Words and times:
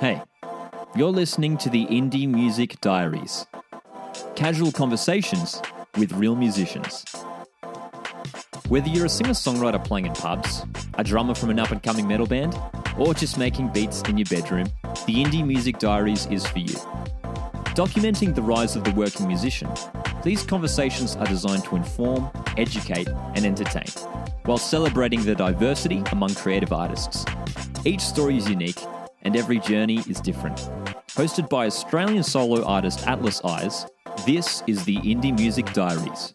Hey, 0.00 0.20
you're 0.94 1.10
listening 1.10 1.56
to 1.56 1.70
the 1.70 1.86
Indie 1.86 2.28
Music 2.28 2.78
Diaries 2.82 3.46
casual 4.34 4.70
conversations 4.70 5.62
with 5.96 6.12
real 6.12 6.36
musicians. 6.36 7.02
Whether 8.68 8.88
you're 8.88 9.06
a 9.06 9.08
singer 9.08 9.30
songwriter 9.30 9.82
playing 9.82 10.04
in 10.04 10.12
pubs, 10.12 10.66
a 10.98 11.04
drummer 11.04 11.34
from 11.34 11.48
an 11.48 11.58
up 11.58 11.70
and 11.70 11.82
coming 11.82 12.06
metal 12.06 12.26
band, 12.26 12.60
or 12.98 13.14
just 13.14 13.38
making 13.38 13.68
beats 13.68 14.02
in 14.02 14.18
your 14.18 14.26
bedroom, 14.26 14.66
the 15.06 15.24
Indie 15.24 15.46
Music 15.46 15.78
Diaries 15.78 16.26
is 16.26 16.46
for 16.46 16.58
you. 16.58 16.76
Documenting 17.74 18.34
the 18.34 18.42
rise 18.42 18.76
of 18.76 18.84
the 18.84 18.92
working 18.92 19.26
musician, 19.26 19.70
these 20.22 20.42
conversations 20.42 21.16
are 21.16 21.26
designed 21.26 21.64
to 21.64 21.76
inform, 21.76 22.28
educate, 22.58 23.08
and 23.34 23.46
entertain, 23.46 23.88
while 24.44 24.58
celebrating 24.58 25.24
the 25.24 25.34
diversity 25.34 26.02
among 26.12 26.34
creative 26.34 26.74
artists. 26.74 27.24
Each 27.86 28.02
story 28.02 28.36
is 28.36 28.46
unique, 28.46 28.80
and 29.26 29.34
every 29.34 29.58
journey 29.58 29.98
is 30.08 30.20
different. 30.20 30.56
Hosted 31.08 31.48
by 31.48 31.66
Australian 31.66 32.22
solo 32.22 32.64
artist 32.64 33.04
Atlas 33.08 33.44
Eyes, 33.44 33.84
this 34.24 34.62
is 34.68 34.84
the 34.84 34.98
Indie 34.98 35.36
Music 35.36 35.66
Diaries. 35.72 36.32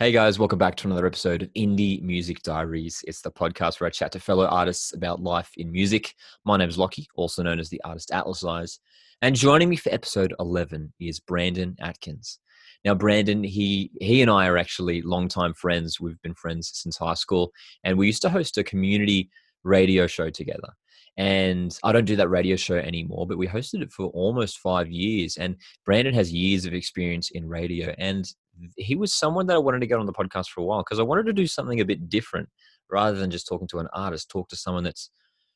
Hey 0.00 0.10
guys, 0.10 0.36
welcome 0.36 0.58
back 0.58 0.74
to 0.76 0.88
another 0.88 1.06
episode 1.06 1.42
of 1.42 1.52
Indie 1.52 2.02
Music 2.02 2.42
Diaries. 2.42 3.04
It's 3.06 3.20
the 3.22 3.30
podcast 3.30 3.78
where 3.78 3.86
I 3.86 3.90
chat 3.90 4.10
to 4.12 4.18
fellow 4.18 4.46
artists 4.46 4.92
about 4.92 5.22
life 5.22 5.52
in 5.56 5.70
music. 5.70 6.12
My 6.44 6.56
name 6.56 6.68
is 6.68 6.76
Lockie, 6.76 7.06
also 7.14 7.44
known 7.44 7.60
as 7.60 7.68
the 7.68 7.80
artist 7.84 8.10
Atlas 8.10 8.44
Eyes. 8.44 8.80
And 9.22 9.36
joining 9.36 9.68
me 9.68 9.76
for 9.76 9.94
episode 9.94 10.34
11 10.40 10.92
is 10.98 11.20
Brandon 11.20 11.76
Atkins. 11.80 12.40
Now, 12.84 12.96
Brandon, 12.96 13.44
he 13.44 13.92
he 14.00 14.20
and 14.20 14.32
I 14.32 14.48
are 14.48 14.58
actually 14.58 15.00
longtime 15.02 15.54
friends. 15.54 16.00
We've 16.00 16.20
been 16.22 16.34
friends 16.34 16.72
since 16.74 16.96
high 16.96 17.14
school, 17.14 17.52
and 17.84 17.96
we 17.96 18.08
used 18.08 18.22
to 18.22 18.30
host 18.30 18.58
a 18.58 18.64
community 18.64 19.30
radio 19.62 20.08
show 20.08 20.28
together. 20.28 20.74
And 21.16 21.76
I 21.84 21.92
don't 21.92 22.06
do 22.06 22.16
that 22.16 22.28
radio 22.28 22.56
show 22.56 22.76
anymore, 22.76 23.26
but 23.26 23.38
we 23.38 23.46
hosted 23.46 23.82
it 23.82 23.92
for 23.92 24.06
almost 24.06 24.58
five 24.58 24.90
years. 24.90 25.36
And 25.36 25.56
Brandon 25.84 26.14
has 26.14 26.32
years 26.32 26.64
of 26.64 26.74
experience 26.74 27.30
in 27.30 27.48
radio. 27.48 27.94
And 27.98 28.28
he 28.76 28.96
was 28.96 29.12
someone 29.12 29.46
that 29.46 29.54
I 29.54 29.60
wanted 29.60 29.80
to 29.80 29.86
get 29.86 29.98
on 29.98 30.06
the 30.06 30.12
podcast 30.12 30.48
for 30.48 30.60
a 30.60 30.64
while 30.64 30.82
because 30.82 30.98
I 30.98 31.04
wanted 31.04 31.26
to 31.26 31.32
do 31.32 31.46
something 31.46 31.80
a 31.80 31.84
bit 31.84 32.08
different 32.08 32.48
rather 32.90 33.18
than 33.18 33.30
just 33.30 33.46
talking 33.46 33.68
to 33.68 33.78
an 33.78 33.88
artist, 33.92 34.28
talk 34.28 34.48
to 34.48 34.56
someone 34.56 34.84
that's 34.84 35.10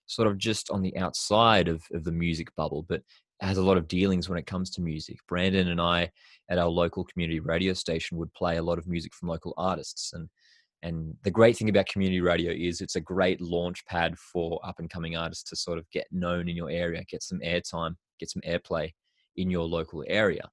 sort 0.06 0.28
of 0.28 0.38
just 0.38 0.70
on 0.70 0.83
the 0.83 0.96
outside 0.96 1.68
of, 1.68 1.83
of 1.92 2.05
the 2.05 2.12
music 2.12 2.48
bubble, 2.56 2.84
but 2.88 3.02
has 3.40 3.58
a 3.58 3.62
lot 3.62 3.77
of 3.77 3.88
dealings 3.88 4.28
when 4.28 4.38
it 4.38 4.46
comes 4.46 4.70
to 4.70 4.80
music. 4.80 5.18
Brandon 5.28 5.68
and 5.68 5.80
I 5.80 6.11
at 6.48 6.58
our 6.58 6.68
local 6.68 7.05
community 7.05 7.40
radio 7.40 7.72
station 7.72 8.18
would 8.18 8.33
play 8.34 8.56
a 8.56 8.62
lot 8.62 8.78
of 8.78 8.88
music 8.88 9.14
from 9.14 9.28
local 9.28 9.55
artists. 9.56 10.12
And 10.12 10.28
and 10.82 11.14
the 11.24 11.30
great 11.30 11.56
thing 11.56 11.68
about 11.68 11.86
community 11.86 12.20
radio 12.20 12.52
is 12.52 12.80
it's 12.80 12.96
a 12.96 13.00
great 13.00 13.40
launch 13.40 13.84
pad 13.86 14.16
for 14.18 14.60
up 14.64 14.78
and 14.78 14.88
coming 14.88 15.16
artists 15.16 15.48
to 15.50 15.56
sort 15.56 15.78
of 15.78 15.90
get 15.90 16.06
known 16.12 16.48
in 16.48 16.56
your 16.56 16.70
area, 16.70 17.02
get 17.10 17.22
some 17.22 17.40
airtime, 17.40 17.96
get 18.20 18.30
some 18.30 18.42
airplay 18.46 18.92
in 19.36 19.50
your 19.50 19.64
local 19.64 20.04
area. 20.06 20.48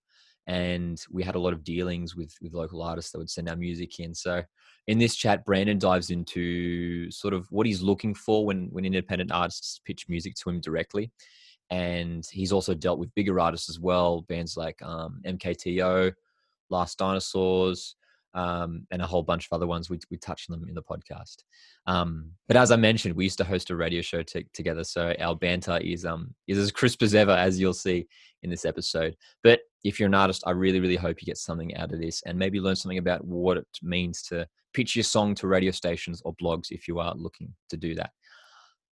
And 0.47 0.99
we 1.11 1.23
had 1.23 1.35
a 1.35 1.39
lot 1.39 1.53
of 1.53 1.63
dealings 1.63 2.15
with 2.15 2.33
with 2.41 2.53
local 2.53 2.81
artists 2.81 3.11
that 3.11 3.17
would 3.17 3.29
send 3.29 3.49
our 3.49 3.55
music 3.55 3.99
in. 3.99 4.13
So 4.13 4.43
in 4.87 4.99
this 4.99 5.15
chat, 5.15 5.45
Brandon 5.45 5.79
dives 5.79 6.11
into 6.11 7.09
sort 7.11 7.33
of 7.33 7.47
what 7.51 7.65
he's 7.65 7.81
looking 7.81 8.13
for 8.13 8.45
when 8.45 8.67
when 8.71 8.85
independent 8.85 9.31
artists 9.31 9.79
pitch 9.85 10.05
music 10.09 10.35
to 10.35 10.49
him 10.49 10.59
directly. 10.59 11.11
And 11.71 12.23
he's 12.31 12.51
also 12.51 12.75
dealt 12.75 12.99
with 12.99 13.13
bigger 13.15 13.39
artists 13.39 13.69
as 13.69 13.79
well, 13.79 14.21
bands 14.21 14.55
like 14.55 14.79
um, 14.83 15.21
MKTO, 15.25 16.13
Last 16.69 16.99
Dinosaurs, 16.99 17.95
um, 18.35 18.85
and 18.91 19.01
a 19.01 19.07
whole 19.07 19.23
bunch 19.23 19.47
of 19.47 19.55
other 19.55 19.65
ones. 19.65 19.89
We, 19.89 19.99
we 20.11 20.17
touched 20.17 20.51
on 20.51 20.59
them 20.59 20.69
in 20.69 20.75
the 20.75 20.83
podcast. 20.83 21.37
Um, 21.87 22.31
but 22.47 22.57
as 22.57 22.69
I 22.69 22.75
mentioned, 22.75 23.15
we 23.15 23.23
used 23.23 23.37
to 23.39 23.43
host 23.43 23.69
a 23.71 23.75
radio 23.75 24.01
show 24.01 24.21
t- 24.21 24.45
together. 24.53 24.83
So 24.83 25.15
our 25.19 25.35
banter 25.35 25.77
is, 25.77 26.05
um, 26.05 26.35
is 26.47 26.57
as 26.57 26.71
crisp 26.71 27.01
as 27.01 27.15
ever, 27.15 27.31
as 27.31 27.59
you'll 27.59 27.73
see 27.73 28.07
in 28.43 28.49
this 28.49 28.65
episode. 28.65 29.15
But 29.43 29.61
if 29.83 29.99
you're 29.99 30.07
an 30.07 30.13
artist, 30.13 30.43
I 30.45 30.51
really, 30.51 30.79
really 30.79 30.97
hope 30.97 31.21
you 31.21 31.25
get 31.25 31.37
something 31.37 31.75
out 31.77 31.93
of 31.93 31.99
this 31.99 32.21
and 32.25 32.37
maybe 32.37 32.59
learn 32.59 32.75
something 32.75 32.97
about 32.97 33.25
what 33.25 33.57
it 33.57 33.67
means 33.81 34.21
to 34.23 34.47
pitch 34.73 34.95
your 34.95 35.03
song 35.03 35.33
to 35.35 35.47
radio 35.47 35.71
stations 35.71 36.21
or 36.25 36.35
blogs 36.35 36.71
if 36.71 36.87
you 36.87 36.99
are 36.99 37.15
looking 37.15 37.53
to 37.69 37.77
do 37.77 37.95
that. 37.95 38.11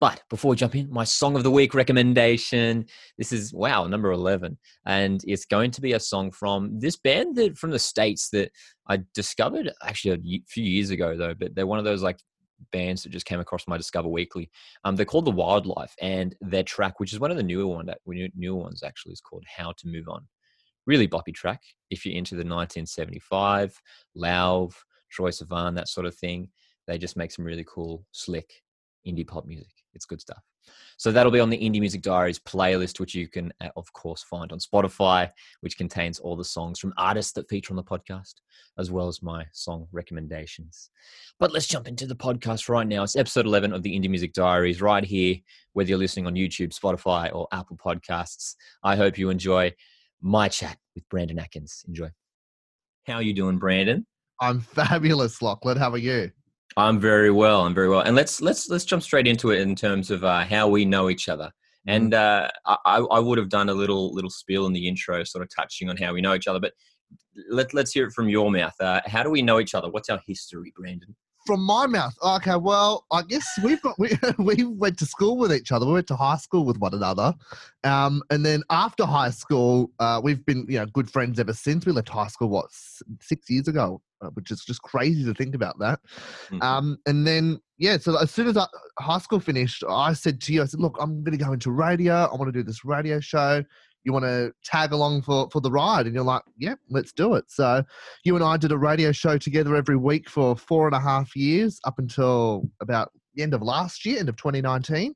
But 0.01 0.23
before 0.31 0.51
we 0.51 0.57
jump 0.57 0.75
in, 0.75 0.91
my 0.91 1.05
song 1.05 1.37
of 1.37 1.43
the 1.43 1.51
week 1.51 1.75
recommendation. 1.75 2.87
This 3.19 3.33
is 3.33 3.53
wow, 3.53 3.87
number 3.87 4.11
eleven, 4.11 4.59
and 4.87 5.23
it's 5.27 5.45
going 5.45 5.71
to 5.73 5.83
be 5.83 5.93
a 5.93 6.01
song 6.01 6.31
from 6.31 6.81
this 6.81 6.97
band 6.97 7.37
that 7.37 7.59
from 7.59 7.71
the 7.71 7.79
states 7.79 8.31
that 8.31 8.51
I 8.89 9.01
discovered 9.15 9.71
actually 9.85 10.37
a 10.37 10.43
few 10.49 10.65
years 10.65 10.89
ago 10.89 11.19
though. 11.19 11.35
But 11.35 11.55
they're 11.55 11.67
one 11.67 11.79
of 11.79 11.85
those 11.85 12.03
like 12.03 12.17
bands 12.73 13.03
that 13.03 13.13
just 13.13 13.27
came 13.27 13.41
across 13.41 13.69
my 13.69 13.77
Discover 13.77 14.09
Weekly. 14.09 14.51
Um, 14.85 14.97
they're 14.97 15.05
called 15.05 15.27
The 15.27 15.33
Wildlife, 15.33 15.95
and 16.01 16.35
their 16.41 16.63
track, 16.63 16.99
which 16.99 17.13
is 17.13 17.21
one 17.21 17.31
of 17.31 17.37
the 17.37 17.43
newer 17.43 17.67
one, 17.67 17.91
newer 18.07 18.59
ones 18.59 18.83
actually, 18.83 19.13
is 19.13 19.21
called 19.21 19.45
How 19.55 19.73
to 19.73 19.89
Move 19.89 20.09
On. 20.09 20.27
Really 20.87 21.09
boppy 21.09 21.35
track 21.35 21.61
if 21.91 22.07
you're 22.07 22.17
into 22.17 22.37
the 22.37 22.39
1975, 22.39 23.79
Lauv, 24.17 24.73
Troye 25.15 25.43
Sivan, 25.43 25.75
that 25.77 25.89
sort 25.89 26.07
of 26.07 26.17
thing. 26.17 26.49
They 26.87 26.97
just 26.97 27.19
make 27.19 27.33
some 27.33 27.45
really 27.45 27.67
cool, 27.69 28.07
slick 28.13 28.51
indie 29.07 29.27
pop 29.27 29.45
music. 29.45 29.80
It's 29.95 30.07
good 30.07 30.21
stuff. 30.21 30.43
So 30.97 31.11
that'll 31.11 31.33
be 31.33 31.41
on 31.41 31.51
the 31.51 31.59
Indie 31.59 31.81
Music 31.81 32.03
Diaries 32.03 32.39
playlist, 32.39 33.01
which 33.01 33.15
you 33.15 33.27
can, 33.29 33.53
uh, 33.61 33.71
of 33.77 33.93
course, 33.93 34.23
find 34.23 34.53
on 34.53 34.59
Spotify, 34.59 35.31
which 35.61 35.77
contains 35.77 36.19
all 36.19 36.37
the 36.37 36.45
songs 36.45 36.79
from 36.79 36.95
artists 36.97 37.33
that 37.33 37.49
feature 37.49 37.73
on 37.73 37.77
the 37.77 37.83
podcast, 37.83 38.35
as 38.79 38.91
well 38.91 39.09
as 39.09 39.23
my 39.23 39.45
song 39.53 39.89
recommendations. 39.93 40.91
But 41.39 41.53
let's 41.53 41.67
jump 41.67 41.89
into 41.89 42.07
the 42.07 42.15
podcast 42.15 42.69
right 42.69 42.87
now. 42.87 43.03
It's 43.03 43.17
episode 43.17 43.47
11 43.47 43.73
of 43.73 43.83
the 43.83 43.99
Indie 43.99 44.11
Music 44.11 44.33
Diaries, 44.33 44.81
right 44.81 45.05
here, 45.05 45.37
whether 45.73 45.89
you're 45.89 45.99
listening 45.99 46.27
on 46.27 46.35
YouTube, 46.35 46.79
Spotify, 46.79 47.35
or 47.35 47.49
Apple 47.53 47.77
Podcasts. 47.77 48.55
I 48.83 48.97
hope 48.97 49.19
you 49.19 49.31
enjoy 49.31 49.75
my 50.21 50.49
chat 50.49 50.77
with 50.95 51.09
Brandon 51.09 51.39
Atkins. 51.39 51.85
Enjoy. 51.89 52.11
How 53.07 53.15
are 53.15 53.23
you 53.23 53.33
doing, 53.33 53.59
Brandon? 53.59 54.07
I'm 54.41 54.61
fabulous, 54.61 55.43
Lachlan. 55.43 55.77
How 55.77 55.91
are 55.91 55.99
you? 55.99 56.31
I'm 56.77 57.01
very 57.01 57.31
well. 57.31 57.63
I'm 57.63 57.75
very 57.75 57.89
well. 57.89 58.01
And 58.01 58.15
let's 58.15 58.41
let's 58.41 58.69
let's 58.69 58.85
jump 58.85 59.03
straight 59.03 59.27
into 59.27 59.51
it 59.51 59.61
in 59.61 59.75
terms 59.75 60.11
of 60.11 60.25
uh, 60.25 60.45
how 60.45 60.69
we 60.69 60.85
know 60.85 61.11
each 61.11 61.29
other. 61.29 61.51
Mm-hmm. 61.89 61.91
And 61.91 62.15
uh, 62.15 62.49
I, 62.67 62.99
I 62.99 63.19
would 63.19 63.39
have 63.39 63.49
done 63.49 63.69
a 63.69 63.75
little 63.75 64.15
little 64.15 64.31
spiel 64.31 64.67
in 64.67 64.73
the 64.73 64.87
intro, 64.87 65.25
sort 65.25 65.43
of 65.43 65.51
touching 65.55 65.89
on 65.89 65.97
how 65.97 66.13
we 66.13 66.21
know 66.21 66.35
each 66.35 66.47
other. 66.47 66.61
But 66.61 66.73
let 67.49 67.75
let's 67.75 67.93
hear 67.93 68.07
it 68.07 68.13
from 68.13 68.29
your 68.29 68.51
mouth. 68.51 68.75
Uh, 68.81 69.01
how 69.07 69.23
do 69.23 69.31
we 69.31 69.43
know 69.43 69.59
each 69.61 69.75
other? 69.75 69.91
What's 69.91 70.09
our 70.09 70.21
history, 70.27 70.73
Brandon? 70.77 71.15
From 71.47 71.63
my 71.63 71.87
mouth. 71.87 72.15
Okay, 72.23 72.57
well, 72.57 73.07
I 73.11 73.23
guess 73.23 73.47
we've 73.65 73.81
got 73.83 73.99
we 73.99 74.11
we 74.39 74.65
went 74.65 74.99
to 74.99 75.07
school 75.07 75.39
with 75.39 75.53
each 75.53 75.73
other. 75.73 75.87
We 75.87 75.95
went 75.95 76.07
to 76.09 76.17
high 76.17 76.37
school 76.37 76.65
with 76.65 76.79
one 76.79 76.95
another, 76.95 77.35
um, 77.83 78.23
and 78.31 78.45
then 78.45 78.63
after 78.71 79.07
high 79.07 79.31
school, 79.31 79.91
uh, 79.99 80.21
we've 80.23 80.45
been 80.47 80.67
you 80.69 80.79
know 80.79 80.87
good 80.87 81.11
friends 81.11 81.41
ever 81.41 81.55
since. 81.55 81.85
We 81.85 81.93
left 81.93 82.11
high 82.11 82.29
school 82.29 82.49
what 82.49 82.67
six 83.21 83.51
years 83.51 83.67
ago 83.67 84.03
which 84.35 84.51
is 84.51 84.65
just 84.65 84.83
crazy 84.83 85.25
to 85.25 85.35
think 85.35 85.55
about 85.55 85.79
that. 85.79 86.01
Mm-hmm. 86.51 86.63
Um, 86.63 86.99
and 87.07 87.27
then, 87.27 87.61
yeah, 87.79 87.97
so 87.99 88.17
as 88.19 88.31
soon 88.31 88.49
as 88.49 88.57
I, 88.57 88.67
high 88.99 89.19
school 89.19 89.41
finished, 89.41 89.83
I 89.89 90.13
said 90.13 90.41
to 90.43 90.53
you, 90.53 90.63
I 90.63 90.67
said, 90.67 90.81
look, 90.81 90.97
I'm 91.01 91.23
going 91.25 91.37
to 91.37 91.45
go 91.45 91.53
into 91.53 91.71
radio. 91.71 92.25
I 92.25 92.35
want 92.35 92.53
to 92.53 92.59
do 92.59 92.63
this 92.63 92.85
radio 92.85 93.21
show. 93.21 93.65
You 94.05 94.13
want 94.13 94.25
to 94.25 94.53
tag 94.65 94.93
along 94.93 95.23
for, 95.23 95.49
for 95.51 95.61
the 95.61 95.71
ride? 95.71 96.07
And 96.07 96.15
you're 96.15 96.25
like, 96.25 96.43
yeah, 96.57 96.75
let's 96.89 97.13
do 97.13 97.35
it. 97.35 97.45
So 97.49 97.83
you 98.25 98.35
and 98.35 98.45
I 98.45 98.57
did 98.57 98.73
a 98.73 98.79
radio 98.79 99.13
show 99.13 99.37
together 99.37 99.77
every 99.77 99.97
week 99.97 100.29
for 100.29 100.57
four 100.57 100.87
and 100.87 100.97
a 100.97 101.01
half 101.01 101.37
years 101.37 101.79
up 101.85 101.99
until 101.99 102.69
about 102.81 103.13
end 103.39 103.55
of 103.55 103.63
last 103.63 104.05
year, 104.05 104.19
end 104.19 104.29
of 104.29 104.37
2019. 104.37 105.15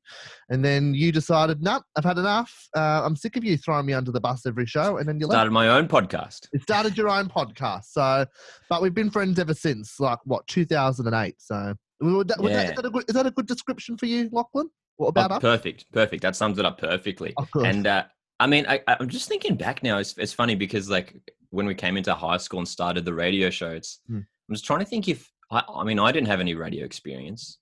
And 0.50 0.64
then 0.64 0.94
you 0.94 1.12
decided, 1.12 1.62
no, 1.62 1.74
nope, 1.74 1.82
I've 1.96 2.04
had 2.04 2.18
enough. 2.18 2.68
Uh, 2.76 3.02
I'm 3.04 3.16
sick 3.16 3.36
of 3.36 3.44
you 3.44 3.56
throwing 3.56 3.86
me 3.86 3.92
under 3.92 4.12
the 4.12 4.20
bus 4.20 4.46
every 4.46 4.66
show. 4.66 4.98
And 4.98 5.08
then 5.08 5.18
you 5.18 5.26
started 5.26 5.52
left. 5.52 5.52
my 5.52 5.68
own 5.68 5.88
podcast. 5.88 6.48
It 6.52 6.62
started 6.62 6.96
your 6.96 7.08
own 7.08 7.28
podcast. 7.28 7.84
So, 7.90 8.26
but 8.68 8.82
we've 8.82 8.94
been 8.94 9.10
friends 9.10 9.38
ever 9.38 9.54
since, 9.54 9.98
like 9.98 10.18
what, 10.24 10.46
2008. 10.46 11.34
So, 11.38 11.74
that, 12.00 12.36
yeah. 12.40 12.48
that, 12.48 12.70
is, 12.70 12.76
that 12.76 12.86
a 12.86 12.90
good, 12.90 13.04
is 13.08 13.14
that 13.14 13.26
a 13.26 13.30
good 13.30 13.46
description 13.46 13.96
for 13.96 14.06
you, 14.06 14.28
Lachlan? 14.32 14.68
What 14.96 15.08
about 15.08 15.32
oh, 15.32 15.36
us? 15.36 15.40
Perfect, 15.40 15.90
perfect. 15.92 16.22
That 16.22 16.36
sums 16.36 16.58
it 16.58 16.64
up 16.64 16.78
perfectly. 16.78 17.34
And 17.54 17.86
uh, 17.86 18.04
I 18.40 18.46
mean, 18.46 18.66
I, 18.68 18.80
am 18.86 19.08
just 19.08 19.28
thinking 19.28 19.56
back 19.56 19.82
now. 19.82 19.98
It's, 19.98 20.16
it's 20.18 20.32
funny 20.32 20.54
because 20.54 20.88
like 20.88 21.14
when 21.50 21.66
we 21.66 21.74
came 21.74 21.96
into 21.96 22.14
high 22.14 22.36
school 22.36 22.60
and 22.60 22.68
started 22.68 23.04
the 23.04 23.14
radio 23.14 23.50
show, 23.50 23.70
it's 23.70 24.00
hmm. 24.06 24.18
I'm 24.18 24.54
just 24.54 24.64
trying 24.64 24.80
to 24.80 24.84
think 24.84 25.08
if 25.08 25.30
I, 25.50 25.62
I 25.68 25.84
mean 25.84 25.98
I 25.98 26.12
didn't 26.12 26.28
have 26.28 26.40
any 26.40 26.54
radio 26.54 26.84
experience. 26.84 27.58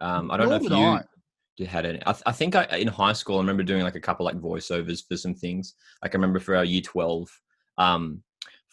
Um, 0.00 0.30
I 0.30 0.36
don't 0.36 0.48
Nor 0.48 0.58
know 0.58 0.64
if 0.64 0.70
you 1.58 1.66
I. 1.66 1.68
had 1.68 1.86
any. 1.86 2.00
I, 2.06 2.12
th- 2.12 2.22
I 2.26 2.32
think 2.32 2.54
I, 2.54 2.64
in 2.76 2.88
high 2.88 3.12
school, 3.12 3.36
I 3.36 3.40
remember 3.40 3.62
doing 3.62 3.82
like 3.82 3.94
a 3.94 4.00
couple 4.00 4.26
like 4.26 4.40
voiceovers 4.40 5.06
for 5.06 5.16
some 5.16 5.34
things. 5.34 5.74
Like 6.02 6.14
I 6.14 6.16
remember 6.16 6.38
for 6.38 6.56
our 6.56 6.64
year 6.64 6.82
12 6.82 7.28
um, 7.78 8.22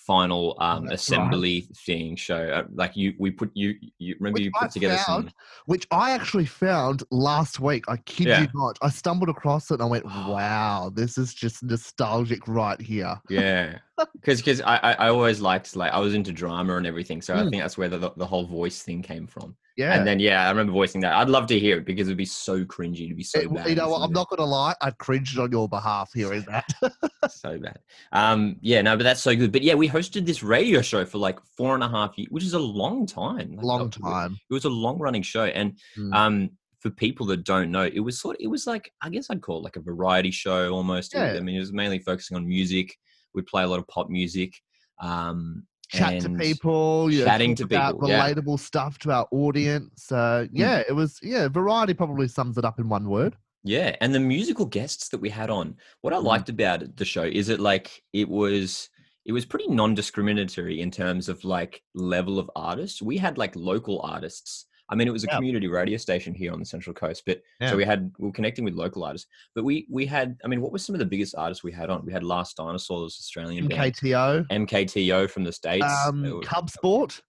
final 0.06 0.58
oh, 0.60 0.66
um, 0.66 0.88
assembly 0.90 1.66
right. 1.68 1.78
thing 1.78 2.16
show. 2.16 2.48
Uh, 2.50 2.64
like 2.74 2.96
you, 2.96 3.14
we 3.20 3.32
put 3.32 3.52
you, 3.54 3.76
you 4.00 4.16
remember 4.20 4.36
which 4.36 4.44
you 4.44 4.52
put 4.52 4.66
I 4.66 4.68
together 4.68 4.98
found, 4.98 5.26
some. 5.26 5.32
Which 5.66 5.88
I 5.92 6.12
actually 6.12 6.46
found 6.46 7.04
last 7.12 7.60
week. 7.60 7.86
I 7.88 7.98
kid 7.98 8.28
yeah. 8.28 8.42
you 8.42 8.48
not. 8.54 8.78
I 8.82 8.90
stumbled 8.90 9.30
across 9.30 9.72
it 9.72 9.76
and 9.76 9.84
I 9.84 9.86
went, 9.86 10.06
wow, 10.06 10.92
this 10.94 11.18
is 11.18 11.34
just 11.34 11.64
nostalgic 11.64 12.48
right 12.48 12.80
here. 12.80 13.20
Yeah. 13.30 13.78
Because 14.14 14.40
because 14.40 14.62
I, 14.62 14.78
I 15.00 15.08
always 15.10 15.40
liked 15.42 15.76
like 15.76 15.92
I 15.92 16.00
was 16.00 16.14
into 16.14 16.32
drama 16.32 16.78
and 16.78 16.88
everything, 16.88 17.22
so 17.22 17.34
I 17.36 17.38
Mm. 17.38 17.50
think 17.52 17.64
that's 17.64 17.78
where 17.78 17.90
the 17.90 18.12
the 18.18 18.26
whole 18.26 18.46
voice 18.46 18.82
thing 18.82 19.02
came 19.02 19.28
from. 19.28 19.56
Yeah. 19.76 19.94
And 19.98 20.06
then 20.06 20.20
yeah, 20.20 20.46
I 20.46 20.50
remember 20.50 20.72
voicing 20.72 21.02
that. 21.02 21.14
I'd 21.16 21.30
love 21.30 21.48
to 21.48 21.58
hear 21.60 21.78
it 21.80 21.86
because 21.86 22.08
it'd 22.08 22.18
be 22.18 22.26
so 22.26 22.64
cringy 22.64 23.10
to 23.10 23.16
be 23.16 23.24
so 23.24 23.40
It- 23.40 23.54
bad. 23.54 23.68
you 23.68 23.76
know 23.76 23.90
what? 23.90 24.02
I'm 24.02 24.12
it? 24.12 24.14
not 24.14 24.30
going 24.30 24.38
to 24.38 24.46
lie. 24.46 24.76
I 24.82 24.92
cringed 24.92 25.40
on 25.40 25.52
your 25.52 25.68
behalf 25.68 26.12
hearing 26.14 26.44
that. 26.48 26.66
so 27.32 27.58
bad. 27.58 27.80
Um, 28.12 28.58
yeah, 28.62 28.82
no, 28.84 28.96
but 28.96 29.04
that's 29.04 29.22
so 29.22 29.36
good. 29.36 29.52
But 29.52 29.64
yeah, 29.64 29.74
we 29.74 29.90
hosted 29.90 30.26
this 30.28 30.44
radio 30.44 30.82
show 30.84 31.06
for 31.06 31.18
like 31.18 31.40
four 31.58 31.74
and 31.74 31.84
a 31.84 31.90
half 31.90 32.16
years, 32.18 32.28
which 32.30 32.44
is 32.44 32.54
a 32.54 32.60
long 32.60 33.08
time. 33.08 33.56
Like, 33.56 33.66
Long 33.66 33.90
time. 33.90 34.38
It 34.50 34.54
was 34.54 34.66
a 34.66 34.70
long 34.70 35.00
running 35.00 35.24
show, 35.24 35.46
and 35.46 35.78
Mm. 35.98 36.14
um, 36.14 36.50
for 36.80 36.90
people 36.92 37.26
that 37.28 37.44
don't 37.44 37.72
know, 37.72 37.86
it 37.92 38.02
was 38.02 38.20
sort. 38.20 38.36
Of, 38.36 38.42
it 38.44 38.48
was 38.48 38.68
like 38.68 38.92
I 39.02 39.10
guess 39.10 39.28
I'd 39.32 39.42
call 39.42 39.58
it 39.60 39.64
like 39.64 39.76
a 39.78 39.82
variety 39.82 40.32
show 40.32 40.72
almost. 40.72 41.14
Yeah. 41.16 41.34
I 41.34 41.40
mean, 41.40 41.56
it 41.56 41.60
was 41.60 41.74
mainly 41.74 41.98
focusing 42.00 42.38
on 42.38 42.48
music. 42.48 42.96
We'd 43.34 43.46
play 43.46 43.64
a 43.64 43.68
lot 43.68 43.80
of 43.80 43.88
pop 43.88 44.10
music. 44.10 44.54
Um, 45.00 45.66
Chat 45.90 46.22
to 46.22 46.30
people, 46.30 47.12
you 47.12 47.20
know, 47.20 47.26
chatting 47.26 47.54
to 47.56 47.66
about 47.66 47.94
people, 47.94 48.10
yeah. 48.10 48.28
relatable 48.28 48.60
stuff 48.60 48.98
to 49.00 49.12
our 49.12 49.28
audience. 49.32 50.06
So 50.08 50.48
yeah, 50.52 50.82
it 50.88 50.94
was 50.94 51.20
yeah. 51.22 51.48
Variety 51.50 51.94
probably 51.94 52.28
sums 52.28 52.58
it 52.58 52.66
up 52.66 52.80
in 52.80 52.90
one 52.90 53.08
word. 53.10 53.36
Yeah, 53.64 53.96
and 54.02 54.14
the 54.14 54.20
musical 54.20 54.66
guests 54.66 55.10
that 55.10 55.20
we 55.20 55.30
had 55.30 55.50
on, 55.52 55.76
what 56.02 56.14
I 56.14 56.18
Mm. 56.18 56.24
liked 56.24 56.50
about 56.50 56.96
the 56.96 57.06
show 57.06 57.24
is 57.24 57.50
it 57.50 57.60
like 57.60 58.02
it 58.12 58.28
was 58.28 58.90
it 59.26 59.34
was 59.34 59.46
pretty 59.46 59.68
non-discriminatory 59.68 60.82
in 60.82 60.90
terms 60.90 61.30
of 61.30 61.44
like 61.46 61.82
level 61.94 62.40
of 62.40 62.50
artists. 62.56 63.02
We 63.02 63.18
had 63.18 63.38
like 63.38 63.56
local 63.56 64.02
artists. 64.04 64.66
I 64.94 64.96
mean, 64.96 65.08
it 65.08 65.12
was 65.12 65.24
a 65.24 65.28
Yeah. 65.28 65.38
community 65.38 65.68
radio 65.68 65.98
station 65.98 66.36
here 66.36 66.54
on 66.54 66.60
the 66.60 66.66
Central 66.66 66.94
Coast, 66.94 67.24
but 67.26 67.42
Yeah. 67.60 67.72
so 67.72 67.76
we 67.78 67.84
had 67.84 68.12
we 68.20 68.28
were 68.28 68.32
connecting 68.32 68.64
with 68.64 68.76
local 68.76 69.04
artists. 69.04 69.28
But 69.56 69.64
we 69.64 69.88
we 69.90 70.06
had, 70.06 70.38
I 70.46 70.48
mean, 70.48 70.62
what 70.62 70.72
were 70.72 70.78
some 70.78 70.94
of 70.94 71.00
the 71.00 71.06
biggest 71.08 71.34
artists 71.36 71.64
we 71.64 71.72
had 71.72 71.90
on? 71.90 72.06
We 72.06 72.14
had 72.14 72.24
Last 72.24 72.58
Dinosaurs, 72.58 73.18
Australian 73.20 73.68
band, 73.68 73.82
MKTO, 73.96 74.46
MKTO 74.52 75.28
from 75.30 75.44
the 75.46 75.52
states, 75.52 75.86
um, 76.08 76.42
Cub 76.44 76.70
Sport. 76.70 77.20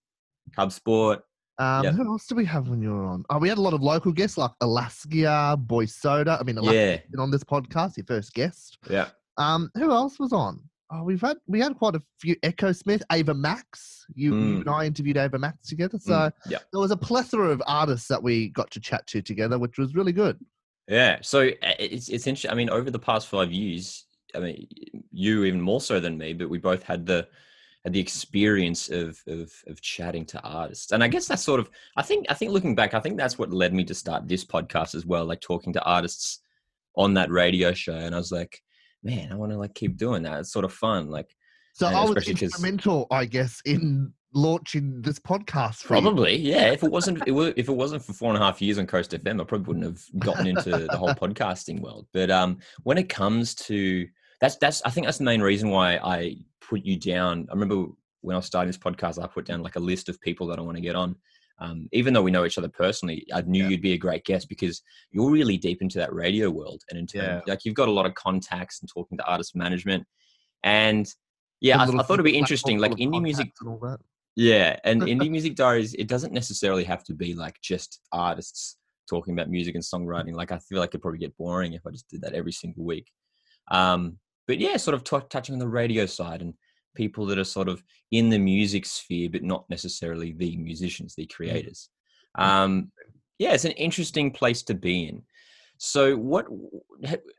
Cub 0.55 0.71
Sport. 0.73 1.23
Um, 1.59 1.85
Yep. 1.85 1.95
Who 1.95 2.05
else 2.13 2.27
do 2.27 2.35
we 2.35 2.45
have 2.45 2.69
when 2.69 2.83
you 2.83 2.91
were 2.91 3.07
on? 3.07 3.25
Oh, 3.31 3.39
we 3.39 3.49
had 3.49 3.57
a 3.59 3.63
lot 3.63 3.73
of 3.75 3.81
local 3.83 4.13
guests 4.13 4.37
like 4.37 4.51
Alaska, 4.61 5.57
Boy 5.59 5.87
Soda. 5.87 6.37
I 6.39 6.43
mean, 6.45 6.59
Yeah, 6.63 6.99
been 7.11 7.21
on 7.21 7.31
this 7.31 7.45
podcast, 7.45 7.97
your 7.97 8.05
first 8.07 8.35
guest. 8.35 8.77
yeah. 8.91 9.09
Um, 9.39 9.71
who 9.75 9.91
else 9.91 10.19
was 10.19 10.33
on? 10.33 10.61
Oh, 10.95 11.03
we've 11.03 11.21
had 11.21 11.39
we 11.49 11.59
had 11.61 11.77
quite 11.77 11.97
a 11.97 12.03
few. 12.21 12.37
Echosmith, 12.37 13.03
Ava 13.11 13.35
Max. 13.35 14.07
You, 14.15 14.31
you 14.31 14.35
Mm. 14.35 14.61
and 14.61 14.71
I 14.71 14.85
interviewed 14.87 15.17
Ava 15.17 15.39
Max 15.39 15.69
together, 15.69 15.99
so 15.99 16.13
Mm, 16.13 16.33
yeah. 16.49 16.59
there 16.73 16.81
was 16.81 16.91
a 16.91 16.97
plethora 16.97 17.49
of 17.51 17.63
artists 17.67 18.07
that 18.09 18.23
we 18.23 18.49
got 18.51 18.71
to 18.73 18.81
chat 18.81 19.07
to 19.09 19.21
together, 19.23 19.59
which 19.59 19.79
was 19.79 19.95
really 19.95 20.13
good. 20.13 20.39
Yeah, 20.87 21.19
so 21.23 21.49
uh, 21.49 21.75
it's 21.79 22.09
it's 22.11 22.27
interesting. 22.27 22.51
I 22.51 22.55
mean, 22.55 22.71
over 22.71 22.91
the 22.91 22.99
past 22.99 23.29
five 23.29 23.51
years, 23.51 24.07
I 24.35 24.39
mean, 24.41 24.69
you 25.11 25.45
even 25.45 25.61
more 25.61 25.81
so 25.81 25.99
than 26.01 26.17
me, 26.19 26.33
but 26.35 26.49
we 26.51 26.59
both 26.59 26.83
had 26.83 27.07
the 27.07 27.27
had 27.85 27.93
the 27.95 28.01
experience 28.01 28.89
of 28.91 29.21
of 29.27 29.51
of 29.67 29.81
chatting 29.81 30.27
to 30.27 30.41
artists, 30.43 30.93
and 30.93 31.03
I 31.03 31.09
guess 31.09 31.27
that's 31.27 31.43
sort 31.43 31.59
of. 31.61 31.71
I 31.97 32.03
think 32.03 32.27
I 32.29 32.35
think 32.35 32.53
looking 32.53 32.75
back, 32.75 32.95
I 32.95 33.01
think 33.01 33.17
that's 33.17 33.39
what 33.39 33.51
led 33.53 33.73
me 33.75 33.85
to 33.85 33.95
start 33.95 34.29
this 34.29 34.45
podcast 34.45 34.95
as 34.95 35.07
well, 35.07 35.25
like 35.25 35.41
talking 35.41 35.73
to 35.73 35.83
artists 35.85 36.41
on 36.95 37.15
that 37.15 37.31
radio 37.31 37.73
show, 37.73 37.95
and 37.97 38.15
I 38.15 38.19
was 38.19 38.31
like, 38.31 38.63
man, 39.05 39.31
I 39.31 39.37
want 39.37 39.53
to 39.53 39.59
like 39.59 39.75
keep 39.75 39.97
doing 39.97 40.23
that. 40.23 40.41
It's 40.41 40.53
sort 40.53 40.65
of 40.65 40.73
fun, 40.73 41.11
like 41.11 41.31
So 41.75 41.87
I 41.87 42.05
was 42.05 42.29
instrumental, 42.29 43.07
I 43.11 43.27
guess, 43.27 43.61
in 43.65 44.13
launching 44.33 45.01
this 45.03 45.19
podcast. 45.19 45.77
For 45.83 45.97
you. 45.97 46.03
Probably, 46.03 46.37
yeah. 46.37 46.73
If 46.73 46.83
it 46.83 46.91
wasn't, 46.91 47.23
it 47.27 47.33
wa- 47.39 47.53
if 47.57 47.69
it 47.69 47.77
wasn't 47.77 48.05
for 48.05 48.15
four 48.15 48.31
and 48.31 48.43
a 48.43 48.45
half 48.45 48.61
years 48.61 48.79
on 48.79 48.87
Coast 48.87 49.13
FM, 49.13 49.41
I 49.41 49.45
probably 49.45 49.67
wouldn't 49.67 49.85
have 49.85 50.21
gotten 50.21 50.47
into 50.47 50.71
the 50.71 50.97
whole 50.97 51.09
podcasting 51.15 51.81
world. 51.81 52.07
But 52.13 52.31
um, 52.31 52.59
when 52.83 52.99
it 52.99 53.09
comes 53.09 53.55
to 53.57 54.07
that's 54.41 54.57
that's 54.57 54.83
I 54.85 54.91
think 54.91 55.07
that's 55.07 55.19
the 55.19 55.25
main 55.25 55.41
reason 55.41 55.71
why 55.71 55.97
I 55.97 56.37
put 56.61 56.85
you 56.85 56.99
down. 56.99 57.47
I 57.51 57.55
remember 57.55 57.87
when 58.23 58.35
I 58.35 58.39
was 58.39 58.47
starting 58.47 58.69
this 58.69 58.79
podcast, 58.79 59.23
I 59.23 59.27
put 59.27 59.45
down 59.45 59.63
like 59.63 59.77
a 59.77 59.81
list 59.81 60.09
of 60.09 60.21
people 60.21 60.47
that 60.49 60.59
I 60.59 60.63
want 60.63 60.77
to 60.77 60.83
get 60.83 60.97
on. 60.97 61.17
Um, 61.61 61.89
even 61.93 62.13
though 62.13 62.23
we 62.23 62.31
know 62.33 62.45
each 62.45 62.59
other 62.59 62.69
personally, 62.69 63.27
I 63.33 63.43
knew 63.43 63.63
Yeah. 63.63 63.71
you'd 63.71 63.81
be 63.83 63.93
a 63.93 63.99
great 63.99 64.25
guest 64.25 64.49
because 64.49 64.83
you're 65.13 65.31
really 65.31 65.57
deep 65.57 65.83
into 65.83 65.99
that 65.99 66.13
radio 66.13 66.51
world, 66.51 66.83
and 66.91 66.99
in 66.99 67.07
terms, 67.07 67.43
like 67.47 67.65
you've 67.65 67.77
got 67.77 67.89
a 67.89 67.93
lot 67.93 68.07
of 68.07 68.15
contacts 68.15 68.81
and 68.81 68.89
talking 68.93 69.17
to 69.19 69.25
artist 69.25 69.55
management, 69.55 70.05
and 70.65 71.07
yeah, 71.61 71.79
I, 71.81 71.85
I 71.85 71.87
thought 72.03 72.15
it'd 72.15 72.25
be 72.25 72.37
interesting. 72.37 72.79
Like 72.79 72.93
indie 72.93 73.23
music 73.23 73.51
and 73.61 73.69
all 73.71 73.79
that. 73.79 74.01
yeah, 74.37 74.77
and 74.85 75.01
indie 75.13 75.31
music 75.31 75.55
diaries, 75.55 75.95
it 75.95 76.09
doesn't 76.09 76.33
necessarily 76.33 76.85
have 76.85 77.05
to 77.05 77.15
be 77.15 77.35
like 77.35 77.57
just 77.63 78.01
artists 78.13 78.77
talking 79.09 79.33
about 79.35 79.49
music 79.49 79.75
and 79.77 79.85
songwriting. 79.85 80.35
Like 80.35 80.51
I 80.51 80.59
feel 80.59 80.79
like 80.81 80.91
it'd 80.91 81.03
probably 81.03 81.21
get 81.21 81.37
boring 81.37 81.75
if 81.75 81.87
I 81.87 81.91
just 81.91 82.09
did 82.09 82.23
that 82.23 82.35
every 82.35 82.53
single 82.53 82.85
week. 82.85 83.11
Um, 83.71 84.19
but 84.47 84.59
yeah, 84.59 84.77
sort 84.77 84.95
of 84.95 85.05
t- 85.05 85.27
touching 85.31 85.55
on 85.55 85.59
the 85.59 85.69
radio 85.69 86.05
side 86.07 86.43
and 86.43 86.55
people 86.95 87.27
that 87.27 87.39
are 87.39 87.45
sort 87.45 87.69
of 87.69 87.83
in 88.11 88.29
the 88.29 88.39
music 88.39 88.87
sphere, 88.87 89.29
but 89.31 89.43
not 89.43 89.69
necessarily 89.69 90.33
the 90.33 90.57
musicians, 90.57 91.15
the 91.15 91.27
creators. 91.27 91.89
Um, 92.37 92.91
yeah, 93.39 93.53
it's 93.53 93.65
an 93.65 93.73
interesting 93.73 94.31
place 94.31 94.63
to 94.65 94.75
be 94.75 95.09
in. 95.09 95.23
So, 95.79 96.17
what 96.17 96.47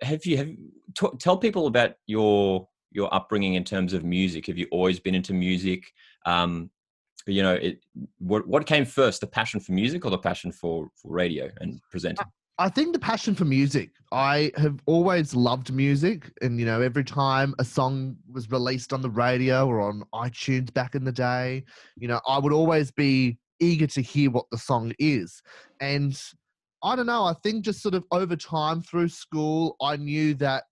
have 0.02 0.26
you 0.26 0.38
have? 0.38 0.48
T- 0.48 1.18
tell 1.20 1.38
people 1.38 1.68
about 1.68 1.94
your 2.06 2.68
your 2.92 3.14
upbringing 3.14 3.56
in 3.56 3.64
terms 3.64 3.94
of 3.94 4.04
music. 4.04 4.48
Have 4.48 4.58
you 4.58 4.68
always 4.72 5.00
been 5.00 5.16
into 5.16 5.34
music? 5.34 5.92
Um, 6.26 6.70
you 7.28 7.44
know, 7.44 7.54
it, 7.56 7.80
what 8.20 8.48
what 8.48 8.66
came 8.66 8.86
first, 8.86 9.22
the 9.22 9.28
passion 9.28 9.60
for 9.60 9.72
music 9.72 10.06
or 10.06 10.12
the 10.12 10.18
passion 10.18 10.52
for, 10.52 10.90
for 10.96 11.12
radio 11.12 11.50
and 11.60 11.80
presenting? 11.90 12.26
I 12.58 12.70
think 12.70 12.94
the 12.94 13.00
passion 13.00 13.36
for 13.36 13.46
music. 13.46 13.92
I 14.12 14.52
have 14.56 14.80
always 14.86 15.36
loved 15.36 15.74
music, 15.74 16.32
and 16.42 16.58
you 16.58 16.66
know, 16.66 16.82
every 16.82 17.04
time 17.04 17.54
a 17.60 17.66
song 17.66 18.16
was 18.32 18.50
released 18.50 18.94
on 18.94 19.02
the 19.02 19.10
radio 19.10 19.68
or 19.68 19.82
on 19.82 20.04
iTunes 20.14 20.74
back 20.74 20.96
in 20.96 21.04
the 21.04 21.12
day, 21.12 21.66
you 21.98 22.08
know, 22.08 22.22
I 22.26 22.40
would 22.40 22.54
always 22.54 22.92
be 22.92 23.38
eager 23.60 23.88
to 23.88 24.02
hear 24.02 24.32
what 24.32 24.46
the 24.52 24.58
song 24.58 24.94
is. 25.00 25.42
And 25.82 26.18
I 26.82 26.96
don't 26.96 27.08
know, 27.08 27.26
I 27.26 27.34
think 27.44 27.66
just 27.66 27.82
sort 27.82 27.96
of 27.96 28.06
over 28.12 28.38
time 28.38 28.82
through 28.82 29.10
school, 29.10 29.76
I 29.82 29.98
knew 29.98 30.34
that 30.36 30.66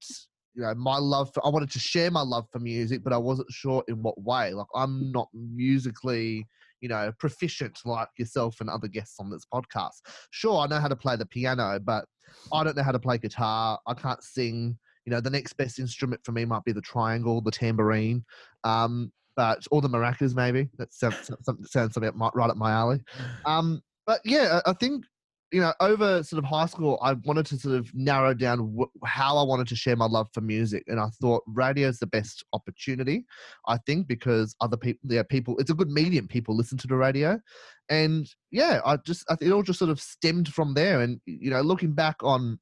you 0.54 0.62
know 0.62 0.74
my 0.76 0.98
love 0.98 1.32
for 1.34 1.46
I 1.46 1.50
wanted 1.50 1.72
to 1.72 1.80
share 1.80 2.12
my 2.12 2.22
love 2.22 2.46
for 2.52 2.60
music, 2.60 3.04
but 3.04 3.12
I 3.12 3.18
wasn't 3.18 3.52
sure 3.52 3.84
in 3.90 4.02
what 4.04 4.22
way. 4.22 4.54
Like 4.54 4.68
I'm 4.74 5.12
not 5.12 5.28
musically 5.34 6.48
you 6.84 6.90
know, 6.90 7.14
proficient 7.18 7.80
like 7.86 8.10
yourself 8.18 8.60
and 8.60 8.70
other 8.70 8.90
guests 8.90 9.16
on 9.18 9.30
this 9.30 9.46
podcast. 9.52 10.02
Sure, 10.32 10.60
I 10.60 10.68
know 10.68 10.80
how 10.80 10.90
to 10.90 10.98
play 10.98 11.16
the 11.16 11.26
piano, 11.26 11.80
but 11.80 12.04
I 12.52 12.62
don't 12.66 12.76
know 12.76 12.84
how 12.84 12.92
to 12.92 13.00
play 13.00 13.18
guitar. 13.18 13.80
I 13.88 13.94
can't 13.94 14.22
sing. 14.22 14.78
You 15.06 15.12
know, 15.12 15.22
the 15.22 15.30
next 15.30 15.54
best 15.54 15.80
instrument 15.80 16.22
for 16.26 16.34
me 16.34 16.44
might 16.44 16.66
be 16.66 16.74
the 16.74 16.82
triangle, 16.82 17.40
the 17.40 17.52
tambourine, 17.52 18.26
um, 18.66 19.14
but 19.38 19.66
or 19.72 19.82
the 19.82 19.88
maracas 19.88 20.36
maybe. 20.36 20.70
That 20.78 20.94
sounds 20.94 21.32
something 21.42 21.66
sounds 21.66 21.96
up 21.96 22.04
right 22.36 22.50
up 22.50 22.58
my 22.58 22.72
alley. 22.72 23.00
Um, 23.46 23.82
but 24.06 24.20
yeah, 24.26 24.60
I 24.66 24.74
think 24.74 25.06
you 25.54 25.62
know, 25.62 25.72
over 25.80 26.24
sort 26.24 26.44
of 26.44 26.50
high 26.50 26.66
school, 26.66 26.98
I 27.04 27.14
wanted 27.14 27.46
to 27.46 27.60
sort 27.60 27.76
of 27.76 27.94
narrow 27.94 28.34
down 28.34 28.76
wh- 28.76 29.08
how 29.08 29.38
I 29.38 29.44
wanted 29.44 29.68
to 29.68 29.76
share 29.76 29.96
my 29.96 30.08
love 30.08 30.28
for 30.34 30.42
music, 30.42 30.84
and 30.88 31.00
I 31.00 31.10
thought 31.22 31.44
radio 31.46 31.88
is 31.88 32.00
the 32.00 32.08
best 32.08 32.44
opportunity. 32.54 33.26
I 33.68 33.78
think 33.86 34.08
because 34.08 34.56
other 34.62 34.78
people, 34.78 35.00
yeah, 35.14 35.22
people, 35.22 35.56
it's 35.60 35.70
a 35.70 35.76
good 35.76 35.92
medium. 35.92 36.28
People 36.28 36.56
listen 36.58 36.80
to 36.80 36.88
the 36.88 36.96
radio, 36.96 37.40
and 37.88 38.28
yeah, 38.50 38.82
I 38.84 38.98
just, 38.98 39.26
I 39.30 39.36
it 39.42 39.52
all 39.52 39.62
just 39.62 39.78
sort 39.78 39.92
of 39.92 40.02
stemmed 40.02 40.52
from 40.52 40.74
there. 40.74 41.02
And 41.02 41.22
you 41.28 41.52
know, 41.52 41.62
looking 41.62 41.94
back 41.94 42.16
on, 42.24 42.60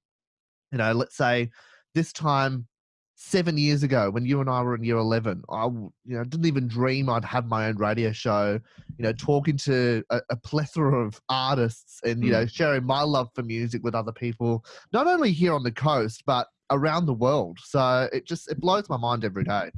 you 0.73 0.77
know, 0.77 0.91
let's 0.91 1.15
say 1.15 1.49
this 1.95 2.11
time 2.11 2.67
seven 3.23 3.55
years 3.55 3.83
ago 3.83 4.09
when 4.09 4.25
you 4.25 4.41
and 4.41 4.49
I 4.49 4.63
were 4.63 4.73
in 4.73 4.83
year 4.83 4.97
11, 4.97 5.43
I 5.49 5.65
you 5.65 5.91
know, 6.05 6.23
didn't 6.23 6.47
even 6.47 6.67
dream 6.67 7.07
I'd 7.07 7.23
have 7.23 7.45
my 7.45 7.67
own 7.67 7.77
radio 7.77 8.11
show, 8.11 8.59
you 8.97 9.03
know, 9.03 9.13
talking 9.13 9.57
to 9.57 10.03
a, 10.09 10.21
a 10.31 10.35
plethora 10.35 11.05
of 11.05 11.21
artists 11.29 11.99
and, 12.03 12.23
you 12.23 12.31
know, 12.31 12.47
sharing 12.47 12.83
my 12.83 13.03
love 13.03 13.29
for 13.35 13.43
music 13.43 13.83
with 13.83 13.93
other 13.93 14.11
people, 14.11 14.65
not 14.91 15.05
only 15.05 15.31
here 15.31 15.53
on 15.53 15.61
the 15.61 15.71
coast, 15.71 16.23
but 16.25 16.47
around 16.71 17.05
the 17.05 17.13
world. 17.13 17.59
So 17.63 18.09
it 18.11 18.25
just, 18.25 18.49
it 18.49 18.59
blows 18.59 18.89
my 18.89 18.97
mind 18.97 19.23
every 19.23 19.43
day. 19.43 19.69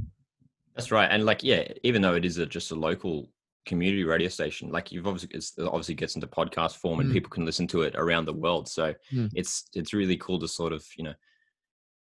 That's 0.75 0.89
right. 0.91 1.09
And 1.11 1.25
like, 1.25 1.43
yeah, 1.43 1.67
even 1.83 2.01
though 2.01 2.15
it 2.15 2.23
is 2.23 2.37
a, 2.37 2.45
just 2.45 2.71
a 2.71 2.75
local 2.75 3.29
community 3.65 4.05
radio 4.05 4.29
station, 4.29 4.71
like 4.71 4.89
you've 4.91 5.05
obviously, 5.05 5.35
it's, 5.35 5.57
it 5.57 5.65
obviously 5.65 5.95
gets 5.95 6.15
into 6.15 6.27
podcast 6.27 6.77
form 6.77 7.01
and 7.01 7.09
Mm. 7.09 7.13
people 7.13 7.29
can 7.29 7.43
listen 7.45 7.67
to 7.67 7.81
it 7.81 7.93
around 7.95 8.23
the 8.25 8.33
world. 8.33 8.69
So 8.69 8.93
Mm. 9.11 9.29
it's, 9.35 9.65
it's 9.73 9.93
really 9.93 10.15
cool 10.17 10.39
to 10.39 10.47
sort 10.47 10.71
of, 10.71 10.85
you 10.97 11.03
know, 11.03 11.13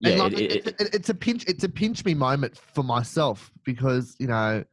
yeah, 0.02 0.16
like, 0.24 0.34
it- 0.34 0.40
it- 0.40 0.68
it's, 0.68 0.82
it- 0.82 0.96
it's 0.96 1.10
a 1.10 1.14
pinch. 1.14 1.46
It's 1.48 1.64
a 1.64 1.70
pinch 1.70 2.04
me 2.06 2.14
moment 2.14 2.58
for 2.58 2.84
myself 2.84 3.52
because 3.66 4.16
you 4.20 4.28
know, 4.28 4.64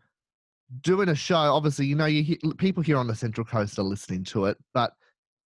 doing 0.83 1.09
a 1.09 1.15
show. 1.15 1.37
Obviously, 1.37 1.87
you 1.87 1.95
know, 1.95 2.07
you 2.07 2.23
hear, 2.23 2.37
people 2.59 2.83
here 2.83 2.97
on 2.97 3.07
the 3.07 3.15
Central 3.15 3.45
Coast 3.45 3.79
are 3.79 3.83
listening 3.83 4.25
to 4.25 4.47
it, 4.47 4.57
but 4.75 4.93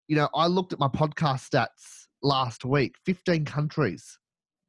you 0.09 0.17
know, 0.17 0.29
I 0.35 0.47
looked 0.47 0.73
at 0.73 0.79
my 0.79 0.89
podcast 0.89 1.49
stats 1.51 2.07
last 2.23 2.65
week. 2.65 2.97
Fifteen 3.05 3.45
countries 3.45 4.19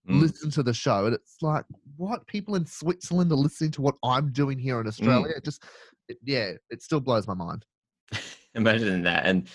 Mm. 0.10 0.20
listen 0.20 0.52
to 0.52 0.64
the 0.64 0.74
show, 0.74 1.06
and 1.06 1.16
it's 1.16 1.38
like, 1.42 1.64
what? 1.96 2.28
People 2.28 2.56
in 2.56 2.66
Switzerland 2.66 3.32
are 3.32 3.36
listening 3.36 3.72
to 3.72 3.82
what 3.82 3.96
I'm 4.04 4.34
doing 4.34 4.60
here 4.60 4.76
Mm. 4.76 4.82
in 4.82 4.88
Australia. 4.88 5.34
It 5.38 5.46
just, 5.46 5.64
it, 6.10 6.18
yeah, 6.22 6.52
it 6.70 6.82
still 6.82 7.00
blows 7.00 7.26
my 7.26 7.34
mind. 7.34 7.64
imagine 8.56 9.02
that 9.04 9.26
and 9.26 9.48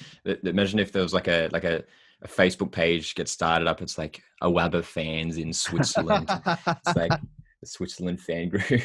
imagine 0.45 0.79
if 0.79 0.91
there 0.91 1.03
was 1.03 1.13
like 1.13 1.29
a 1.29 1.49
like 1.53 1.65
a, 1.65 1.85
a 2.23 2.29
facebook 2.29 2.73
page 2.73 3.15
gets 3.15 3.33
started 3.33 3.69
up 3.69 3.81
it's 3.81 3.99
like 3.99 4.23
a 4.43 4.51
web 4.51 4.75
of 4.75 4.87
fans 4.87 5.39
in 5.39 5.53
switzerland 5.53 6.29
it's 6.29 6.97
like 6.97 7.13
the 7.61 7.67
Switzerland 7.67 8.21
fan 8.21 8.49
group. 8.49 8.71
um, 8.71 8.81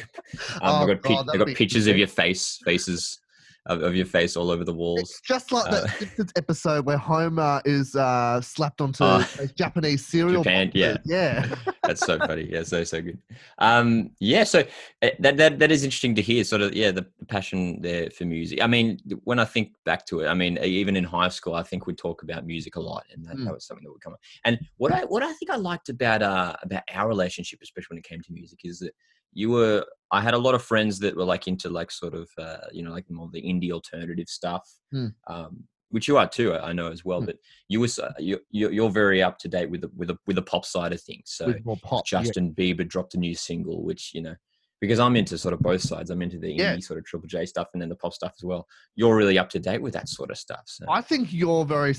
Oh, 0.62 0.74
I've 0.74 0.88
got, 0.88 1.02
God, 1.02 1.28
I've 1.32 1.38
got 1.38 1.56
pictures 1.56 1.86
of 1.86 1.96
your 1.96 2.06
face, 2.06 2.58
faces 2.64 3.20
of, 3.66 3.82
of 3.82 3.94
your 3.94 4.06
face 4.06 4.36
all 4.36 4.50
over 4.50 4.64
the 4.64 4.72
walls. 4.72 5.00
It's 5.00 5.20
just 5.20 5.52
like 5.52 5.66
Uh, 5.66 5.82
that 5.82 5.90
Simpsons 5.98 6.32
episode 6.36 6.84
where 6.84 6.98
Homer 6.98 7.62
is 7.64 7.94
uh, 7.94 8.40
slapped 8.40 8.80
onto 8.80 9.04
those 9.04 9.52
Japanese 9.56 10.06
cereal. 10.06 10.42
Japan, 10.42 10.70
yeah. 10.74 10.96
yeah. 11.04 11.54
That's 11.86 12.04
so 12.04 12.18
funny. 12.18 12.48
Yeah, 12.50 12.62
so 12.62 12.84
so 12.84 13.00
good. 13.02 13.18
Um, 13.58 14.10
yeah, 14.18 14.44
so 14.44 14.60
uh, 15.02 15.10
that 15.20 15.36
that 15.36 15.58
that 15.58 15.70
is 15.70 15.84
interesting 15.84 16.14
to 16.16 16.22
hear. 16.22 16.44
Sort 16.44 16.62
of, 16.62 16.74
yeah, 16.74 16.90
the 16.90 17.06
passion 17.28 17.80
there 17.82 18.10
for 18.10 18.24
music. 18.24 18.60
I 18.62 18.66
mean, 18.66 19.00
when 19.24 19.38
I 19.38 19.44
think 19.44 19.72
back 19.84 20.06
to 20.06 20.20
it, 20.20 20.28
I 20.28 20.34
mean, 20.34 20.58
even 20.58 20.96
in 20.96 21.04
high 21.04 21.28
school, 21.28 21.54
I 21.54 21.62
think 21.62 21.86
we'd 21.86 21.98
talk 21.98 22.22
about 22.22 22.46
music 22.46 22.76
a 22.76 22.80
lot, 22.80 23.04
and 23.12 23.24
that, 23.26 23.36
Mm. 23.36 23.44
that 23.44 23.54
was 23.54 23.66
something 23.66 23.84
that 23.84 23.92
would 23.92 24.00
come 24.00 24.14
up. 24.14 24.20
And 24.44 24.58
what 24.76 24.92
I 24.92 25.04
what 25.04 25.22
I 25.22 25.32
think 25.34 25.50
I 25.50 25.56
liked 25.56 25.88
about 25.88 26.22
uh 26.22 26.56
about 26.62 26.82
our 26.92 27.08
relationship, 27.08 27.60
especially 27.62 27.94
when 27.94 27.98
it 27.98 28.04
came 28.04 28.20
to 28.22 28.32
music, 28.32 28.60
is 28.64 28.78
that 28.80 28.92
you 29.32 29.50
were. 29.50 29.84
I 30.10 30.20
had 30.20 30.34
a 30.34 30.38
lot 30.38 30.54
of 30.54 30.62
friends 30.62 31.00
that 31.00 31.16
were 31.16 31.24
like 31.24 31.48
into 31.48 31.68
like 31.68 31.90
sort 31.90 32.14
of 32.14 32.28
uh, 32.38 32.68
you 32.72 32.82
know 32.84 32.92
like 32.92 33.10
more 33.10 33.28
the 33.32 33.42
indie 33.42 33.72
alternative 33.72 34.28
stuff. 34.28 34.68
Mm. 34.92 35.12
Um, 35.26 35.64
which 35.94 36.08
you 36.08 36.18
are 36.18 36.28
too, 36.28 36.52
I 36.52 36.70
I 36.70 36.72
know 36.72 36.90
as 36.90 37.04
well. 37.04 37.22
Mm. 37.22 37.26
But 37.26 37.36
you 37.68 37.78
was 37.78 38.00
uh, 38.00 38.12
you 38.18 38.40
you're 38.50 38.90
very 38.90 39.22
up 39.22 39.38
to 39.38 39.48
date 39.48 39.70
with 39.70 39.82
the 39.82 39.90
with 39.96 40.08
the 40.08 40.16
with 40.26 40.34
the 40.34 40.42
pop 40.42 40.64
side 40.66 40.92
of 40.92 41.00
things. 41.00 41.26
So 41.26 41.54
pop. 41.82 42.02
yeah. 42.10 42.22
Justin 42.22 42.52
Bieber 42.52 42.86
dropped 42.86 43.14
a 43.14 43.18
new 43.18 43.34
single, 43.34 43.84
which 43.84 44.12
you 44.12 44.20
know, 44.20 44.34
because 44.80 44.98
I'm 44.98 45.14
into 45.14 45.38
sort 45.38 45.54
of 45.54 45.60
both 45.60 45.82
sides. 45.82 46.10
I'm 46.10 46.20
into 46.20 46.38
the 46.40 46.48
indie 46.48 46.58
Yeah. 46.58 46.78
sort 46.80 46.98
of 46.98 47.04
Triple 47.04 47.28
J 47.28 47.46
stuff 47.46 47.68
and 47.74 47.80
then 47.80 47.88
the 47.88 47.94
pop 47.94 48.12
stuff 48.12 48.34
as 48.36 48.42
well. 48.44 48.66
You're 48.96 49.14
really 49.14 49.38
up 49.38 49.48
to 49.50 49.60
date 49.60 49.80
with 49.80 49.92
that 49.92 50.08
sort 50.08 50.32
of 50.32 50.36
stuff. 50.36 50.62
So 50.66 50.84
I, 50.88 50.98
I 50.98 51.00
think 51.00 51.32
you're 51.32 51.64
very 51.64 51.94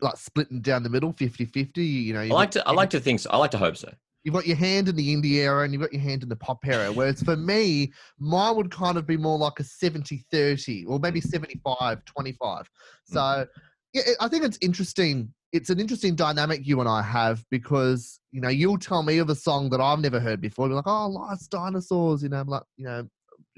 like 0.00 0.16
splitting 0.16 0.60
down 0.60 0.82
the 0.82 0.90
middle, 0.90 1.12
50-50. 1.12 1.76
You 1.76 2.14
know, 2.14 2.22
you've 2.22 2.32
like 2.32 2.50
to 2.52 2.66
I 2.68 2.72
like 2.72 2.90
to 2.90 3.00
think 3.00 3.20
so. 3.20 3.30
I 3.30 3.36
like 3.36 3.52
to 3.52 3.58
hope 3.58 3.76
so. 3.76 3.92
You've 4.28 4.34
got 4.34 4.46
your 4.46 4.58
hand 4.58 4.90
in 4.90 4.96
the 4.96 5.16
indie 5.16 5.36
era 5.36 5.64
and 5.64 5.72
you've 5.72 5.80
got 5.80 5.90
your 5.90 6.02
hand 6.02 6.22
in 6.22 6.28
the 6.28 6.36
pop 6.36 6.58
era. 6.66 6.92
Whereas 6.92 7.22
for 7.22 7.34
me, 7.34 7.94
mine 8.18 8.56
would 8.56 8.70
kind 8.70 8.98
of 8.98 9.06
be 9.06 9.16
more 9.16 9.38
like 9.38 9.58
a 9.58 9.64
70 9.64 10.22
30 10.30 10.84
or 10.84 10.98
maybe 10.98 11.18
mm. 11.18 11.30
75 11.30 12.04
25. 12.04 12.60
Mm. 12.60 12.64
So, 13.04 13.46
yeah, 13.94 14.02
I 14.20 14.28
think 14.28 14.44
it's 14.44 14.58
interesting. 14.60 15.32
It's 15.52 15.70
an 15.70 15.80
interesting 15.80 16.14
dynamic 16.14 16.66
you 16.66 16.78
and 16.80 16.88
I 16.90 17.00
have 17.00 17.42
because, 17.50 18.20
you 18.30 18.42
know, 18.42 18.50
you'll 18.50 18.76
tell 18.76 19.02
me 19.02 19.16
of 19.16 19.30
a 19.30 19.34
song 19.34 19.70
that 19.70 19.80
I've 19.80 20.00
never 20.00 20.20
heard 20.20 20.42
before. 20.42 20.66
You're 20.66 20.76
like, 20.76 20.86
oh, 20.86 21.08
Last 21.08 21.48
Dinosaurs, 21.48 22.22
you 22.22 22.28
know, 22.28 22.40
I'm 22.40 22.48
like, 22.48 22.64
you 22.76 22.84
know, 22.84 23.08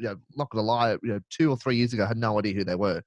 you 0.00 0.08
know, 0.08 0.16
not 0.36 0.50
gonna 0.50 0.66
lie, 0.66 0.92
you 1.02 1.12
know, 1.12 1.20
two 1.30 1.50
or 1.50 1.56
three 1.56 1.76
years 1.76 1.92
ago, 1.92 2.04
I 2.04 2.08
had 2.08 2.16
no 2.16 2.38
idea 2.38 2.54
who 2.54 2.64
they 2.64 2.74
were. 2.74 3.02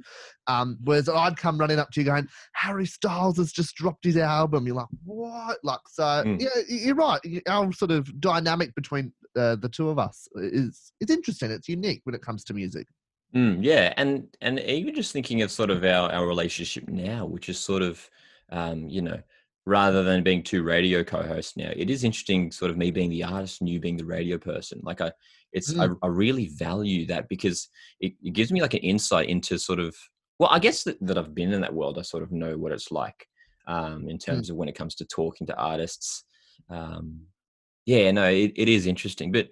Um, 0.47 0.77
whereas 0.83 1.09
I'd 1.09 1.37
come 1.37 1.57
running 1.57 1.79
up 1.79 1.91
to 1.91 2.01
you 2.01 2.05
going, 2.05 2.27
Harry 2.53 2.85
Styles 2.85 3.37
has 3.37 3.51
just 3.51 3.75
dropped 3.75 4.03
his 4.03 4.17
album. 4.17 4.65
You're 4.67 4.75
like, 4.75 4.87
what? 5.03 5.57
Like, 5.63 5.79
so 5.89 6.03
Mm. 6.03 6.41
yeah, 6.41 6.61
you're 6.67 6.95
right. 6.95 7.19
Our 7.47 7.71
sort 7.73 7.91
of 7.91 8.19
dynamic 8.19 8.75
between 8.75 9.13
uh, 9.35 9.55
the 9.55 9.69
two 9.69 9.89
of 9.89 9.97
us 9.99 10.27
is 10.35 10.93
it's 10.99 11.11
interesting. 11.11 11.51
It's 11.51 11.67
unique 11.67 12.01
when 12.03 12.15
it 12.15 12.21
comes 12.21 12.43
to 12.45 12.53
music. 12.53 12.87
Mm, 13.35 13.59
yeah, 13.61 13.93
and 13.97 14.27
and 14.41 14.59
even 14.59 14.93
just 14.93 15.11
thinking 15.11 15.41
of 15.41 15.49
sort 15.51 15.71
of 15.71 15.83
our 15.83 16.11
our 16.11 16.27
relationship 16.27 16.87
now, 16.87 17.25
which 17.25 17.49
is 17.49 17.57
sort 17.59 17.81
of, 17.81 18.07
um, 18.49 18.87
you 18.87 19.01
know, 19.01 19.19
rather 19.65 20.03
than 20.03 20.21
being 20.21 20.43
two 20.43 20.61
radio 20.61 21.03
co-hosts 21.03 21.57
now, 21.57 21.71
it 21.75 21.89
is 21.89 22.03
interesting. 22.03 22.51
Sort 22.51 22.69
of 22.69 22.77
me 22.77 22.91
being 22.91 23.09
the 23.09 23.23
artist 23.23 23.61
and 23.61 23.69
you 23.69 23.79
being 23.79 23.97
the 23.97 24.05
radio 24.05 24.37
person. 24.37 24.81
Like 24.83 25.01
I, 25.01 25.11
it's 25.53 25.77
I, 25.77 25.87
I 26.01 26.07
really 26.07 26.47
value 26.47 27.05
that 27.07 27.29
because 27.29 27.69
it, 27.99 28.13
it 28.23 28.33
gives 28.33 28.51
me 28.51 28.61
like 28.61 28.73
an 28.73 28.81
insight 28.81 29.29
into 29.29 29.57
sort 29.57 29.79
of. 29.79 29.95
Well, 30.39 30.49
I 30.51 30.59
guess 30.59 30.83
that, 30.83 30.97
that 31.01 31.17
I've 31.17 31.35
been 31.35 31.53
in 31.53 31.61
that 31.61 31.73
world. 31.73 31.97
I 31.97 32.01
sort 32.01 32.23
of 32.23 32.31
know 32.31 32.57
what 32.57 32.71
it's 32.71 32.91
like 32.91 33.27
um, 33.67 34.09
in 34.09 34.17
terms 34.17 34.49
of 34.49 34.55
when 34.55 34.67
it 34.67 34.75
comes 34.75 34.95
to 34.95 35.05
talking 35.05 35.47
to 35.47 35.55
artists. 35.55 36.25
Um, 36.69 37.21
yeah, 37.85 38.11
no, 38.11 38.29
it, 38.29 38.51
it 38.55 38.67
is 38.67 38.87
interesting, 38.87 39.31
but 39.31 39.49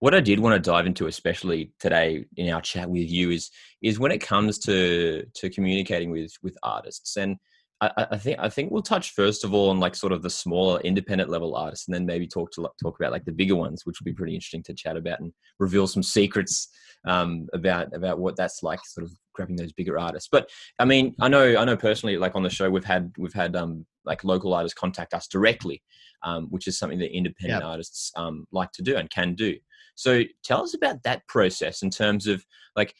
what 0.00 0.14
I 0.14 0.20
did 0.20 0.40
want 0.40 0.54
to 0.54 0.70
dive 0.70 0.86
into, 0.86 1.06
especially 1.08 1.72
today 1.78 2.24
in 2.36 2.52
our 2.52 2.62
chat 2.62 2.88
with 2.88 3.10
you, 3.10 3.30
is 3.30 3.50
is 3.82 3.98
when 3.98 4.12
it 4.12 4.20
comes 4.22 4.58
to 4.60 5.24
to 5.34 5.50
communicating 5.50 6.10
with 6.10 6.32
with 6.42 6.56
artists. 6.62 7.16
And 7.16 7.36
I, 7.80 8.06
I- 8.12 8.18
think 8.18 8.38
I 8.38 8.48
think 8.48 8.70
we'll 8.70 8.82
touch 8.82 9.14
first 9.14 9.44
of 9.44 9.54
all 9.54 9.70
on 9.70 9.80
like 9.80 9.94
sort 9.94 10.12
of 10.12 10.22
the 10.22 10.30
smaller 10.30 10.80
independent 10.80 11.30
level 11.30 11.56
artists, 11.56 11.88
and 11.88 11.94
then 11.94 12.06
maybe 12.06 12.26
talk 12.26 12.50
to 12.52 12.68
talk 12.82 12.98
about 12.98 13.12
like 13.12 13.24
the 13.24 13.32
bigger 13.32 13.56
ones, 13.56 13.86
which 13.86 14.00
will 14.00 14.04
be 14.04 14.12
pretty 14.12 14.34
interesting 14.34 14.62
to 14.64 14.74
chat 14.74 14.96
about 14.96 15.20
and 15.20 15.32
reveal 15.58 15.86
some 15.86 16.02
secrets 16.02 16.68
um, 17.06 17.48
about 17.52 17.94
about 17.94 18.18
what 18.18 18.36
that's 18.36 18.62
like, 18.62 18.80
sort 18.84 19.04
of 19.06 19.12
grabbing 19.34 19.56
those 19.56 19.72
bigger 19.72 19.98
artists. 19.98 20.28
But 20.30 20.50
I 20.78 20.84
mean, 20.84 21.14
I 21.20 21.28
know 21.28 21.56
I 21.56 21.64
know 21.64 21.76
personally, 21.76 22.16
like 22.18 22.34
on 22.34 22.42
the 22.42 22.50
show, 22.50 22.68
we've 22.70 22.84
had 22.84 23.12
we've 23.18 23.32
had 23.32 23.56
um, 23.56 23.86
like 24.04 24.24
local 24.24 24.52
artists 24.54 24.78
contact 24.78 25.14
us 25.14 25.26
directly, 25.26 25.82
um, 26.22 26.46
which 26.50 26.66
is 26.66 26.78
something 26.78 26.98
that 26.98 27.16
independent 27.16 27.62
artists 27.70 28.12
um, 28.16 28.46
like 28.52 28.72
to 28.72 28.82
do 28.82 28.96
and 28.96 29.08
can 29.10 29.34
do. 29.34 29.56
So 29.94 30.22
tell 30.44 30.62
us 30.62 30.74
about 30.74 31.02
that 31.02 31.26
process 31.28 31.82
in 31.82 31.90
terms 31.90 32.26
of 32.26 32.42
like, 32.74 32.94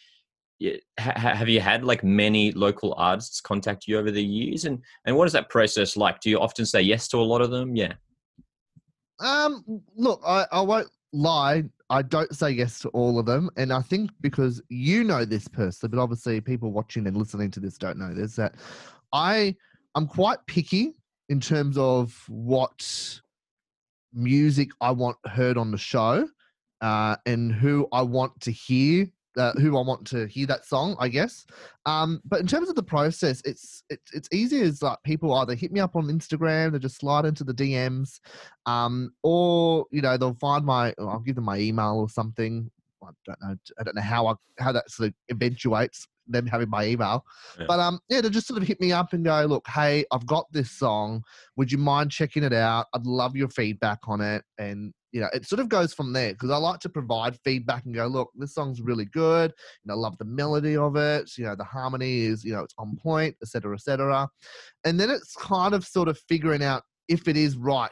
ha- 0.99 1.12
ha- 1.17 1.35
have 1.35 1.49
you 1.49 1.61
had 1.61 1.85
like 1.85 2.05
many 2.05 2.52
local 2.52 2.95
artists 2.97 3.40
contact 3.40 3.87
you 3.87 3.99
over 3.99 4.11
the 4.11 4.23
years, 4.23 4.64
and 4.64 4.79
and 5.05 5.17
what 5.17 5.26
is 5.26 5.33
that 5.33 5.49
process 5.49 5.97
like? 5.97 6.21
Do 6.21 6.31
you 6.31 6.38
often 6.38 6.67
say 6.67 6.81
yes 6.81 7.09
to 7.09 7.19
a 7.19 7.23
lot 7.23 7.40
of 7.40 7.50
them? 7.50 7.75
Yeah. 7.75 7.95
Um, 9.21 9.83
look, 9.97 10.23
I, 10.26 10.47
I 10.50 10.61
won't 10.61 10.88
lie. 11.12 11.64
I 11.90 12.02
don't 12.02 12.35
say 12.35 12.50
yes 12.50 12.79
to 12.81 12.88
all 12.90 13.19
of 13.19 13.26
them, 13.26 13.50
and 13.57 13.73
I 13.73 13.83
think 13.83 14.11
because 14.21 14.62
you 14.69 15.05
know 15.05 15.25
this 15.25 15.49
personally, 15.49 15.90
but 15.90 16.02
obviously 16.02 16.40
people 16.40 16.73
watching 16.73 17.07
and 17.07 17.17
listening 17.17 17.50
to 17.52 17.61
this 17.61 17.79
don't 17.79 17.99
know 17.99 18.14
this. 18.14 18.37
That 18.37 18.55
I 19.12 19.57
I'm 19.95 20.07
quite 20.07 20.38
picky 20.47 20.95
in 21.29 21.40
terms 21.40 21.76
of 21.79 22.25
what 22.29 23.21
music 24.12 24.71
I 24.81 24.90
want 24.90 25.17
heard 25.26 25.57
on 25.57 25.71
the 25.71 25.79
show, 25.79 26.29
uh, 26.81 27.17
and 27.26 27.52
who 27.52 27.88
I 27.93 28.02
want 28.02 28.40
to 28.43 28.52
hear. 28.52 29.07
Uh, 29.40 29.52
who 29.59 29.78
I 29.78 29.82
want 29.82 30.06
to 30.09 30.26
hear 30.26 30.47
that 30.49 30.66
song, 30.66 30.97
I 30.99 31.09
guess. 31.09 31.47
Um, 31.87 32.20
but 32.26 32.40
in 32.40 32.47
terms 32.47 32.68
of 32.68 32.75
the 32.76 32.82
process, 32.82 33.40
it's 33.47 33.82
it's 33.88 34.12
it's 34.12 34.28
easy 34.32 34.61
as 34.61 34.82
like 34.82 34.99
people 35.02 35.32
either 35.35 35.54
hit 35.54 35.73
me 35.73 35.80
up 35.80 35.97
on 35.97 36.09
Instagram, 36.09 36.73
they 36.73 36.78
just 36.78 36.99
slide 36.99 37.25
into 37.25 37.42
the 37.44 37.54
DMs, 37.54 38.20
um, 38.66 39.14
or 39.23 39.87
you 39.90 40.02
know 40.02 40.18
they'll 40.18 40.35
find 40.35 40.64
my 40.66 40.92
I'll 40.99 41.20
give 41.20 41.37
them 41.37 41.44
my 41.44 41.59
email 41.59 41.97
or 41.99 42.09
something. 42.11 42.70
I 43.02 43.09
don't 43.25 43.38
know. 43.40 43.56
I 43.78 43.82
don't 43.82 43.97
know 43.97 44.02
how 44.02 44.26
I 44.26 44.35
how 44.59 44.73
that 44.73 44.90
sort 44.90 45.09
of 45.09 45.14
eventuates 45.30 46.06
them 46.28 46.47
having 46.47 46.68
my 46.68 46.85
email, 46.85 47.25
Yeah. 47.59 47.64
but 47.66 47.80
um, 47.80 47.99
yeah, 48.11 48.20
they 48.20 48.28
just 48.28 48.47
sort 48.47 48.61
of 48.61 48.68
hit 48.68 48.78
me 48.80 48.92
up 48.92 49.14
and 49.14 49.25
go, 49.25 49.44
look, 49.47 49.66
hey, 49.68 50.04
I've 50.12 50.26
got 50.26 50.52
this 50.52 50.70
song. 50.70 51.25
Would 51.56 51.73
you 51.73 51.78
mind 51.78 52.11
checking 52.11 52.44
it 52.44 52.52
out? 52.52 52.87
I'd 52.94 53.06
love 53.06 53.35
your 53.37 53.49
feedback 53.49 54.00
on 54.06 54.20
it, 54.20 54.44
and 54.59 54.92
you 55.12 55.21
know, 55.21 55.29
it 55.33 55.47
sort 55.47 55.61
of 55.61 55.69
goes 55.69 55.93
from 55.93 56.12
there 56.12 56.33
because 56.33 56.50
I 56.50 56.57
like 56.57 56.81
to 56.81 56.88
provide 56.88 57.38
feedback 57.45 57.85
and 57.85 57.95
go, 57.95 58.07
look, 58.07 58.31
this 58.37 58.55
song's 58.55 58.81
really 58.81 59.07
good. 59.07 59.52
You 59.85 59.88
know, 59.88 59.95
I 59.95 59.97
love 59.97 60.19
the 60.19 60.25
melody 60.25 60.76
of 60.76 60.97
it. 60.97 61.31
You 61.37 61.45
know, 61.45 61.57
the 61.57 61.64
harmony 61.64 62.21
is, 62.21 62.45
you 62.45 62.52
know, 62.52 62.62
it's 62.62 62.75
on 62.79 62.97
point, 62.97 63.37
etc., 63.43 63.75
etc. 63.75 64.29
And 64.85 65.00
then 65.00 65.11
it's 65.11 65.35
kind 65.35 65.75
of 65.75 65.85
sort 65.85 66.09
of 66.09 66.19
figuring 66.29 66.62
out 66.62 66.83
if 67.09 67.26
it 67.26 67.37
is 67.37 67.57
right 67.57 67.90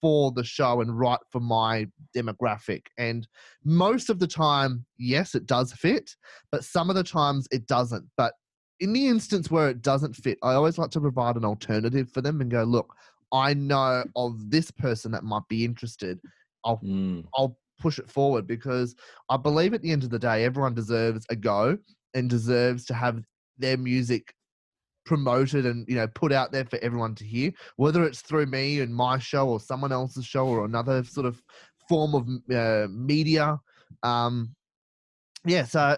for 0.00 0.32
the 0.32 0.44
show 0.44 0.80
and 0.80 0.98
right 0.98 1.18
for 1.30 1.40
my 1.40 1.86
demographic. 2.16 2.86
And 2.98 3.26
most 3.64 4.10
of 4.10 4.18
the 4.18 4.26
time, 4.26 4.84
yes, 4.98 5.34
it 5.34 5.46
does 5.46 5.72
fit, 5.72 6.10
but 6.50 6.64
some 6.64 6.90
of 6.90 6.96
the 6.96 7.04
times 7.04 7.46
it 7.50 7.66
doesn't. 7.66 8.04
But 8.16 8.34
in 8.80 8.92
the 8.92 9.08
instance 9.08 9.50
where 9.50 9.68
it 9.68 9.82
doesn't 9.82 10.16
fit, 10.16 10.38
I 10.42 10.54
always 10.54 10.78
like 10.78 10.90
to 10.92 11.00
provide 11.00 11.36
an 11.36 11.44
alternative 11.44 12.10
for 12.10 12.22
them 12.22 12.40
and 12.40 12.50
go, 12.50 12.64
look, 12.64 12.94
I 13.32 13.54
know 13.54 14.04
of 14.16 14.50
this 14.50 14.70
person 14.70 15.12
that 15.12 15.22
might 15.22 15.46
be 15.48 15.64
interested. 15.64 16.18
Mm, 16.66 17.24
I'll 17.34 17.58
push 17.80 17.98
it 17.98 18.10
forward 18.10 18.46
because 18.46 18.94
I 19.28 19.36
believe 19.36 19.74
at 19.74 19.82
the 19.82 19.90
end 19.90 20.04
of 20.04 20.10
the 20.10 20.18
day, 20.18 20.44
everyone 20.44 20.74
deserves 20.74 21.26
a 21.30 21.36
go 21.36 21.78
and 22.14 22.28
deserves 22.28 22.84
to 22.86 22.94
have 22.94 23.22
their 23.58 23.76
music 23.76 24.34
promoted 25.06 25.66
and 25.66 25.86
you 25.88 25.96
know 25.96 26.06
put 26.08 26.32
out 26.32 26.52
there 26.52 26.64
for 26.64 26.78
everyone 26.82 27.14
to 27.14 27.24
hear 27.24 27.50
whether 27.76 28.04
it's 28.04 28.20
through 28.20 28.46
me 28.46 28.80
and 28.80 28.94
my 28.94 29.18
show 29.18 29.48
or 29.48 29.58
someone 29.58 29.92
else's 29.92 30.26
show 30.26 30.46
or 30.46 30.64
another 30.64 31.02
sort 31.02 31.26
of 31.26 31.42
form 31.88 32.14
of 32.14 32.28
uh, 32.54 32.86
media 32.90 33.58
um 34.02 34.54
yeah 35.44 35.64
so 35.64 35.96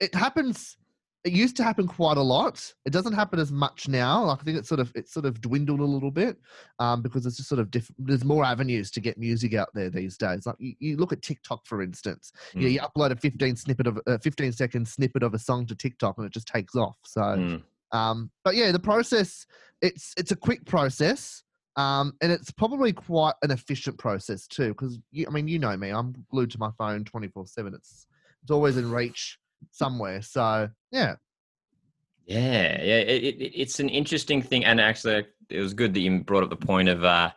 it 0.00 0.14
happens 0.14 0.76
it 1.24 1.32
used 1.32 1.56
to 1.56 1.64
happen 1.64 1.86
quite 1.86 2.16
a 2.16 2.22
lot 2.22 2.72
it 2.84 2.92
doesn't 2.92 3.14
happen 3.14 3.38
as 3.38 3.50
much 3.50 3.88
now 3.88 4.24
like 4.24 4.40
i 4.40 4.44
think 4.44 4.58
it's 4.58 4.68
sort 4.68 4.80
of 4.80 4.92
it's 4.94 5.12
sort 5.12 5.24
of 5.24 5.40
dwindled 5.40 5.80
a 5.80 5.84
little 5.84 6.10
bit 6.10 6.36
um 6.78 7.02
because 7.02 7.24
it's 7.26 7.36
just 7.36 7.48
sort 7.48 7.58
of 7.58 7.70
different 7.70 7.96
there's 8.06 8.24
more 8.24 8.44
avenues 8.44 8.90
to 8.90 9.00
get 9.00 9.18
music 9.18 9.54
out 9.54 9.68
there 9.74 9.90
these 9.90 10.16
days 10.18 10.46
like 10.46 10.56
you, 10.58 10.74
you 10.78 10.96
look 10.96 11.12
at 11.12 11.22
tiktok 11.22 11.64
for 11.66 11.82
instance 11.82 12.32
you, 12.54 12.60
know, 12.60 12.66
Mm. 12.68 12.72
you 12.72 12.80
upload 12.80 13.10
a 13.10 13.16
15 13.16 13.56
snippet 13.56 13.86
of 13.86 13.98
a 14.06 14.18
15 14.18 14.52
second 14.52 14.86
snippet 14.86 15.22
of 15.22 15.34
a 15.34 15.38
song 15.38 15.66
to 15.66 15.74
tiktok 15.74 16.18
and 16.18 16.26
it 16.26 16.32
just 16.32 16.46
takes 16.48 16.74
off 16.76 16.96
so 17.04 17.20
mm, 17.20 17.62
um, 17.94 18.30
but 18.42 18.56
yeah, 18.56 18.72
the 18.72 18.78
process 18.80 19.46
it's 19.80 20.14
it's 20.18 20.32
a 20.32 20.36
quick 20.36 20.66
process, 20.66 21.42
um, 21.76 22.14
and 22.20 22.32
it's 22.32 22.50
probably 22.50 22.92
quite 22.92 23.34
an 23.42 23.52
efficient 23.52 23.98
process 23.98 24.46
too. 24.46 24.68
Because 24.68 24.98
I 25.26 25.30
mean, 25.30 25.46
you 25.48 25.58
know 25.60 25.76
me, 25.76 25.90
I'm 25.90 26.12
glued 26.30 26.50
to 26.52 26.58
my 26.58 26.70
phone 26.76 27.04
twenty 27.04 27.28
four 27.28 27.46
seven. 27.46 27.72
It's 27.72 28.06
it's 28.42 28.50
always 28.50 28.76
in 28.76 28.90
reach 28.90 29.38
somewhere. 29.70 30.22
So 30.22 30.68
yeah, 30.90 31.16
Yeah, 32.26 32.82
yeah, 32.82 32.96
it, 32.96 33.24
it, 33.24 33.60
it's 33.60 33.80
an 33.80 33.88
interesting 33.88 34.42
thing, 34.42 34.64
and 34.64 34.80
actually, 34.80 35.26
it 35.50 35.60
was 35.60 35.74
good 35.74 35.94
that 35.94 36.00
you 36.00 36.20
brought 36.20 36.42
up 36.42 36.50
the 36.50 36.56
point 36.56 36.88
of 36.88 37.04
uh, 37.04 37.30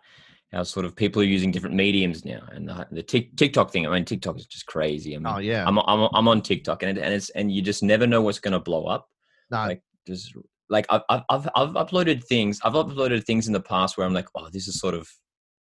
how 0.52 0.64
sort 0.64 0.86
of 0.86 0.96
people 0.96 1.22
are 1.22 1.26
using 1.26 1.52
different 1.52 1.76
mediums 1.76 2.24
now, 2.24 2.42
and 2.52 2.70
the, 2.70 2.88
the 2.92 3.04
Tik 3.04 3.36
TikTok 3.36 3.72
thing. 3.72 3.86
I 3.86 3.90
mean, 3.90 4.06
TikTok 4.06 4.38
is 4.38 4.46
just 4.46 4.66
crazy. 4.66 5.16
I 5.16 5.18
mean, 5.18 5.28
Oh 5.28 5.40
yeah. 5.40 5.66
I'm, 5.68 5.78
I'm 5.80 6.10
I'm 6.14 6.28
on 6.28 6.42
TikTok, 6.42 6.84
and 6.84 6.98
it, 6.98 7.02
and 7.02 7.14
it's 7.14 7.30
and 7.32 7.52
you 7.52 7.62
just 7.62 7.84
never 7.84 8.08
know 8.08 8.22
what's 8.22 8.40
going 8.40 8.54
to 8.54 8.60
blow 8.60 8.86
up. 8.86 9.10
no, 9.52 9.66
like 9.66 9.82
just 10.06 10.34
like 10.70 10.86
I've 10.90 11.02
I've 11.10 11.50
I've 11.56 11.72
uploaded 11.72 12.24
things. 12.24 12.60
I've 12.64 12.74
uploaded 12.74 13.26
things 13.26 13.48
in 13.48 13.54
the 13.54 13.60
past 13.60 13.98
where 13.98 14.08
I'm 14.08 14.14
like, 14.14 14.28
oh, 14.36 14.50
this 14.50 14.68
is 14.68 14.80
sort 14.80 14.94
of 14.94 15.10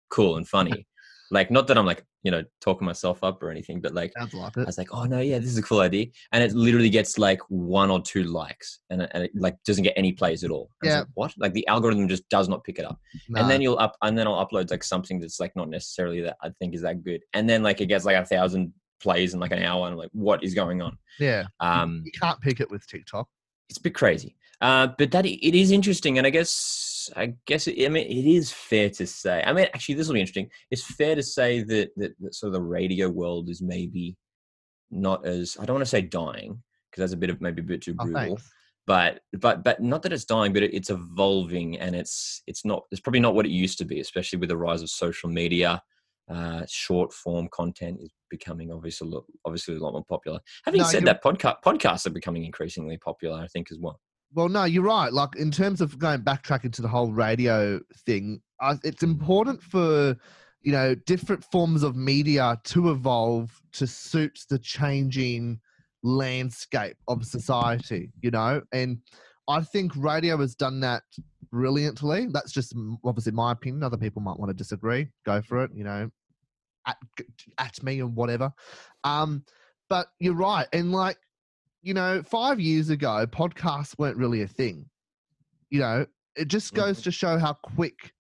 cool 0.09 0.37
and 0.37 0.47
funny. 0.47 0.85
Like 1.33 1.51
not 1.51 1.67
that 1.67 1.77
I'm 1.77 1.85
like 1.85 2.05
you 2.23 2.31
know 2.31 2.43
talking 2.61 2.85
myself 2.85 3.23
up 3.23 3.43
or 3.43 3.49
anything, 3.51 3.81
but 3.81 3.93
like 3.93 4.13
I 4.15 4.65
was 4.65 4.77
like, 4.77 4.93
oh 4.93 5.03
no, 5.05 5.19
yeah, 5.19 5.39
this 5.39 5.49
is 5.49 5.57
a 5.57 5.61
cool 5.63 5.81
idea, 5.81 6.05
and 6.31 6.43
it 6.43 6.53
literally 6.53 6.89
gets 6.89 7.17
like 7.17 7.41
one 7.49 7.89
or 7.91 8.01
two 8.01 8.23
likes, 8.23 8.79
and 8.89 9.01
it, 9.01 9.11
and 9.13 9.23
it 9.23 9.31
like 9.35 9.57
doesn't 9.65 9.83
get 9.83 9.93
any 9.97 10.13
plays 10.13 10.43
at 10.43 10.51
all. 10.51 10.69
And 10.81 10.89
Yeah. 10.91 10.99
like, 10.99 11.07
what? 11.15 11.33
Like 11.37 11.53
the 11.53 11.67
algorithm 11.67 12.07
just 12.07 12.27
does 12.29 12.47
not 12.47 12.63
pick 12.63 12.79
it 12.79 12.85
up, 12.85 12.97
No. 13.29 13.41
and 13.41 13.49
then 13.49 13.61
you'll 13.61 13.79
up, 13.79 13.97
and 14.01 14.17
then 14.17 14.27
I'll 14.27 14.45
upload 14.45 14.71
like 14.71 14.83
something 14.83 15.19
that's 15.19 15.39
like 15.39 15.53
not 15.55 15.69
necessarily 15.69 16.21
that 16.21 16.37
I 16.41 16.49
think 16.59 16.73
is 16.75 16.81
that 16.83 17.03
good, 17.03 17.21
and 17.33 17.49
then 17.49 17.63
like 17.63 17.81
it 17.81 17.87
gets 17.87 18.05
like 18.05 18.15
a 18.17 18.25
thousand 18.25 18.71
plays 19.01 19.33
in 19.33 19.39
like 19.41 19.51
an 19.51 19.63
hour, 19.63 19.85
and 19.87 19.93
I'm 19.93 19.99
like, 19.99 20.11
what 20.13 20.43
is 20.43 20.53
going 20.53 20.81
on? 20.81 20.97
yeah, 21.19 21.43
Um, 21.59 22.03
you 22.05 22.11
can't 22.19 22.39
pick 22.39 22.59
it 22.61 22.71
with 22.71 22.87
TikTok. 22.87 23.27
it's 23.69 23.77
a 23.79 23.81
bit 23.81 23.95
crazy. 23.95 24.37
Uh, 24.61 24.87
but 24.97 25.11
that 25.11 25.25
it 25.25 25.55
is 25.59 25.71
interesting, 25.71 26.17
and 26.17 26.25
I 26.25 26.29
guess 26.29 26.49
I 27.15 27.33
guess 27.45 27.67
it, 27.67 27.83
I 27.85 27.89
mean 27.89 28.07
it 28.07 28.25
is 28.29 28.51
fair 28.51 28.89
to 28.91 29.07
say. 29.07 29.43
I 29.45 29.53
mean, 29.53 29.65
actually, 29.73 29.95
this 29.95 30.07
will 30.07 30.15
be 30.15 30.19
interesting. 30.21 30.49
It's 30.71 30.83
fair 30.83 31.15
to 31.15 31.23
say 31.23 31.61
that 31.63 31.89
that, 31.97 32.11
that 32.19 32.35
sort 32.35 32.49
of 32.49 32.53
the 32.53 32.61
radio 32.61 33.09
world 33.09 33.49
is 33.49 33.61
maybe 33.61 34.15
not 34.91 35.25
as 35.25 35.57
I 35.59 35.65
don't 35.65 35.75
want 35.75 35.85
to 35.85 35.89
say 35.89 36.01
dying 36.01 36.61
because 36.91 37.01
that's 37.01 37.13
a 37.13 37.17
bit 37.17 37.29
of 37.29 37.41
maybe 37.41 37.61
a 37.61 37.65
bit 37.65 37.81
too 37.81 37.95
Oh, 37.99 38.05
brutal. 38.05 38.19
thanks. 38.37 38.51
but 38.85 39.21
but 39.39 39.63
but 39.63 39.81
not 39.81 40.03
that 40.03 40.13
it's 40.13 40.25
dying, 40.25 40.53
but 40.53 40.63
it, 40.63 40.73
it's 40.73 40.89
evolving, 40.89 41.79
and 41.79 41.95
it's 41.95 42.41
it's 42.47 42.65
not 42.65 42.83
it's 42.91 43.01
probably 43.01 43.19
not 43.21 43.35
what 43.35 43.45
it 43.45 43.51
used 43.51 43.77
to 43.79 43.85
be, 43.85 43.99
especially 43.99 44.39
with 44.39 44.49
the 44.49 44.57
rise 44.57 44.81
of 44.81 44.89
social 44.89 45.29
media. 45.29 45.81
Uh, 46.29 46.63
short 46.69 47.11
form 47.11 47.49
content 47.51 47.99
is 48.01 48.09
becoming 48.29 48.71
obviously 48.71 49.11
obviously 49.45 49.75
a 49.75 49.79
lot 49.79 49.91
more 49.91 50.05
popular. 50.07 50.39
Having 50.65 50.81
No, 50.81 50.87
said 50.87 51.05
that, 51.05 51.23
podcast 51.23 51.57
podcasts 51.65 52.05
are 52.07 52.11
becoming 52.11 52.45
increasingly 52.45 52.97
popular, 52.97 53.39
I 53.41 53.47
think, 53.47 53.67
as 53.71 53.77
well. 53.79 53.99
Well, 54.33 54.49
no, 54.49 54.63
you're 54.63 54.83
right. 54.83 55.13
Like 55.13 55.35
in 55.35 55.51
terms 55.51 55.79
of 55.79 55.99
going 55.99 56.21
backtracking 56.21 56.73
to 56.73 56.81
the 56.81 56.87
whole 56.87 57.11
radio 57.11 57.79
thing, 58.05 58.41
I, 58.59 58.75
it's 58.83 59.03
important 59.03 59.61
for 59.61 60.15
you 60.61 60.71
know 60.71 60.95
different 60.95 61.43
forms 61.51 61.83
of 61.83 61.95
media 61.95 62.57
to 62.65 62.89
evolve 62.89 63.61
to 63.73 63.85
suit 63.85 64.39
the 64.49 64.57
changing 64.57 65.59
landscape 66.01 66.97
of 67.07 67.25
society. 67.25 68.11
You 68.21 68.31
know, 68.31 68.61
and 68.71 68.97
I 69.47 69.61
think 69.61 69.91
radio 69.95 70.37
has 70.37 70.55
done 70.55 70.79
that 70.79 71.03
brilliantly. 71.51 72.27
That's 72.31 72.51
just 72.51 72.75
obviously 73.05 73.33
my 73.33 73.51
opinion. 73.51 73.83
Other 73.83 73.97
people 73.97 74.21
might 74.21 74.39
want 74.39 74.49
to 74.49 74.55
disagree. 74.55 75.07
Go 75.25 75.41
for 75.41 75.63
it. 75.63 75.71
You 75.75 75.83
know, 75.83 76.09
at 76.87 76.97
at 77.59 77.83
me 77.83 77.99
and 77.99 78.15
whatever. 78.15 78.51
Um, 79.03 79.43
but 79.89 80.07
you're 80.19 80.33
right, 80.33 80.67
and 80.73 80.91
like 80.91 81.17
you 81.83 81.93
know, 81.93 82.23
five 82.23 82.59
years 82.59 82.89
ago, 82.89 83.27
podcasts 83.27 83.99
weren't 83.99 84.17
really 84.17 84.41
a 84.41 84.47
thing. 84.47 84.89
You 85.69 85.81
know, 85.81 86.05
it 86.35 86.47
just 86.47 86.73
goes 86.73 86.97
mm-hmm. 86.97 87.03
to 87.03 87.11
show 87.11 87.37
how 87.37 87.53
quick 87.53 88.13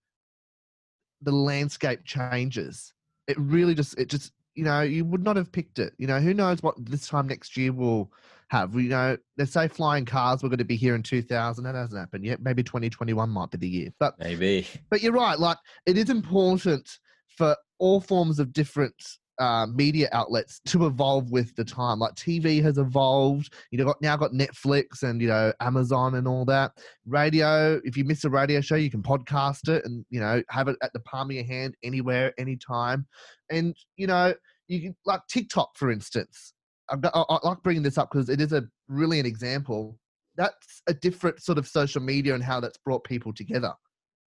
the 1.21 1.31
landscape 1.31 2.03
changes. 2.03 2.93
It 3.27 3.39
really 3.39 3.73
just, 3.73 3.97
it 3.97 4.09
just, 4.09 4.33
you 4.53 4.65
know, 4.65 4.81
you 4.81 5.05
would 5.05 5.23
not 5.23 5.37
have 5.37 5.51
picked 5.51 5.79
it. 5.79 5.93
You 5.97 6.07
know, 6.07 6.19
who 6.19 6.33
knows 6.33 6.61
what 6.61 6.75
this 6.85 7.07
time 7.07 7.27
next 7.27 7.55
year 7.55 7.71
will 7.71 8.11
have. 8.49 8.75
You 8.75 8.89
know, 8.89 9.17
they 9.37 9.45
say 9.45 9.69
flying 9.69 10.05
cars 10.05 10.43
were 10.43 10.49
going 10.49 10.57
to 10.57 10.65
be 10.65 10.75
here 10.75 10.93
in 10.93 11.01
2000. 11.01 11.63
That 11.63 11.73
hasn't 11.73 11.99
happened 11.99 12.25
yet. 12.25 12.41
Maybe 12.41 12.63
2021 12.63 13.29
might 13.29 13.49
be 13.51 13.57
the 13.57 13.67
year. 13.67 13.89
But 13.97 14.15
Maybe. 14.19 14.67
but 14.89 15.01
you're 15.01 15.13
right. 15.13 15.39
Like 15.39 15.57
it 15.85 15.97
is 15.97 16.09
important 16.09 16.99
for 17.29 17.55
all 17.79 18.01
forms 18.01 18.39
of 18.39 18.51
different 18.51 19.01
uh, 19.39 19.67
media 19.67 20.09
outlets 20.11 20.59
to 20.65 20.85
evolve 20.85 21.31
with 21.31 21.55
the 21.55 21.63
time. 21.63 21.99
Like 21.99 22.15
TV 22.15 22.61
has 22.61 22.77
evolved. 22.77 23.53
You 23.71 23.79
know, 23.79 23.85
got 23.85 24.01
now 24.01 24.17
got 24.17 24.31
Netflix 24.31 25.03
and 25.03 25.21
you 25.21 25.27
know 25.27 25.53
Amazon 25.59 26.15
and 26.15 26.27
all 26.27 26.45
that. 26.45 26.71
Radio. 27.05 27.81
If 27.83 27.97
you 27.97 28.03
miss 28.03 28.23
a 28.23 28.29
radio 28.29 28.61
show, 28.61 28.75
you 28.75 28.91
can 28.91 29.03
podcast 29.03 29.69
it 29.69 29.85
and 29.85 30.05
you 30.09 30.19
know 30.19 30.41
have 30.49 30.67
it 30.67 30.77
at 30.81 30.93
the 30.93 30.99
palm 31.01 31.29
of 31.29 31.35
your 31.35 31.45
hand 31.45 31.75
anywhere, 31.83 32.33
anytime. 32.37 33.05
And 33.49 33.75
you 33.97 34.07
know, 34.07 34.33
you 34.67 34.81
can 34.81 34.95
like 35.05 35.21
TikTok, 35.29 35.77
for 35.77 35.91
instance. 35.91 36.53
Got, 36.99 37.15
I, 37.15 37.23
I 37.29 37.47
like 37.47 37.63
bringing 37.63 37.83
this 37.83 37.97
up 37.97 38.09
because 38.11 38.29
it 38.29 38.41
is 38.41 38.53
a 38.53 38.63
really 38.87 39.19
an 39.19 39.25
example. 39.25 39.97
That's 40.35 40.81
a 40.87 40.93
different 40.93 41.41
sort 41.41 41.57
of 41.57 41.67
social 41.67 42.01
media 42.01 42.33
and 42.33 42.43
how 42.43 42.59
that's 42.59 42.77
brought 42.79 43.03
people 43.03 43.33
together. 43.33 43.73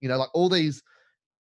You 0.01 0.09
know, 0.09 0.19
like 0.19 0.31
all 0.35 0.49
these 0.49 0.83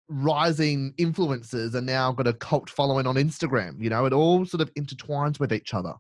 rising 0.08 0.94
influencers 0.98 1.74
are 1.76 1.82
now 1.82 2.12
got 2.12 2.28
a 2.28 2.34
cult 2.34 2.70
following 2.70 3.08
on 3.08 3.16
Instagram. 3.16 3.82
You 3.82 3.90
know, 3.90 4.06
it 4.06 4.14
all 4.14 4.46
sort 4.46 4.62
of 4.62 4.74
intertwines 4.76 5.40
with 5.40 5.54
each 5.54 5.74
other. 5.74 5.94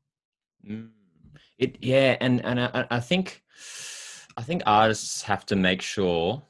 Mm. 0.67 0.89
It 1.57 1.77
yeah, 1.81 2.17
and 2.19 2.43
and 2.43 2.59
I, 2.59 2.85
I 2.91 2.99
think 2.99 3.41
I 4.37 4.41
think 4.41 4.63
artists 4.65 5.21
have 5.23 5.45
to 5.47 5.55
make 5.55 5.81
sure 5.81 6.43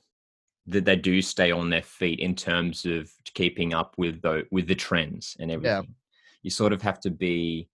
that 0.68 0.86
they 0.86 0.96
do 0.96 1.22
stay 1.22 1.52
on 1.52 1.70
their 1.70 1.84
feet 1.84 2.20
in 2.20 2.34
terms 2.36 2.86
of 2.86 3.12
keeping 3.34 3.74
up 3.74 3.94
with 3.98 4.22
the 4.22 4.48
with 4.52 4.68
the 4.68 4.76
trends 4.76 5.38
and 5.40 5.52
everything. 5.52 5.96
You 6.42 6.50
sort 6.50 6.74
of 6.74 6.82
have 6.82 7.00
to 7.02 7.10
be, 7.10 7.70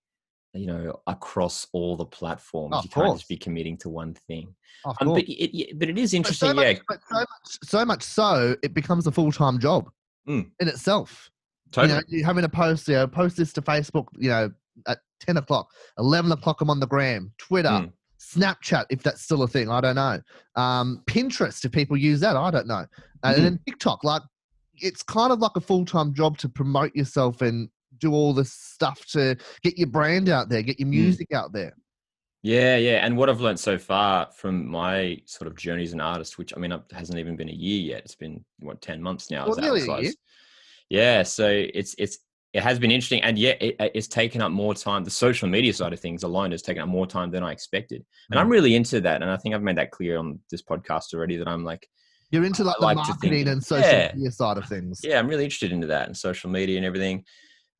you 0.54 0.68
know, 0.68 1.00
across 1.08 1.68
all 1.74 1.96
the 1.96 2.06
platforms. 2.06 2.76
Of 2.76 2.84
you 2.86 2.90
can't 2.90 3.06
course. 3.08 3.20
just 3.22 3.30
be 3.30 3.38
committing 3.38 3.78
to 3.78 3.90
one 3.90 4.14
thing. 4.28 4.54
Of 4.86 4.98
Um, 5.02 5.10
but 5.10 5.24
it, 5.24 5.58
it- 5.58 5.80
but 5.80 5.90
it 5.90 5.98
is 5.98 6.14
interesting, 6.14 6.50
so, 6.56 6.62
yeah. 6.62 6.74
much, 6.74 6.82
but 6.88 7.00
so 7.10 7.16
much, 7.20 7.58
so 7.64 7.86
much 7.86 8.04
so, 8.04 8.56
it 8.64 8.74
becomes 8.74 9.08
a 9.08 9.12
full 9.12 9.32
time 9.32 9.60
job 9.60 9.90
Mm. 10.28 10.52
in 10.60 10.68
itself. 10.68 11.30
Totally. 11.72 11.94
You 11.94 12.00
know, 12.00 12.04
you're 12.10 12.26
having 12.26 12.44
to 12.44 12.50
post, 12.50 12.88
you 12.88 12.96
know, 12.96 13.08
post 13.08 13.38
this 13.38 13.54
to 13.54 13.62
Facebook, 13.62 14.08
you 14.18 14.30
know, 14.30 14.52
at 14.88 15.00
10 15.22 15.38
o'clock, 15.38 15.70
11 15.98 16.32
o'clock, 16.32 16.60
I'm 16.62 16.70
on 16.70 16.80
the 16.80 16.88
gram, 16.88 17.32
Twitter, 17.38 17.70
Mm. 17.70 17.94
Snapchat, 18.20 18.86
if 18.90 19.02
that's 19.04 19.22
still 19.22 19.42
a 19.44 19.48
thing, 19.48 19.70
I 19.70 19.82
don't 19.82 19.96
know. 19.96 20.20
Um, 20.56 21.02
Pinterest, 21.08 21.64
if 21.66 21.72
people 21.72 21.98
use 21.98 22.20
that, 22.20 22.36
I 22.36 22.52
don't 22.52 22.68
know. 22.68 22.86
And 23.24 23.38
Mhm. 23.38 23.42
then 23.42 23.60
TikTok, 23.68 24.04
like, 24.04 24.22
it's 24.76 25.02
kind 25.04 25.32
of 25.32 25.40
like 25.40 25.52
a 25.56 25.62
full 25.62 25.86
time 25.86 26.14
job 26.14 26.38
to 26.40 26.50
promote 26.50 26.96
yourself 26.96 27.42
and 27.42 27.70
do 28.02 28.12
all 28.14 28.34
this 28.34 28.52
stuff 28.52 29.06
to 29.12 29.38
get 29.64 29.78
your 29.78 29.88
brand 29.88 30.28
out 30.28 30.50
there, 30.50 30.62
get 30.62 30.80
your 30.80 30.88
Mm. 30.88 30.92
music 30.92 31.32
out 31.34 31.54
there. 31.54 31.74
Yeah, 32.44 32.76
yeah. 32.78 33.06
And 33.06 33.16
what 33.16 33.30
I've 33.30 33.40
learned 33.40 33.60
so 33.60 33.78
far 33.78 34.28
from 34.36 34.68
my 34.68 35.22
sort 35.28 35.48
of 35.48 35.56
journey 35.56 35.84
as 35.84 35.94
an 35.94 36.02
artist, 36.02 36.38
which 36.40 36.52
I 36.58 36.60
mean, 36.60 36.72
it 36.72 36.82
hasn't 36.92 37.20
even 37.20 37.36
been 37.36 37.50
a 37.50 37.54
year 37.54 37.80
yet. 37.80 38.00
It's 38.04 38.16
been 38.16 38.44
what 38.60 38.82
ten 38.82 39.02
months 39.02 39.30
now. 39.30 39.46
Well, 39.48 39.58
nearly 39.58 39.82
a 39.88 40.02
year. 40.02 40.12
Yeah, 40.90 41.24
so 41.24 41.48
it's 41.48 41.96
it's 41.98 42.18
it 42.54 42.64
has 42.64 42.80
been 42.80 42.92
interesting, 42.92 43.22
and 43.22 43.38
yet 43.40 43.62
it, 43.62 43.76
it's 43.96 44.08
taken 44.08 44.42
up 44.42 44.52
more 44.52 44.74
time. 44.74 45.04
The 45.06 45.12
social 45.12 45.48
media 45.48 45.72
side 45.74 45.94
of 45.94 46.00
things 46.02 46.24
alone 46.24 46.52
has 46.52 46.62
taken 46.62 46.82
up 46.82 46.90
more 46.90 47.08
time 47.08 47.32
than 47.32 47.44
I 47.44 47.52
expected, 47.52 48.04
and 48.32 48.38
Mm. 48.38 48.42
I'm 48.42 48.50
really 48.50 48.76
into 48.76 49.00
that. 49.02 49.22
And 49.22 49.30
I 49.32 49.38
think 49.38 49.54
I've 49.56 49.62
made 49.62 49.78
that 49.78 49.92
clear 49.92 50.18
on 50.18 50.40
this 50.50 50.64
podcast 50.64 51.14
already. 51.14 51.38
That 51.38 51.48
I'm 51.48 51.64
like, 51.64 51.88
You're 52.32 52.44
into 52.44 52.64
like 52.64 52.76
I 52.78 52.80
the 52.80 52.86
like 52.86 52.98
to 52.98 53.04
think- 53.14 53.24
marketing 53.34 53.48
and 53.50 53.64
social 53.64 53.88
Yeah. 53.88 54.12
media 54.16 54.32
side 54.32 54.58
of 54.58 54.66
things. 54.68 55.00
yeah, 55.04 55.20
I'm 55.20 55.28
really 55.28 55.44
interested 55.44 55.72
into 55.72 55.88
that 55.88 56.08
and 56.08 56.18
social 56.18 56.50
media 56.50 56.76
and 56.78 56.86
everything. 56.86 57.24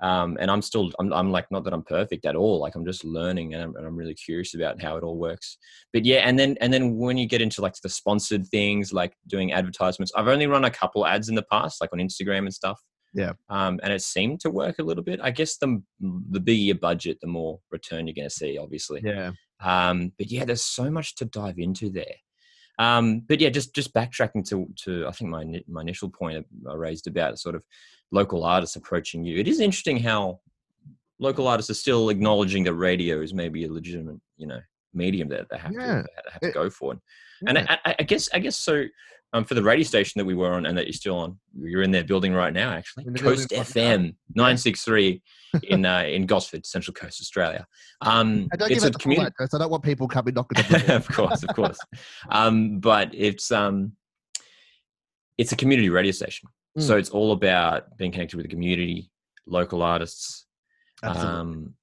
Um, 0.02 0.38
and 0.40 0.50
I'm 0.50 0.62
still, 0.62 0.92
I'm, 1.00 1.14
I'm 1.14 1.32
like, 1.32 1.46
not 1.52 1.64
that 1.66 1.74
I'm 1.74 1.84
perfect 1.84 2.26
at 2.26 2.36
all. 2.36 2.60
Like 2.60 2.76
I'm 2.76 2.86
just 2.86 3.04
learning, 3.04 3.54
and 3.54 3.64
I'm, 3.64 3.76
and 3.76 3.86
I'm 3.86 3.96
really 3.96 4.16
curious 4.16 4.56
about 4.56 4.82
how 4.82 4.98
it 4.98 5.04
all 5.04 5.18
works. 5.18 5.58
But 5.94 6.06
yeah, 6.06 6.28
and 6.28 6.40
then 6.40 6.58
and 6.62 6.74
then 6.74 6.98
when 6.98 7.18
you 7.18 7.28
get 7.28 7.42
into 7.42 7.62
like 7.62 7.76
the 7.82 7.90
sponsored 7.90 8.48
things, 8.48 8.92
like 8.92 9.14
doing 9.28 9.52
advertisements, 9.52 10.12
I've 10.16 10.28
only 10.28 10.48
run 10.48 10.66
a 10.66 10.72
couple 10.72 11.06
ads 11.06 11.30
in 11.30 11.36
the 11.36 11.46
past, 11.52 11.82
like 11.82 11.94
on 11.94 12.00
Instagram 12.00 12.40
and 12.40 12.54
stuff. 12.54 12.82
Yeah. 13.14 13.34
Um, 13.50 13.80
and 13.84 13.92
it 13.92 14.02
seemed 14.02 14.40
to 14.42 14.50
work 14.50 14.80
a 14.80 14.84
little 14.84 15.04
bit. 15.04 15.20
I 15.22 15.32
guess 15.32 15.58
the 15.58 15.82
the 16.00 16.40
bigger 16.40 16.62
your 16.62 16.76
budget, 16.76 17.20
the 17.22 17.28
more 17.28 17.60
return 17.72 18.08
you're 18.08 18.16
going 18.16 18.30
to 18.30 18.34
see, 18.34 18.58
obviously. 18.58 19.02
Yeah. 19.04 19.32
Um, 19.64 20.14
but 20.18 20.32
yeah, 20.32 20.46
there's 20.46 20.64
so 20.64 20.90
much 20.90 21.16
to 21.16 21.26
dive 21.26 21.60
into 21.60 21.90
there. 21.90 22.16
Um, 22.80 23.22
but 23.28 23.40
yeah, 23.40 23.50
just 23.50 23.76
just 23.76 23.94
backtracking 23.94 24.48
to 24.50 24.68
to 24.84 25.08
I 25.08 25.12
think 25.12 25.30
my 25.30 25.62
my 25.68 25.82
initial 25.82 26.10
point 26.10 26.46
I 26.70 26.74
raised 26.74 27.08
about 27.08 27.38
sort 27.38 27.56
of 27.56 27.64
local 28.12 28.44
artists 28.44 28.76
approaching 28.76 29.24
you. 29.24 29.38
It 29.40 29.48
is 29.48 29.60
interesting 29.60 29.98
how 29.98 30.40
local 31.20 31.48
artists 31.48 31.70
are 31.70 31.76
still 31.76 32.10
acknowledging 32.10 32.64
that 32.66 32.74
radio 32.74 33.22
is 33.22 33.34
maybe 33.34 33.64
a 33.66 33.72
legitimate 33.72 34.20
you 34.38 34.48
know 34.48 34.60
medium 34.94 35.30
that 35.30 35.48
they 35.50 35.58
have 35.58 35.72
Yeah. 35.72 36.02
to 36.02 36.04
they 36.04 36.32
have 36.32 36.42
to 36.42 36.52
go 36.52 36.70
for. 36.70 36.96
And 37.48 37.58
Yeah. 37.58 37.78
I, 37.86 37.96
I- 38.00 38.04
guess 38.04 38.30
I 38.34 38.40
guess 38.40 38.58
so. 38.58 38.86
Um, 39.34 39.46
for 39.46 39.54
the 39.54 39.64
radio 39.64 39.86
station 39.86 40.20
that 40.20 40.26
we 40.26 40.34
were 40.34 40.52
on 40.52 40.66
and 40.66 40.78
that 40.78 40.88
you're 40.88 40.92
still 40.94 41.18
on, 41.18 41.40
you're 41.58 41.84
in 41.84 41.92
their 41.92 42.04
building 42.04 42.34
right 42.34 42.52
now. 42.52 42.70
Actually, 42.74 43.06
In 43.08 43.14
the 43.14 43.22
building 43.24 43.48
Coast. 43.48 43.74
FM 43.74 44.14
nine 44.36 44.58
six 44.58 44.84
three 44.84 45.22
in 45.70 45.86
uh, 45.86 46.02
in 46.04 46.26
Gosford, 46.26 46.66
Central 46.66 46.94
Coast, 46.94 47.22
Australia. 47.22 47.66
Um, 48.02 48.50
I 48.52 48.58
don't 48.58 48.70
it's 48.72 48.82
give 48.82 48.84
a 48.84 48.88
it 48.88 48.92
the 48.92 49.00
full 49.00 49.14
community. 49.14 49.34
I 49.40 49.58
don't 49.58 49.72
want 49.72 49.84
people 49.84 50.10
coming 50.10 50.34
knocking 50.34 50.62
the 50.70 50.80
door. 50.86 50.96
of 50.98 51.08
course, 51.08 51.44
of 51.44 51.56
course. 51.56 51.80
Um, 52.30 52.80
but 52.80 53.12
it's 53.14 53.52
um, 53.54 53.94
it's 55.38 55.54
a 55.54 55.56
community 55.56 55.88
radio 55.90 56.12
station, 56.12 56.50
so 56.78 56.96
Mm. 56.96 57.00
it's 57.00 57.10
all 57.10 57.32
about 57.34 57.98
being 57.98 58.12
connected 58.12 58.38
with 58.38 58.46
the 58.46 58.50
community, 58.52 59.12
local 59.46 59.82
artists, 59.82 60.46
Absolutely. 61.04 61.34
um, 61.40 61.74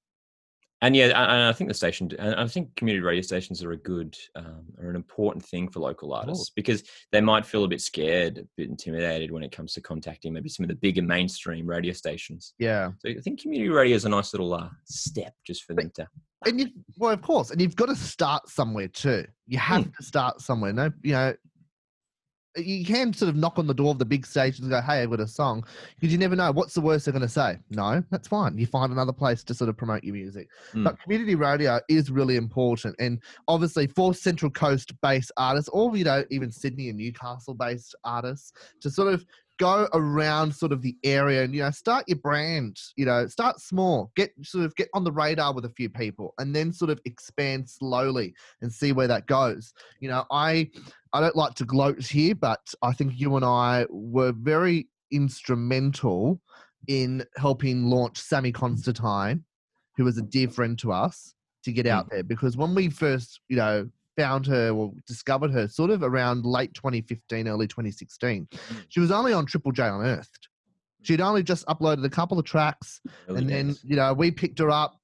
and 0.80 0.94
yeah, 0.94 1.06
and 1.06 1.42
I 1.42 1.52
think 1.52 1.66
the 1.66 1.74
station, 1.74 2.08
and 2.20 2.36
I 2.36 2.46
think 2.46 2.76
community 2.76 3.04
radio 3.04 3.20
stations 3.20 3.64
are 3.64 3.72
a 3.72 3.76
good, 3.76 4.16
um, 4.36 4.62
are 4.80 4.88
an 4.88 4.94
important 4.94 5.44
thing 5.44 5.68
for 5.68 5.80
local 5.80 6.14
artists 6.14 6.50
because 6.50 6.84
they 7.10 7.20
might 7.20 7.44
feel 7.44 7.64
a 7.64 7.68
bit 7.68 7.80
scared, 7.80 8.38
a 8.38 8.44
bit 8.56 8.68
intimidated 8.68 9.32
when 9.32 9.42
it 9.42 9.50
comes 9.50 9.72
to 9.72 9.80
contacting 9.80 10.32
maybe 10.32 10.48
some 10.48 10.62
of 10.62 10.68
the 10.68 10.76
bigger 10.76 11.02
mainstream 11.02 11.66
radio 11.66 11.92
stations. 11.92 12.54
Yeah. 12.60 12.92
So 13.00 13.08
I 13.08 13.14
think 13.14 13.40
community 13.40 13.70
radio 13.70 13.96
is 13.96 14.04
a 14.04 14.08
nice 14.08 14.32
little 14.32 14.54
uh, 14.54 14.70
step 14.84 15.34
just 15.44 15.64
for 15.64 15.74
them 15.74 15.90
to. 15.96 16.06
And 16.46 16.60
you, 16.60 16.68
well, 16.96 17.10
of 17.10 17.22
course, 17.22 17.50
and 17.50 17.60
you've 17.60 17.74
got 17.74 17.86
to 17.86 17.96
start 17.96 18.48
somewhere 18.48 18.86
too. 18.86 19.26
You 19.48 19.58
have 19.58 19.82
Hmm. 19.82 19.90
to 19.98 20.02
start 20.04 20.40
somewhere. 20.40 20.72
No, 20.72 20.92
you 21.02 21.12
know, 21.14 21.34
you 22.56 22.84
can 22.84 23.12
sort 23.12 23.28
of 23.28 23.36
knock 23.36 23.58
on 23.58 23.66
the 23.66 23.74
door 23.74 23.90
of 23.90 23.98
the 23.98 24.04
big 24.04 24.26
stations 24.26 24.60
and 24.60 24.70
go, 24.70 24.80
"Hey, 24.80 25.02
I've 25.02 25.10
got 25.10 25.20
a 25.20 25.26
song," 25.26 25.64
because 25.94 26.12
you 26.12 26.18
never 26.18 26.36
know 26.36 26.50
what's 26.52 26.74
the 26.74 26.80
worst 26.80 27.04
they're 27.04 27.12
going 27.12 27.22
to 27.22 27.28
say. 27.28 27.58
No, 27.70 28.02
that's 28.10 28.28
fine. 28.28 28.58
You 28.58 28.66
find 28.66 28.92
another 28.92 29.12
place 29.12 29.44
to 29.44 29.54
sort 29.54 29.68
of 29.68 29.76
promote 29.76 30.04
your 30.04 30.14
music. 30.14 30.48
Hmm. 30.72 30.84
But 30.84 31.00
community 31.00 31.34
radio 31.34 31.80
is 31.88 32.10
really 32.10 32.36
important, 32.36 32.96
and 32.98 33.20
obviously 33.46 33.86
for 33.86 34.14
Central 34.14 34.50
Coast-based 34.50 35.32
artists, 35.36 35.68
or 35.70 35.96
you 35.96 36.04
know, 36.04 36.24
even 36.30 36.50
Sydney 36.50 36.88
and 36.88 36.98
Newcastle-based 36.98 37.94
artists, 38.04 38.52
to 38.80 38.90
sort 38.90 39.12
of 39.12 39.24
go 39.58 39.88
around 39.92 40.54
sort 40.54 40.72
of 40.72 40.82
the 40.82 40.96
area 41.04 41.42
and 41.42 41.54
you 41.54 41.60
know 41.60 41.70
start 41.70 42.04
your 42.06 42.18
brand 42.18 42.78
you 42.96 43.04
know 43.04 43.26
start 43.26 43.60
small 43.60 44.10
get 44.16 44.30
sort 44.42 44.64
of 44.64 44.74
get 44.76 44.88
on 44.94 45.04
the 45.04 45.12
radar 45.12 45.52
with 45.52 45.64
a 45.64 45.70
few 45.70 45.88
people 45.88 46.32
and 46.38 46.54
then 46.54 46.72
sort 46.72 46.90
of 46.90 47.00
expand 47.04 47.68
slowly 47.68 48.32
and 48.62 48.72
see 48.72 48.92
where 48.92 49.08
that 49.08 49.26
goes. 49.26 49.72
You 50.00 50.08
know 50.08 50.24
i 50.30 50.70
i 51.12 51.20
don't 51.20 51.36
like 51.36 51.54
to 51.54 51.64
gloat 51.64 52.04
here 52.04 52.34
but 52.34 52.60
i 52.82 52.92
think 52.92 53.12
you 53.16 53.36
and 53.36 53.44
i 53.44 53.86
were 53.90 54.32
very 54.32 54.88
instrumental 55.10 56.40
in 56.86 57.24
helping 57.36 57.84
launch 57.84 58.18
sammy 58.18 58.52
constantine 58.52 59.44
who 59.96 60.04
was 60.04 60.18
a 60.18 60.22
dear 60.22 60.48
friend 60.48 60.78
to 60.78 60.92
us 60.92 61.34
to 61.64 61.72
get 61.72 61.86
hmm. 61.86 61.92
out 61.92 62.08
there 62.10 62.22
because 62.22 62.56
when 62.56 62.74
we 62.74 62.88
first 62.88 63.40
you 63.48 63.56
know 63.56 63.88
found 64.18 64.44
her 64.46 64.70
or 64.70 64.92
discovered 65.06 65.50
her 65.52 65.68
sort 65.68 65.90
of 65.90 66.02
around 66.02 66.44
late 66.44 66.74
2015 66.74 67.46
early 67.46 67.68
2016 67.68 68.48
she 68.88 69.00
was 69.00 69.10
only 69.12 69.32
on 69.32 69.46
triple 69.46 69.70
j 69.70 69.84
unearthed 69.84 70.48
she'd 71.02 71.20
only 71.20 71.42
just 71.42 71.64
uploaded 71.66 72.04
a 72.04 72.10
couple 72.10 72.38
of 72.38 72.44
tracks 72.44 73.00
and 73.28 73.48
then 73.48 73.76
you 73.84 73.94
know 73.96 74.12
we 74.12 74.30
picked 74.30 74.58
her 74.58 74.70
up 74.70 74.96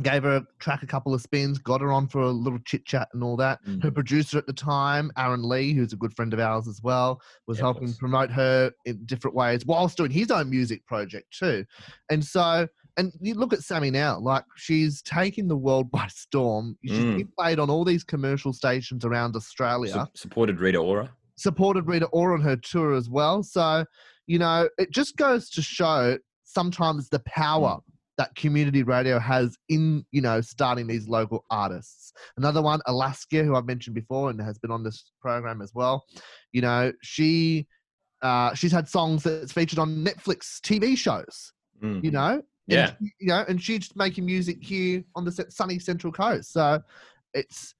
gave 0.00 0.22
her 0.22 0.36
a 0.36 0.46
track 0.60 0.84
a 0.84 0.86
couple 0.86 1.12
of 1.12 1.20
spins 1.20 1.58
got 1.58 1.80
her 1.80 1.92
on 1.92 2.06
for 2.06 2.20
a 2.20 2.30
little 2.30 2.60
chit 2.64 2.84
chat 2.86 3.08
and 3.14 3.24
all 3.24 3.36
that. 3.36 3.58
Mm. 3.66 3.82
her 3.82 3.90
producer 3.90 4.38
at 4.38 4.46
the 4.46 4.52
time 4.52 5.10
aaron 5.16 5.42
lee 5.42 5.72
who's 5.72 5.92
a 5.92 5.96
good 5.96 6.14
friend 6.14 6.32
of 6.32 6.38
ours 6.38 6.68
as 6.68 6.80
well 6.82 7.20
was 7.48 7.58
Yeah, 7.58 7.64
helping 7.64 7.92
promote 7.94 8.30
her 8.30 8.70
in 8.84 9.04
different 9.06 9.34
ways 9.34 9.66
whilst 9.66 9.96
doing 9.96 10.12
his 10.12 10.30
own 10.30 10.48
music 10.50 10.86
project 10.86 11.36
too. 11.36 11.64
And 12.10 12.24
so 12.24 12.68
and 12.98 13.12
you 13.20 13.32
look 13.34 13.52
at 13.54 13.60
sammy 13.60 13.90
now 13.90 14.18
like 14.18 14.44
she's 14.56 15.00
taking 15.02 15.48
the 15.48 15.56
world 15.56 15.90
by 15.98 16.06
storm 16.08 16.76
she's 16.84 16.98
Mm. 16.98 17.16
been 17.18 17.28
played 17.38 17.58
on 17.58 17.70
all 17.70 17.84
these 17.84 18.04
commercial 18.04 18.52
stations 18.52 19.04
around 19.04 19.34
australia 19.36 19.92
Sup- 19.92 20.16
supported 20.16 20.60
Rita 20.60 20.78
Ora. 20.78 21.10
supported 21.36 21.86
Rita 21.86 22.06
Ora 22.06 22.34
on 22.34 22.42
her 22.42 22.56
tour 22.56 22.94
as 22.94 23.08
well. 23.08 23.42
So, 23.42 23.84
you 24.26 24.38
know, 24.38 24.68
it 24.76 24.90
just 24.90 25.16
goes 25.16 25.48
to 25.50 25.62
show 25.62 26.18
sometimes 26.44 27.08
the 27.08 27.20
power 27.20 27.78
that 28.16 28.34
community 28.34 28.82
radio 28.82 29.18
has 29.20 29.56
in, 29.68 30.04
you 30.10 30.20
know, 30.20 30.40
starting 30.40 30.88
these 30.88 31.06
local 31.08 31.44
artists. 31.50 32.12
Another 32.36 32.60
one, 32.60 32.80
Alaska, 32.86 33.44
who 33.44 33.54
I've 33.54 33.66
mentioned 33.66 33.94
before 33.94 34.28
and 34.30 34.40
has 34.40 34.58
been 34.58 34.72
on 34.72 34.82
this 34.82 35.12
program 35.22 35.62
as 35.62 35.72
well. 35.72 36.04
You 36.52 36.62
know, 36.62 36.92
she 37.02 37.68
uh, 38.22 38.52
she's 38.54 38.72
had 38.72 38.88
songs 38.88 39.22
that's 39.22 39.52
featured 39.52 39.78
on 39.78 40.04
Netflix 40.04 40.58
TV 40.60 40.96
shows, 40.98 41.52
Mm. 41.82 42.02
you 42.02 42.10
know? 42.10 42.42
And 42.68 42.76
Yeah. 42.76 42.94
she- 42.98 43.12
you 43.20 43.28
know, 43.28 43.44
and 43.48 43.62
she's 43.62 43.94
making 43.96 44.26
music 44.26 44.62
here 44.62 45.02
on 45.14 45.24
the 45.24 45.32
sunny 45.48 45.78
Central 45.78 46.12
Coast. 46.12 46.52
So 46.52 46.82
it's 47.34 47.74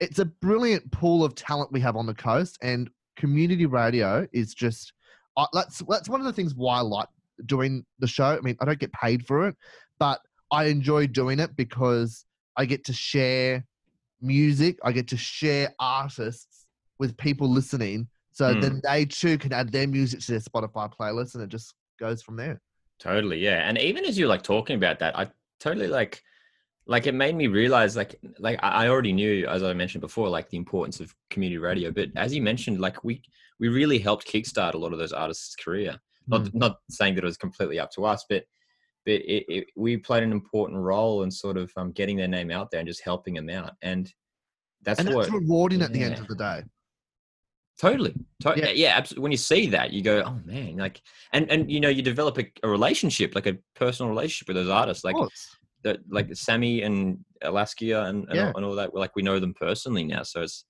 it's 0.00 0.18
a 0.18 0.24
brilliant 0.24 0.90
pool 0.90 1.24
of 1.24 1.36
talent 1.36 1.70
we 1.70 1.80
have 1.80 1.94
on 1.96 2.06
the 2.06 2.14
coast, 2.14 2.58
and 2.60 2.90
community 3.16 3.66
radio 3.66 4.26
is 4.32 4.52
just 4.54 4.92
uh, 5.36 5.46
that's 5.52 5.80
that's 5.88 6.08
one 6.08 6.20
of 6.20 6.26
the 6.26 6.32
things 6.32 6.54
why 6.54 6.78
I 6.78 6.80
like 6.80 7.08
doing 7.46 7.86
the 8.00 8.06
show. 8.08 8.24
I 8.36 8.40
mean, 8.40 8.56
I 8.60 8.64
don't 8.64 8.78
get 8.80 8.92
paid 8.92 9.24
for 9.26 9.46
it, 9.48 9.56
but 9.98 10.20
I 10.50 10.64
enjoy 10.64 11.06
doing 11.06 11.38
it 11.40 11.54
because 11.56 12.26
I 12.56 12.64
get 12.66 12.84
to 12.86 12.92
share 12.92 13.64
music. 14.20 14.78
I 14.84 14.92
get 14.92 15.08
to 15.08 15.16
share 15.16 15.72
artists 15.78 16.66
with 16.98 17.16
people 17.16 17.48
listening, 17.48 18.08
so 18.32 18.54
Hmm. 18.54 18.60
then 18.60 18.80
they 18.84 19.04
too 19.06 19.38
can 19.38 19.52
add 19.52 19.70
their 19.72 19.86
music 19.86 20.20
to 20.20 20.32
their 20.32 20.40
Spotify 20.40 20.92
playlist, 20.92 21.34
and 21.34 21.42
it 21.44 21.48
just 21.48 21.74
goes 21.98 22.22
from 22.22 22.36
there. 22.36 22.60
Totally, 23.02 23.38
yeah. 23.38 23.68
And 23.68 23.76
even 23.78 24.04
as 24.04 24.16
you're 24.16 24.28
like 24.28 24.42
talking 24.42 24.76
about 24.76 25.00
that, 25.00 25.18
I 25.18 25.28
totally 25.58 25.88
like 25.88 26.22
like 26.86 27.08
it 27.08 27.14
made 27.14 27.34
me 27.34 27.48
realize 27.48 27.96
like 27.96 28.14
like 28.38 28.60
I 28.62 28.86
already 28.86 29.12
knew 29.12 29.44
as 29.48 29.64
I 29.64 29.72
mentioned 29.72 30.02
before 30.02 30.28
like 30.28 30.48
the 30.50 30.56
importance 30.56 31.00
of 31.00 31.12
community 31.28 31.58
radio, 31.58 31.90
but 31.90 32.10
as 32.14 32.32
you 32.32 32.40
mentioned, 32.40 32.80
like 32.80 33.02
we 33.02 33.20
we 33.58 33.66
really 33.66 33.98
helped 33.98 34.28
kickstart 34.28 34.74
a 34.74 34.78
lot 34.78 34.92
of 34.92 35.00
those 35.00 35.12
artists' 35.12 35.56
career. 35.56 35.96
Not 36.28 36.54
not 36.54 36.76
saying 36.90 37.16
that 37.16 37.24
it 37.24 37.26
was 37.26 37.36
completely 37.36 37.80
up 37.80 37.90
to 37.92 38.04
us, 38.04 38.24
but 38.28 38.44
but 39.04 39.14
it, 39.14 39.44
it, 39.48 39.66
we 39.74 39.96
played 39.96 40.22
an 40.22 40.30
important 40.30 40.78
role 40.78 41.24
in 41.24 41.30
sort 41.32 41.56
of 41.56 41.72
um, 41.76 41.90
getting 41.90 42.16
their 42.16 42.28
name 42.28 42.52
out 42.52 42.70
there 42.70 42.78
and 42.78 42.86
just 42.86 43.02
helping 43.02 43.34
them 43.34 43.50
out. 43.50 43.72
And 43.82 44.08
that's 44.82 45.00
and 45.00 45.12
what 45.12 45.22
that's 45.22 45.34
rewarding 45.34 45.82
at 45.82 45.92
the 45.92 46.04
end 46.04 46.20
of 46.20 46.28
the 46.28 46.36
day. 46.36 46.62
Totally. 47.82 48.14
To- 48.42 48.54
Yeah. 48.56 48.70
yeah, 48.70 48.96
absolutely. 48.96 49.22
When 49.24 49.32
you 49.32 49.38
see 49.38 49.66
that, 49.70 49.92
you 49.92 50.02
go, 50.02 50.22
"Oh 50.24 50.38
man!" 50.44 50.76
Like, 50.76 51.02
and 51.32 51.50
and 51.50 51.68
you 51.70 51.80
know, 51.80 51.88
you 51.88 52.00
develop 52.00 52.38
a, 52.38 52.44
a 52.62 52.68
relationship, 52.68 53.34
like 53.34 53.46
a 53.48 53.58
personal 53.74 54.08
relationship 54.08 54.46
with 54.48 54.56
those 54.56 54.70
artists, 54.70 55.02
like 55.04 55.16
that, 55.82 55.98
like 56.08 56.34
Sammy 56.36 56.82
and 56.82 57.18
Alaskia 57.42 58.06
and 58.08 58.24
and, 58.28 58.36
Yeah. 58.36 58.46
all, 58.48 58.56
and 58.56 58.64
all 58.64 58.74
that. 58.76 58.94
Like 58.94 59.16
we 59.16 59.22
know 59.22 59.40
them 59.40 59.52
personally 59.54 60.04
now, 60.04 60.22
so 60.22 60.42
it's 60.42 60.64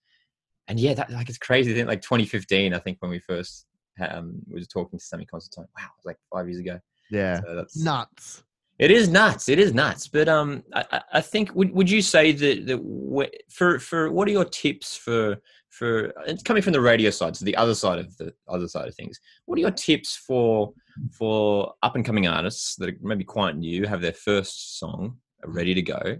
and 0.68 0.81
yeah, 0.81 0.94
that 0.94 1.11
like 1.11 1.29
it's 1.29 1.37
crazy. 1.38 1.70
I 1.72 1.75
think 1.75 1.88
like 1.88 2.01
2015, 2.01 2.72
I 2.72 2.79
think 2.79 2.96
when 3.01 3.11
we 3.11 3.18
first 3.18 3.66
um 4.01 4.40
was 4.51 4.66
talking 4.68 4.98
to 4.98 5.05
Sammy 5.05 5.27
Constantine. 5.27 5.68
Wow, 5.77 5.85
it 5.85 5.98
was 5.98 6.07
like 6.07 6.16
five 6.33 6.48
years 6.48 6.61
ago. 6.61 6.81
Yeah. 7.11 7.40
So 7.44 7.55
that's 7.57 7.77
Nuts. 7.77 8.42
it 8.79 8.90
is 8.90 9.11
nuts. 9.11 9.51
It 9.51 9.59
is 9.59 9.75
nuts. 9.75 10.09
But 10.09 10.29
um, 10.31 10.62
I, 10.72 11.03
I- 11.12 11.20
think 11.20 11.55
would 11.55 11.72
would 11.75 11.90
you 11.90 12.01
say 12.01 12.33
that 12.33 12.66
that 12.68 13.31
for 13.51 13.79
for 13.79 14.11
what 14.11 14.27
are 14.29 14.31
your 14.31 14.46
tips 14.46 14.96
for 14.96 15.37
for 15.73 16.13
it's 16.27 16.43
coming 16.43 16.63
from 16.63 16.75
the 16.75 16.81
radio 16.81 17.11
side, 17.11 17.35
so 17.35 17.45
the 17.45 17.57
other 17.57 17.75
side 17.75 17.99
of 17.99 18.17
the 18.19 18.33
other 18.47 18.69
side 18.69 18.87
of 18.87 18.95
things. 18.95 19.19
What 19.47 19.57
are 19.57 19.63
your 19.63 19.71
tips 19.71 20.17
for 20.17 20.73
for 21.17 21.73
up 21.83 21.97
and 21.97 22.05
coming 22.05 22.27
artists 22.27 22.77
that 22.77 22.91
are 22.91 22.97
maybe 23.01 23.25
quite 23.25 23.57
new, 23.57 23.87
have 23.87 24.03
their 24.03 24.13
first 24.13 24.79
song 24.79 25.17
ready 25.45 25.75
to 25.75 25.83
go? 25.83 26.19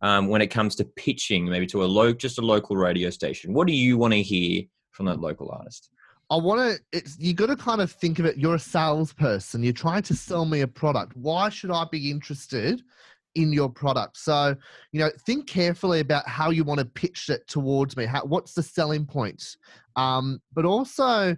Um, 0.00 0.28
when 0.28 0.42
it 0.42 0.48
comes 0.48 0.74
to 0.76 0.84
pitching, 0.84 1.48
maybe 1.48 1.66
to 1.68 1.84
a 1.84 1.86
low, 1.86 2.12
just 2.12 2.38
a 2.38 2.42
local 2.42 2.76
radio 2.76 3.10
station, 3.10 3.54
what 3.54 3.66
do 3.66 3.72
you 3.72 3.96
want 3.96 4.12
to 4.12 4.22
hear 4.22 4.62
from 4.90 5.06
that 5.06 5.20
local 5.20 5.50
artist? 5.50 5.90
I 6.30 6.36
want 6.36 6.60
to. 6.60 6.98
It's 6.98 7.18
you 7.18 7.34
got 7.34 7.46
to 7.46 7.56
kind 7.56 7.82
of 7.82 7.92
think 7.92 8.18
of 8.18 8.24
it. 8.24 8.38
You're 8.38 8.54
a 8.54 8.58
salesperson. 8.58 9.62
You're 9.62 9.74
trying 9.74 10.02
to 10.02 10.14
sell 10.14 10.46
me 10.46 10.62
a 10.62 10.66
product. 10.66 11.14
Why 11.14 11.50
should 11.50 11.70
I 11.70 11.84
be 11.92 12.10
interested 12.10 12.82
in 13.34 13.52
your 13.52 13.68
product? 13.68 14.16
So 14.16 14.54
you 14.92 15.00
know, 15.00 15.10
think 15.26 15.46
carefully 15.46 16.00
about 16.00 16.28
how 16.28 16.50
you 16.50 16.64
want 16.64 16.80
to 16.80 16.86
pitch 16.86 17.28
it 17.28 17.46
towards 17.48 17.96
me. 17.96 18.04
How, 18.04 18.24
what's 18.24 18.54
the 18.54 18.62
selling 18.62 19.06
point? 19.06 19.56
Um, 19.96 20.40
but 20.54 20.64
also, 20.64 21.36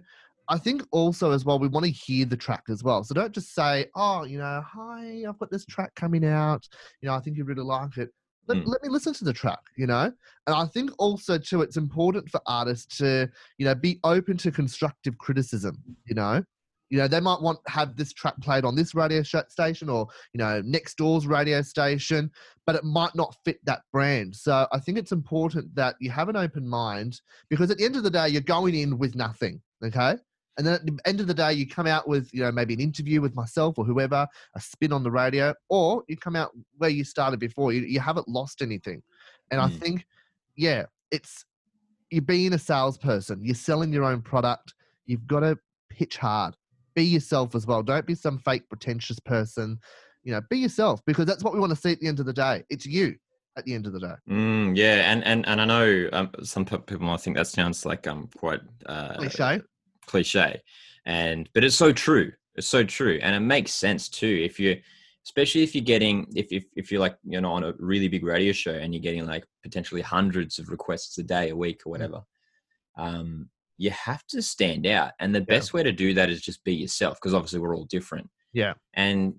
I 0.49 0.57
think 0.57 0.83
also 0.91 1.31
as 1.31 1.43
well, 1.45 1.59
we 1.59 1.67
want 1.67 1.85
to 1.85 1.91
hear 1.91 2.25
the 2.25 2.37
track 2.37 2.63
as 2.69 2.83
well. 2.83 3.03
So 3.03 3.13
don't 3.13 3.33
just 3.33 3.53
say, 3.53 3.87
"Oh, 3.95 4.23
you 4.23 4.37
know, 4.37 4.63
hi, 4.65 5.23
I've 5.27 5.39
got 5.39 5.51
this 5.51 5.65
track 5.65 5.93
coming 5.95 6.25
out. 6.25 6.67
You 7.01 7.09
know, 7.09 7.15
I 7.15 7.19
think 7.19 7.37
you 7.37 7.43
really 7.43 7.63
like 7.63 7.97
it." 7.97 8.09
Let, 8.47 8.59
Mm. 8.59 8.67
let 8.67 8.81
me 8.81 8.87
listen 8.87 9.13
to 9.15 9.25
the 9.25 9.33
track. 9.33 9.59
You 9.75 9.87
know, 9.87 10.03
and 10.47 10.55
I 10.55 10.65
think 10.65 10.91
also 10.97 11.37
too, 11.37 11.61
it's 11.61 11.75
important 11.75 12.29
for 12.29 12.39
artists 12.45 12.97
to 12.99 13.29
you 13.57 13.65
know 13.65 13.75
be 13.75 13.99
open 14.03 14.37
to 14.37 14.51
constructive 14.51 15.17
criticism 15.17 15.77
you 16.05 16.15
know 16.15 16.43
you 16.89 16.97
know 16.97 17.07
they 17.07 17.19
might 17.19 17.41
want 17.41 17.59
have 17.67 17.95
this 17.95 18.13
track 18.13 18.33
played 18.41 18.63
on 18.65 18.75
this 18.75 18.95
radio 18.95 19.21
sh- 19.23 19.35
station 19.49 19.89
or 19.89 20.07
you 20.33 20.37
know 20.37 20.61
next 20.65 20.97
door's 20.97 21.27
radio 21.27 21.61
station 21.61 22.29
but 22.65 22.75
it 22.75 22.83
might 22.83 23.13
not 23.15 23.35
fit 23.43 23.59
that 23.65 23.81
brand 23.91 24.35
so 24.35 24.67
i 24.71 24.79
think 24.79 24.97
it's 24.97 25.11
important 25.11 25.73
that 25.75 25.95
you 25.99 26.09
have 26.09 26.29
an 26.29 26.35
open 26.35 26.67
mind 26.67 27.19
because 27.49 27.69
at 27.71 27.77
the 27.77 27.85
end 27.85 27.95
of 27.95 28.03
the 28.03 28.09
day 28.09 28.27
you're 28.27 28.41
going 28.41 28.75
in 28.75 28.97
with 28.97 29.15
nothing 29.15 29.61
okay 29.83 30.15
and 30.57 30.65
then 30.65 30.73
at 30.75 30.85
the 30.85 30.97
end 31.05 31.19
of 31.19 31.27
the 31.27 31.33
day 31.33 31.51
you 31.53 31.67
come 31.67 31.87
out 31.87 32.07
with 32.07 32.29
you 32.33 32.41
know 32.41 32.51
maybe 32.51 32.73
an 32.73 32.79
interview 32.79 33.19
with 33.21 33.35
myself 33.35 33.77
or 33.77 33.85
whoever 33.85 34.27
a 34.55 34.59
spin 34.61 34.93
on 34.93 35.03
the 35.03 35.11
radio 35.11 35.53
or 35.69 36.03
you 36.07 36.15
come 36.17 36.35
out 36.35 36.51
where 36.77 36.89
you 36.89 37.03
started 37.03 37.39
before 37.39 37.73
you, 37.73 37.81
you 37.81 37.99
haven't 37.99 38.27
lost 38.27 38.61
anything 38.61 39.01
and 39.51 39.59
i 39.61 39.67
Mm. 39.69 39.79
think 39.79 40.05
yeah 40.55 40.85
it's 41.11 41.43
you're 42.09 42.21
being 42.21 42.53
a 42.53 42.57
salesperson. 42.57 43.43
You're 43.43 43.55
selling 43.55 43.91
your 43.91 44.05
own 44.05 44.21
product. 44.21 44.73
You've 45.05 45.27
got 45.27 45.41
to 45.41 45.57
pitch 45.89 46.15
hard. 46.17 46.55
Be 46.97 47.03
yourself 47.03 47.53
as 47.53 47.67
well. 47.67 47.83
Don't 47.83 48.07
be 48.07 48.15
some 48.15 48.39
fake 48.39 48.67
pretentious 48.69 49.19
person. 49.19 49.77
You 50.23 50.31
know, 50.31 50.41
be 50.49 50.57
yourself 50.57 50.99
because 51.05 51.27
that's 51.27 51.43
what 51.43 51.53
we 51.53 51.59
want 51.59 51.69
to 51.69 51.75
see 51.75 51.91
at 51.91 51.99
the 51.99 52.07
end 52.07 52.19
of 52.19 52.25
the 52.25 52.33
day. 52.33 52.63
It's 52.71 52.87
you 52.87 53.15
at 53.55 53.65
the 53.65 53.75
end 53.75 53.85
of 53.85 53.93
the 53.93 53.99
day. 53.99 54.15
Mm, 54.27 54.75
yeah, 54.75 55.11
and 55.11 55.23
and 55.23 55.47
and 55.47 55.61
I 55.61 55.65
know 55.65 56.09
um, 56.11 56.31
some 56.41 56.65
people 56.65 57.05
might 57.05 57.21
think 57.21 57.37
that 57.37 57.45
sounds 57.45 57.85
like 57.85 58.07
um 58.07 58.27
quite 58.35 58.61
uh, 58.87 59.13
Cliche. 59.17 59.61
cliche, 60.07 60.59
and 61.05 61.47
but 61.53 61.63
it's 61.63 61.75
so 61.75 61.91
true. 61.93 62.31
It's 62.55 62.67
so 62.67 62.83
true, 62.83 63.19
and 63.21 63.35
it 63.35 63.41
makes 63.41 63.73
sense 63.73 64.09
too. 64.09 64.41
If 64.43 64.59
you 64.59 64.81
especially 65.23 65.61
if 65.61 65.75
you're 65.75 65.83
getting 65.83 66.25
if, 66.35 66.51
if 66.51 66.63
if 66.75 66.91
you're 66.91 67.01
like 67.01 67.17
you 67.25 67.39
know 67.39 67.51
on 67.51 67.63
a 67.63 67.73
really 67.77 68.07
big 68.07 68.23
radio 68.23 68.53
show 68.53 68.71
and 68.71 68.91
you're 68.91 69.03
getting 69.03 69.27
like 69.27 69.45
potentially 69.61 70.01
hundreds 70.01 70.57
of 70.57 70.69
requests 70.69 71.15
a 71.19 71.23
day 71.23 71.49
a 71.49 71.55
week 71.55 71.81
or 71.85 71.89
Mm. 71.89 71.91
whatever 71.91 72.21
um 72.97 73.49
you 73.77 73.91
have 73.91 74.25
to 74.27 74.41
stand 74.41 74.87
out 74.87 75.11
and 75.19 75.33
the 75.33 75.39
Yeah. 75.39 75.45
best 75.45 75.73
way 75.73 75.83
to 75.83 75.91
do 75.91 76.13
that 76.15 76.29
is 76.29 76.41
just 76.41 76.63
be 76.63 76.73
yourself 76.75 77.17
because 77.21 77.33
obviously 77.33 77.59
we're 77.59 77.75
all 77.75 77.85
different 77.85 78.29
Yeah. 78.53 78.73
and 78.93 79.35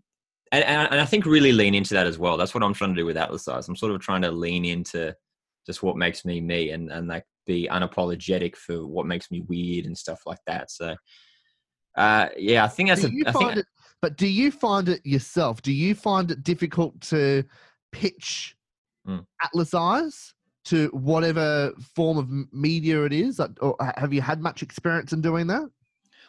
and, 0.50 0.64
and 0.64 0.98
I 1.00 1.04
think 1.04 1.26
really 1.26 1.52
lean 1.52 1.74
into 1.74 1.92
that 1.92 2.06
as 2.06 2.18
well. 2.18 2.38
That's 2.38 2.54
what 2.54 2.62
I'm 2.62 2.72
trying 2.72 2.94
to 2.94 3.00
do 3.00 3.04
with 3.04 3.18
Atlas 3.18 3.46
Eyes. 3.48 3.68
I'm 3.68 3.76
sort 3.76 3.92
of 3.92 4.00
trying 4.00 4.22
to 4.22 4.30
lean 4.30 4.64
into 4.64 5.14
just 5.66 5.82
what 5.82 5.98
makes 5.98 6.24
me 6.24 6.40
me 6.40 6.70
and, 6.70 6.90
and 6.90 7.06
like 7.06 7.24
be 7.46 7.68
unapologetic 7.70 8.56
for 8.56 8.86
what 8.86 9.04
makes 9.04 9.30
me 9.30 9.42
weird 9.42 9.84
and 9.84 9.96
stuff 9.98 10.22
like 10.24 10.38
that. 10.46 10.70
So, 10.70 10.96
uh, 11.98 12.28
yeah, 12.38 12.64
I 12.64 12.68
think 12.68 12.88
that's 12.88 13.02
do 13.02 13.08
a, 13.26 13.28
I 13.28 13.32
think, 13.32 13.56
it, 13.56 13.66
but 14.00 14.16
do 14.16 14.26
you 14.26 14.50
find 14.50 14.88
it 14.88 15.04
yourself? 15.04 15.60
Do 15.60 15.72
you 15.72 15.94
find 15.94 16.30
it 16.30 16.42
difficult 16.42 16.98
to 17.02 17.44
pitch 17.92 18.54
Mm. 19.06 19.24
Atlas 19.42 19.72
Eyes 19.72 20.34
to 20.66 20.88
whatever 20.88 21.72
form 21.94 22.18
of 22.18 22.28
media 22.52 23.04
it 23.04 23.12
is? 23.12 23.40
Or 23.60 23.76
have 23.96 24.12
you 24.12 24.20
had 24.20 24.40
much 24.40 24.62
experience 24.62 25.12
in 25.12 25.20
doing 25.20 25.46
that? 25.48 25.68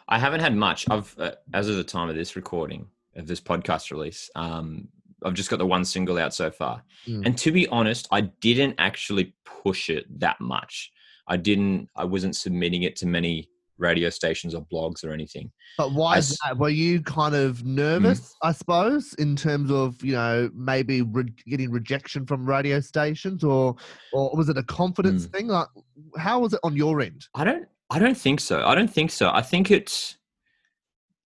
I 0.08 0.18
haven't 0.18 0.40
had 0.40 0.56
much. 0.56 0.88
I've, 0.90 1.14
uh, 1.18 1.32
as 1.54 1.68
of 1.68 1.76
the 1.76 1.84
time 1.84 2.08
of 2.08 2.16
this 2.16 2.36
recording 2.36 2.88
of 3.16 3.26
this 3.26 3.40
podcast 3.40 3.90
release, 3.90 4.30
um, 4.34 4.88
I've 5.24 5.34
just 5.34 5.50
got 5.50 5.58
the 5.58 5.66
one 5.66 5.84
single 5.84 6.18
out 6.18 6.34
so 6.34 6.50
far. 6.50 6.82
Mm. 7.06 7.26
And 7.26 7.38
to 7.38 7.52
be 7.52 7.68
honest, 7.68 8.08
I 8.10 8.22
didn't 8.22 8.74
actually 8.78 9.34
push 9.44 9.90
it 9.90 10.06
that 10.20 10.40
much. 10.40 10.90
I 11.26 11.36
didn't, 11.36 11.88
I 11.94 12.04
wasn't 12.04 12.34
submitting 12.34 12.82
it 12.82 12.96
to 12.96 13.06
many 13.06 13.48
radio 13.80 14.10
stations 14.10 14.54
or 14.54 14.64
blogs 14.72 15.04
or 15.04 15.12
anything. 15.12 15.50
But 15.78 15.92
why 15.92 16.18
As- 16.18 16.36
that? 16.44 16.58
Were 16.58 16.68
you 16.68 17.02
kind 17.02 17.34
of 17.34 17.64
nervous, 17.64 18.20
mm. 18.20 18.34
I 18.42 18.52
suppose, 18.52 19.14
in 19.14 19.36
terms 19.36 19.70
of 19.70 20.02
you 20.04 20.12
know 20.12 20.50
maybe 20.54 21.02
re- 21.02 21.34
getting 21.46 21.70
rejection 21.70 22.26
from 22.26 22.46
radio 22.46 22.80
stations, 22.80 23.42
or 23.42 23.74
or 24.12 24.30
was 24.36 24.48
it 24.48 24.58
a 24.58 24.62
confidence 24.64 25.26
mm. 25.26 25.32
thing? 25.32 25.46
Like, 25.48 25.68
how 26.16 26.40
was 26.40 26.52
it 26.52 26.60
on 26.62 26.76
your 26.76 27.00
end? 27.00 27.26
I 27.34 27.44
don't 27.44 27.66
I 27.90 27.98
don't 27.98 28.16
think 28.16 28.40
so. 28.40 28.64
I 28.64 28.74
don't 28.74 28.92
think 28.92 29.10
so. 29.10 29.30
I 29.30 29.42
think 29.42 29.70
it's 29.70 30.16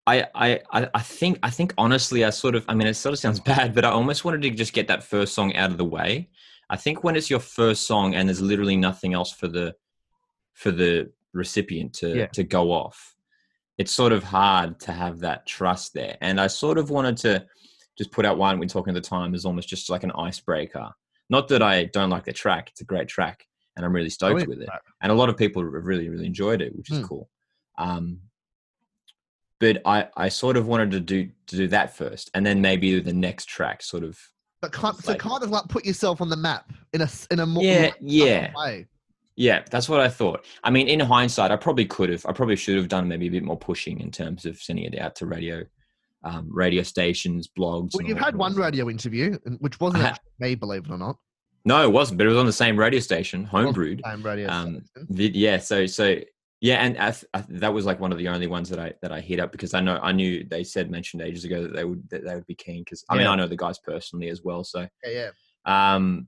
I 0.05 0.27
I 0.35 0.59
I 0.71 0.89
I 0.93 1.01
think 1.01 1.39
I 1.43 1.49
think 1.49 1.73
honestly 1.77 2.23
I 2.23 2.29
sort 2.29 2.55
of 2.55 2.65
I 2.67 2.75
mean 2.75 2.87
it 2.87 2.93
sort 2.95 3.13
of 3.13 3.19
sounds 3.19 3.39
bad, 3.53 3.73
but 3.73 3.85
I 3.85 3.89
almost 3.89 4.25
wanted 4.25 4.41
to 4.43 4.49
just 4.51 4.73
get 4.73 4.87
that 4.87 5.03
first 5.03 5.33
song 5.33 5.55
out 5.55 5.71
of 5.71 5.77
the 5.77 5.85
way. 5.85 6.29
I 6.69 6.77
think 6.77 7.03
when 7.03 7.15
it's 7.15 7.29
your 7.29 7.39
first 7.39 7.85
song 7.85 8.15
and 8.15 8.29
there's 8.29 8.41
literally 8.41 8.77
nothing 8.77 9.13
else 9.13 9.31
for 9.31 9.47
the 9.47 9.75
for 10.53 10.71
the 10.71 11.11
recipient 11.33 11.93
to 11.95 12.17
Yeah. 12.17 12.25
to 12.27 12.43
go 12.43 12.71
off, 12.71 13.15
it's 13.77 13.91
sort 13.91 14.11
of 14.11 14.23
hard 14.23 14.79
to 14.81 14.91
have 14.91 15.19
that 15.19 15.45
trust 15.45 15.93
there. 15.93 16.17
And 16.21 16.39
I 16.39 16.47
sort 16.47 16.77
of 16.77 16.89
wanted 16.89 17.17
to 17.17 17.45
just 17.97 18.11
put 18.11 18.25
out 18.25 18.37
one 18.37 18.59
we're 18.59 18.67
talking 18.67 18.95
at 18.95 19.01
the 19.03 19.09
time 19.09 19.33
is 19.35 19.45
almost 19.45 19.67
just 19.69 19.89
like 19.89 20.03
an 20.03 20.11
icebreaker. 20.11 20.89
Not 21.29 21.47
that 21.49 21.61
I 21.61 21.85
don't 21.85 22.09
like 22.09 22.25
the 22.25 22.33
track; 22.33 22.69
it's 22.69 22.81
a 22.81 22.85
great 22.85 23.07
track, 23.07 23.45
and 23.75 23.85
I'm 23.85 23.93
really 23.93 24.09
stoked 24.09 24.31
Brilliant 24.45 24.49
with 24.49 24.61
it 24.61 24.69
and 25.01 25.11
a 25.11 25.15
lot 25.15 25.29
of 25.29 25.37
people 25.37 25.63
have 25.63 25.85
really 25.85 26.09
really 26.09 26.25
enjoyed 26.25 26.61
it 26.61 26.75
which 26.75 26.91
is 26.91 26.99
Mm. 26.99 27.07
cool 27.07 27.29
um 27.77 28.19
but 29.59 29.81
i 29.85 30.07
i 30.17 30.27
sort 30.29 30.57
of 30.57 30.67
wanted 30.67 30.91
to 30.91 30.99
do 30.99 31.29
to 31.47 31.55
do 31.55 31.67
that 31.69 31.95
first 31.95 32.29
and 32.33 32.45
then 32.45 32.59
maybe 32.61 32.99
the 32.99 33.13
next 33.13 33.45
track 33.45 33.81
sort 33.81 34.03
of 34.03 34.19
But 34.61 34.71
kind, 34.73 34.95
so 34.97 35.15
kind 35.15 35.41
of 35.43 35.49
like 35.49 35.67
put 35.69 35.85
yourself 35.85 36.19
on 36.21 36.29
the 36.29 36.35
map 36.35 36.71
in 36.93 37.01
a 37.01 37.09
in 37.31 37.39
a 37.39 37.45
more 37.45 37.63
Yeah, 37.63 37.81
more 37.81 37.93
yeah. 38.01 38.51
way. 38.55 38.87
Yeah 39.35 39.63
that's 39.71 39.87
what 39.87 39.99
i 39.99 40.07
thought 40.09 40.45
i 40.63 40.69
mean 40.69 40.87
in 40.87 40.99
hindsight 40.99 41.51
i 41.51 41.55
probably 41.55 41.85
could 41.85 42.09
have 42.09 42.25
i 42.25 42.31
probably 42.31 42.55
should 42.55 42.75
have 42.77 42.87
done 42.87 43.07
maybe 43.07 43.27
a 43.27 43.31
bit 43.31 43.43
more 43.43 43.57
pushing 43.57 43.99
in 43.99 44.11
terms 44.11 44.45
of 44.45 44.57
sending 44.61 44.85
it 44.85 44.99
out 44.99 45.15
to 45.15 45.25
radio 45.25 45.63
um, 46.23 46.47
radio 46.51 46.83
stations 46.83 47.47
blogs 47.47 47.91
Well, 47.95 48.05
you've 48.05 48.19
had 48.19 48.35
one 48.35 48.53
radio 48.53 48.89
interview, 48.91 49.39
which 49.57 49.79
wasn't 49.79 50.03
actually 50.03 50.23
me, 50.39 50.53
believe 50.55 50.85
it 50.85 50.91
or 50.91 50.97
not. 50.99 51.17
no 51.65 51.81
it 51.83 51.91
wasn't 51.91 52.17
but 52.19 52.27
it 52.27 52.29
was 52.29 52.37
on 52.37 52.45
the 52.45 52.53
same 52.53 52.77
radio 52.77 52.99
station 52.99 53.47
homebrewed 53.51 54.01
Same 54.05 54.21
radio 54.21 54.47
um, 54.49 54.83
station. 55.07 55.31
yeah 55.33 55.57
so 55.57 55.85
so 55.87 56.17
yeah 56.59 56.75
and 56.85 56.95
I, 56.99 57.09
th- 57.11 57.25
I, 57.33 57.43
that 57.49 57.73
was 57.73 57.85
like 57.87 57.99
one 57.99 58.11
of 58.11 58.19
the 58.19 58.27
only 58.27 58.45
ones 58.45 58.69
that 58.69 58.77
i 58.79 58.93
that 59.01 59.11
i 59.11 59.19
hit 59.19 59.39
up 59.39 59.51
because 59.51 59.73
i 59.73 59.79
know 59.81 59.97
i 60.03 60.11
knew 60.11 60.45
they 60.47 60.63
said 60.63 60.91
mentioned 60.91 61.23
ages 61.23 61.43
ago 61.43 61.63
that 61.63 61.73
they 61.73 61.85
would 61.85 62.07
that 62.11 62.23
they 62.23 62.35
would 62.35 62.45
be 62.45 62.53
keen 62.55 62.83
because 62.83 63.03
i 63.09 63.17
mean 63.17 63.25
i 63.25 63.35
know 63.35 63.47
the 63.47 63.57
guys 63.57 63.79
personally 63.79 64.29
as 64.29 64.43
well 64.43 64.63
so 64.63 64.85
Yeah, 65.03 65.31
yeah. 65.65 65.95
um 65.95 66.27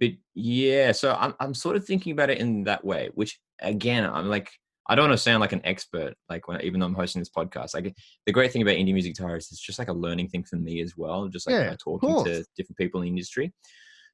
but 0.00 0.10
yeah 0.34 0.92
so 0.92 1.14
i'm, 1.18 1.34
I'm 1.40 1.54
sort 1.54 1.76
of 1.76 1.84
thinking 1.84 2.12
about 2.12 2.30
it 2.30 2.38
in 2.38 2.64
that 2.64 2.84
way 2.84 3.10
which 3.14 3.38
again 3.60 4.04
i'm 4.04 4.28
like 4.28 4.50
i 4.88 4.94
don't 4.94 5.08
want 5.08 5.18
to 5.18 5.22
sound 5.22 5.40
like 5.40 5.52
an 5.52 5.64
expert 5.64 6.14
like 6.28 6.48
when 6.48 6.60
even 6.62 6.80
though 6.80 6.86
i'm 6.86 6.94
hosting 6.94 7.20
this 7.20 7.30
podcast 7.30 7.74
like 7.74 7.94
the 8.26 8.32
great 8.32 8.52
thing 8.52 8.62
about 8.62 8.76
indie 8.76 8.92
music 8.92 9.14
diaries 9.14 9.46
is 9.46 9.52
it's 9.52 9.60
just 9.60 9.78
like 9.78 9.88
a 9.88 9.92
learning 9.92 10.28
thing 10.28 10.44
for 10.44 10.56
me 10.56 10.80
as 10.80 10.96
well 10.96 11.28
just 11.28 11.46
like 11.46 11.54
Yeah, 11.54 11.64
you 11.64 11.70
know, 11.70 11.76
talking 11.82 12.24
to 12.24 12.44
different 12.56 12.78
people 12.78 13.00
in 13.00 13.04
the 13.04 13.10
industry 13.10 13.52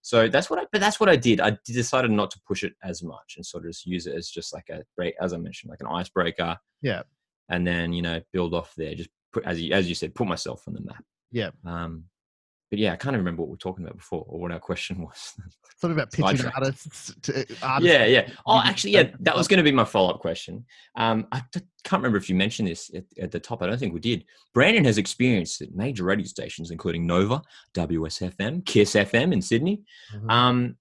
so 0.03 0.29
that's 0.29 0.51
what 0.51 0.59
I, 0.59 0.67
but 0.73 0.81
that's 0.81 0.99
what 0.99 1.09
I 1.09 1.17
did. 1.17 1.41
I 1.41 1.57
decided 1.65 2.11
not 2.11 2.33
to 2.33 2.41
push 2.47 2.65
it 2.65 2.75
as 2.83 3.03
much 3.03 3.35
and 3.37 3.47
sort 3.47 3.65
of 3.65 3.71
just 3.71 3.87
use 3.87 4.07
it 4.07 4.17
as 4.17 4.29
just 4.29 4.53
like 4.53 4.69
a 4.69 4.83
break, 4.97 5.15
as 5.21 5.33
I 5.33 5.37
mentioned, 5.37 5.71
like 5.71 5.81
an 5.81 5.87
icebreaker. 5.87 6.59
Yeah. 6.83 7.03
And 7.49 7.65
then, 7.65 7.93
you 7.93 8.03
know, 8.03 8.21
build 8.33 8.53
off 8.53 8.75
there. 8.77 8.95
Just 8.97 9.11
put, 9.33 9.45
as 9.45 9.61
you, 9.61 9.73
as 9.73 9.89
you 9.89 9.95
said, 9.95 10.15
put 10.15 10.27
myself 10.27 10.65
on 10.67 10.75
the 10.75 10.81
map. 10.81 11.05
Yeah. 11.31 11.51
Um, 11.65 12.05
but 12.73 12.79
yeah, 12.79 12.95
I 12.95 12.97
can't 12.97 13.13
even 13.13 13.19
remember 13.21 13.43
what 13.43 13.49
we 13.49 13.53
were 13.53 13.59
talking 13.59 13.85
about 13.85 13.99
before 13.99 14.25
or 14.27 14.41
what 14.41 14.51
our 14.51 14.59
question 14.59 15.03
was. 15.03 15.35
Something 15.77 15.99
about 15.99 16.11
pitching 16.11 16.51
artists. 16.57 17.15
To, 17.21 17.33
artists 17.63 17.93
yeah, 17.93 18.07
yeah. 18.07 18.31
Oh, 18.47 18.63
actually, 18.65 18.93
yeah, 18.93 19.11
that 19.21 19.37
was 19.37 19.47
going 19.47 19.59
to 19.59 19.63
be 19.63 19.73
my 19.73 19.85
follow 19.85 20.09
up 20.09 20.21
question. 20.21 20.65
Um, 20.97 21.27
I 21.33 21.43
t- 21.53 21.61
can't 21.85 22.01
remember 22.01 22.17
if 22.17 22.31
you 22.31 22.35
mentioned 22.35 22.69
this 22.69 22.91
at, 22.95 23.05
at 23.21 23.31
the 23.31 23.39
top. 23.41 23.61
I 23.63 23.67
don't 23.67 23.77
think 23.79 23.93
we 23.93 24.01
did. 24.01 24.25
Brandon 24.55 24.87
has 24.87 24.97
experience 24.97 25.61
at 25.61 25.75
major 25.75 26.05
radio 26.05 26.25
stations, 26.25 26.71
including 26.71 27.07
Nova, 27.07 27.43
WSFM, 27.75 28.65
Kiss 28.65 28.95
FM 28.95 29.35
in 29.35 29.43
Sydney. 29.43 29.83
Mhm. 30.15 30.31
Um, 30.31 30.77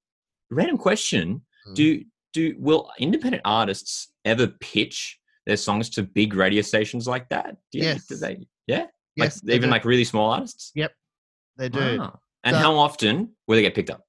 random 0.50 0.78
question: 0.78 1.42
Mm. 1.68 1.76
Do 1.76 2.04
do 2.32 2.56
will 2.58 2.90
independent 3.00 3.42
artists 3.44 4.14
ever 4.24 4.48
pitch 4.48 5.20
their 5.46 5.58
songs 5.58 5.90
to 5.90 6.04
big 6.04 6.36
radio 6.36 6.62
stations 6.62 7.06
like 7.06 7.28
that? 7.30 7.58
Do 7.74 7.80
you, 7.80 7.84
Yes. 7.84 8.06
Do 8.06 8.16
they? 8.16 8.48
Yeah. 8.66 8.86
yes, 9.18 9.44
like 9.44 9.56
even 9.56 9.68
do. 9.68 9.72
like 9.72 9.84
really 9.84 10.06
small 10.06 10.32
artists. 10.32 10.72
They 11.58 11.70
do. 11.70 11.98
Ah. 12.02 12.16
And 12.44 12.56
So- 12.56 12.62
how 12.62 12.76
often 12.76 13.30
will 13.48 13.56
they 13.56 13.62
get 13.62 13.76
picked 13.76 13.90
up? 13.90 14.02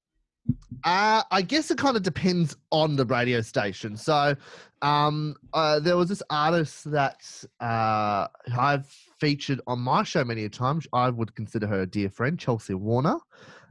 Uh, 0.84 1.22
I 1.30 1.42
guess 1.42 1.70
it 1.70 1.78
kind 1.78 1.96
of 1.96 2.02
depends 2.02 2.56
on 2.72 2.96
the 2.96 3.06
radio 3.06 3.40
station. 3.42 3.96
So, 3.96 4.34
um, 4.80 5.36
uh, 5.52 5.78
there 5.78 5.96
was 5.96 6.08
this 6.08 6.22
artist 6.30 6.90
that 6.90 7.20
uh, 7.60 8.26
I've 8.58 8.86
featured 9.20 9.60
on 9.68 9.78
my 9.78 10.02
show 10.02 10.24
many 10.24 10.44
a 10.44 10.48
times. 10.48 10.86
I 10.92 11.10
would 11.10 11.36
consider 11.36 11.68
her 11.68 11.82
a 11.82 11.86
dear 11.86 12.10
friend, 12.10 12.36
Chelsea 12.36 12.74
Warner. 12.74 13.18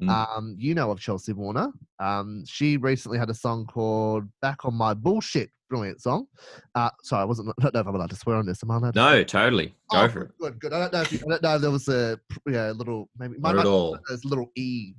Mm. 0.01 0.09
Um, 0.37 0.55
you 0.57 0.73
know 0.73 0.89
of 0.91 0.99
Chelsea 0.99 1.33
Warner. 1.33 1.71
Um, 1.99 2.43
she 2.47 2.77
recently 2.77 3.17
had 3.19 3.29
a 3.29 3.33
song 3.35 3.65
called 3.67 4.23
"Back 4.41 4.65
on 4.65 4.73
My 4.73 4.93
Bullshit." 4.93 5.49
Brilliant 5.69 6.01
song. 6.01 6.25
Uh, 6.75 6.89
sorry, 7.03 7.21
I 7.21 7.25
wasn't. 7.25 7.49
I 7.49 7.61
don't 7.63 7.73
know 7.75 7.79
if 7.81 7.87
I'm 7.87 7.95
allowed 7.95 8.09
to 8.09 8.15
swear 8.15 8.35
on 8.35 8.45
this. 8.45 8.61
Am 8.63 8.71
I 8.71 8.77
allowed? 8.77 8.93
to 8.95 8.99
No, 8.99 9.23
totally. 9.23 9.67
Go 9.91 10.01
Oh, 10.01 10.07
for 10.09 10.21
it. 10.23 10.31
Good, 10.39 10.59
good. 10.59 10.73
I 10.73 10.79
don't 10.79 10.93
know 10.93 11.01
if 11.01 11.11
you, 11.13 11.19
I 11.19 11.29
don't 11.29 11.43
know 11.43 11.55
if 11.55 11.61
there 11.61 11.71
was 11.71 11.87
a 11.87 12.19
yeah, 12.49 12.71
little 12.71 13.09
maybe 13.17 13.35
Not 13.39 13.57
at 13.57 13.65
all. 13.65 13.97
there's 14.09 14.23
a 14.25 14.27
little 14.27 14.51
e 14.55 14.93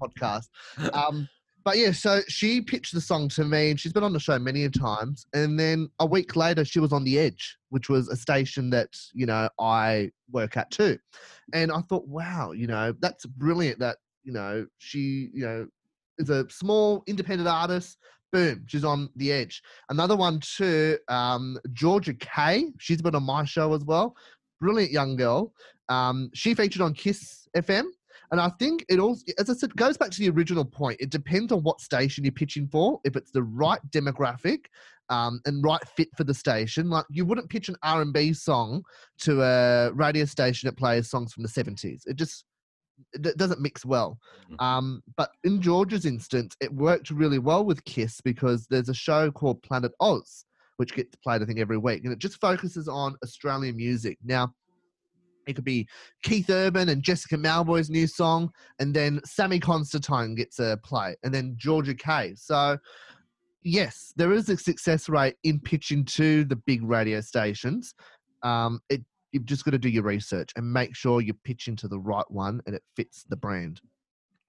podcast. 0.00 0.46
Um, 0.92 1.28
but 1.64 1.78
yeah, 1.78 1.92
so 1.92 2.20
she 2.28 2.60
pitched 2.60 2.92
the 2.92 3.00
song 3.00 3.28
to 3.30 3.44
me, 3.44 3.70
and 3.70 3.80
she's 3.80 3.92
been 3.92 4.04
on 4.04 4.12
the 4.12 4.20
show 4.20 4.38
many 4.38 4.68
times. 4.68 5.26
And 5.32 5.58
then 5.58 5.88
a 5.98 6.04
week 6.04 6.36
later, 6.36 6.62
she 6.64 6.78
was 6.78 6.92
on 6.92 7.04
the 7.04 7.18
Edge, 7.18 7.56
which 7.70 7.88
was 7.88 8.08
a 8.08 8.16
station 8.16 8.68
that 8.70 8.90
you 9.14 9.24
know 9.24 9.48
I 9.58 10.10
work 10.30 10.58
at 10.58 10.70
too. 10.70 10.98
And 11.54 11.72
I 11.72 11.80
thought, 11.80 12.06
wow, 12.06 12.52
you 12.52 12.66
know, 12.66 12.94
that's 13.00 13.24
brilliant. 13.24 13.78
That 13.78 13.96
you 14.24 14.32
know 14.32 14.66
she, 14.76 15.30
you 15.32 15.46
know, 15.46 15.66
is 16.18 16.28
a 16.28 16.48
small 16.50 17.02
independent 17.06 17.48
artist. 17.48 17.96
Boom, 18.30 18.64
she's 18.66 18.84
on 18.84 19.08
the 19.16 19.32
edge. 19.32 19.62
Another 19.88 20.16
one 20.16 20.40
too, 20.40 20.98
um, 21.08 21.58
Georgia 21.72 22.14
Kay. 22.14 22.72
She's 22.78 23.00
been 23.00 23.14
on 23.14 23.22
my 23.22 23.44
show 23.44 23.72
as 23.72 23.84
well. 23.84 24.16
Brilliant 24.60 24.92
young 24.92 25.16
girl. 25.16 25.54
Um, 25.88 26.30
she 26.34 26.54
featured 26.54 26.82
on 26.82 26.92
Kiss 26.92 27.48
FM. 27.56 27.84
And 28.34 28.40
I 28.40 28.48
think 28.58 28.84
it 28.88 28.98
also, 28.98 29.22
as 29.38 29.48
I 29.48 29.52
said, 29.52 29.76
goes 29.76 29.96
back 29.96 30.10
to 30.10 30.18
the 30.18 30.28
original 30.28 30.64
point. 30.64 30.96
It 30.98 31.10
depends 31.10 31.52
on 31.52 31.62
what 31.62 31.80
station 31.80 32.24
you're 32.24 32.32
pitching 32.32 32.66
for. 32.66 32.98
If 33.04 33.14
it's 33.14 33.30
the 33.30 33.44
right 33.44 33.78
demographic 33.90 34.64
um, 35.08 35.40
and 35.46 35.62
right 35.62 35.80
fit 35.96 36.08
for 36.16 36.24
the 36.24 36.34
station, 36.34 36.90
like 36.90 37.04
you 37.08 37.24
wouldn't 37.24 37.48
pitch 37.48 37.68
an 37.68 37.76
R&B 37.84 38.32
song 38.32 38.82
to 39.18 39.40
a 39.40 39.92
radio 39.92 40.24
station 40.24 40.66
that 40.66 40.76
plays 40.76 41.08
songs 41.08 41.32
from 41.32 41.44
the 41.44 41.48
70s. 41.48 42.08
It 42.08 42.16
just 42.16 42.44
it 43.12 43.36
doesn't 43.36 43.60
mix 43.60 43.84
well. 43.84 44.18
Mhm. 44.50 44.60
Um, 44.60 45.02
but 45.16 45.30
in 45.44 45.62
George's 45.62 46.04
instance, 46.04 46.56
it 46.60 46.74
worked 46.74 47.10
really 47.10 47.38
well 47.38 47.64
with 47.64 47.84
Kiss 47.84 48.20
because 48.20 48.66
there's 48.66 48.88
a 48.88 48.94
show 48.94 49.30
called 49.30 49.62
Planet 49.62 49.92
Oz, 50.00 50.44
which 50.78 50.92
gets 50.92 51.14
played, 51.22 51.40
I 51.40 51.44
think, 51.44 51.60
every 51.60 51.78
week. 51.78 52.02
And 52.02 52.12
it 52.12 52.18
just 52.18 52.40
focuses 52.40 52.88
on 52.88 53.14
Australian 53.22 53.76
music. 53.76 54.18
Now, 54.24 54.52
it 55.46 55.54
could 55.54 55.64
be 55.64 55.88
Keith 56.22 56.50
Urban 56.50 56.88
and 56.88 57.02
Jessica 57.02 57.36
Mauboy's 57.36 57.90
new 57.90 58.06
song, 58.06 58.50
and 58.78 58.94
then 58.94 59.20
Sammy 59.24 59.60
Constantine 59.60 60.34
gets 60.34 60.58
a 60.58 60.78
play, 60.82 61.16
and 61.22 61.32
then 61.32 61.54
Georgia 61.56 61.94
Kay. 61.94 62.34
So, 62.36 62.78
yes, 63.62 64.12
there 64.16 64.32
is 64.32 64.48
a 64.48 64.56
success 64.56 65.08
rate 65.08 65.36
in 65.44 65.60
pitching 65.60 66.04
to 66.06 66.44
the 66.44 66.56
big 66.56 66.82
radio 66.82 67.20
stations. 67.20 67.94
Um, 68.42 68.80
it 68.88 69.02
you've 69.32 69.44
just 69.46 69.64
got 69.64 69.72
to 69.72 69.78
do 69.78 69.88
your 69.88 70.04
research 70.04 70.50
and 70.54 70.72
make 70.72 70.94
sure 70.94 71.20
you 71.20 71.34
pitch 71.34 71.66
into 71.66 71.88
the 71.88 71.98
right 71.98 72.30
one 72.30 72.62
and 72.66 72.74
it 72.76 72.84
fits 72.94 73.24
the 73.28 73.34
brand. 73.36 73.80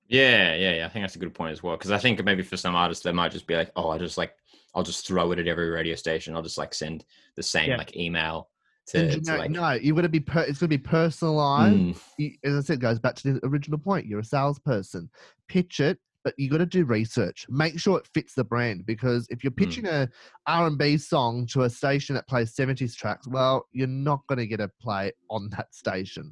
Yeah, 0.07 0.53
yeah, 0.53 0.75
yeah. 0.75 0.85
I 0.85 0.89
think 0.89 1.03
that's 1.03 1.15
a 1.15 1.19
good 1.19 1.33
point 1.33 1.51
as 1.53 1.63
well. 1.63 1.75
Because 1.75 1.89
I 1.89 1.97
think 1.97 2.23
maybe 2.23 2.43
for 2.43 2.55
some 2.55 2.75
artists, 2.75 3.03
they 3.03 3.11
might 3.11 3.31
just 3.31 3.47
be 3.47 3.55
like, 3.55 3.71
"Oh, 3.75 3.89
I 3.89 3.97
just 3.97 4.19
like, 4.19 4.35
I'll 4.75 4.83
just 4.83 5.07
throw 5.07 5.31
it 5.31 5.39
at 5.39 5.47
every 5.47 5.71
radio 5.71 5.95
station. 5.95 6.35
I'll 6.35 6.43
just 6.43 6.59
like 6.59 6.73
send 6.75 7.03
the 7.35 7.41
same 7.41 7.71
Yeah. 7.71 7.77
like 7.77 7.95
email 7.95 8.49
to, 8.87 9.05
you 9.15 9.21
to 9.21 9.37
like." 9.37 9.51
no, 9.51 9.71
you're 9.71 9.93
going 9.95 10.03
to 10.03 10.09
be 10.09 10.19
per- 10.19 10.41
it's 10.41 10.59
going 10.59 10.69
to 10.69 10.77
be 10.77 10.83
personalized. 10.83 11.75
Mm, 11.77 11.99
You, 12.17 12.31
as 12.43 12.55
I 12.55 12.61
said, 12.61 12.73
it 12.75 12.81
goes 12.81 12.99
back 12.99 13.15
to 13.15 13.33
the 13.33 13.45
original 13.45 13.77
point. 13.79 14.05
You're 14.05 14.19
a 14.19 14.23
salesperson. 14.23 15.09
Pitch 15.47 15.79
it, 15.79 15.97
but 16.23 16.33
you 16.37 16.49
got 16.49 16.57
to 16.59 16.65
do 16.65 16.85
research. 16.85 17.45
Make 17.49 17.79
sure 17.79 17.97
it 17.99 18.07
fits 18.13 18.33
the 18.33 18.43
brand 18.43 18.85
because 18.85 19.27
if 19.29 19.43
you're 19.43 19.51
Mm. 19.51 19.57
pitching 19.57 19.85
a 19.87 20.09
R&B 20.47 20.97
song 20.97 21.45
to 21.47 21.63
a 21.63 21.69
station 21.69 22.15
that 22.15 22.27
plays 22.27 22.55
70s 22.55 22.95
tracks, 22.95 23.27
well, 23.27 23.67
you're 23.71 23.87
not 23.87 24.25
going 24.27 24.39
to 24.39 24.47
get 24.47 24.59
a 24.59 24.69
play 24.81 25.11
on 25.29 25.49
that 25.57 25.73
station. 25.73 26.31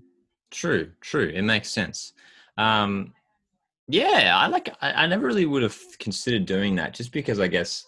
true, 0.51 0.91
true. 1.01 1.31
It 1.33 1.41
makes 1.43 1.69
sense. 1.69 2.13
Um, 2.57 3.13
yeah, 3.87 4.37
I 4.37 4.47
like. 4.47 4.69
I, 4.81 4.91
I 5.03 5.07
never 5.07 5.25
really 5.27 5.45
would 5.45 5.61
have 5.63 5.77
considered 5.99 6.45
doing 6.45 6.75
that, 6.75 6.93
just 6.93 7.11
because 7.11 7.39
I 7.39 7.47
guess 7.47 7.85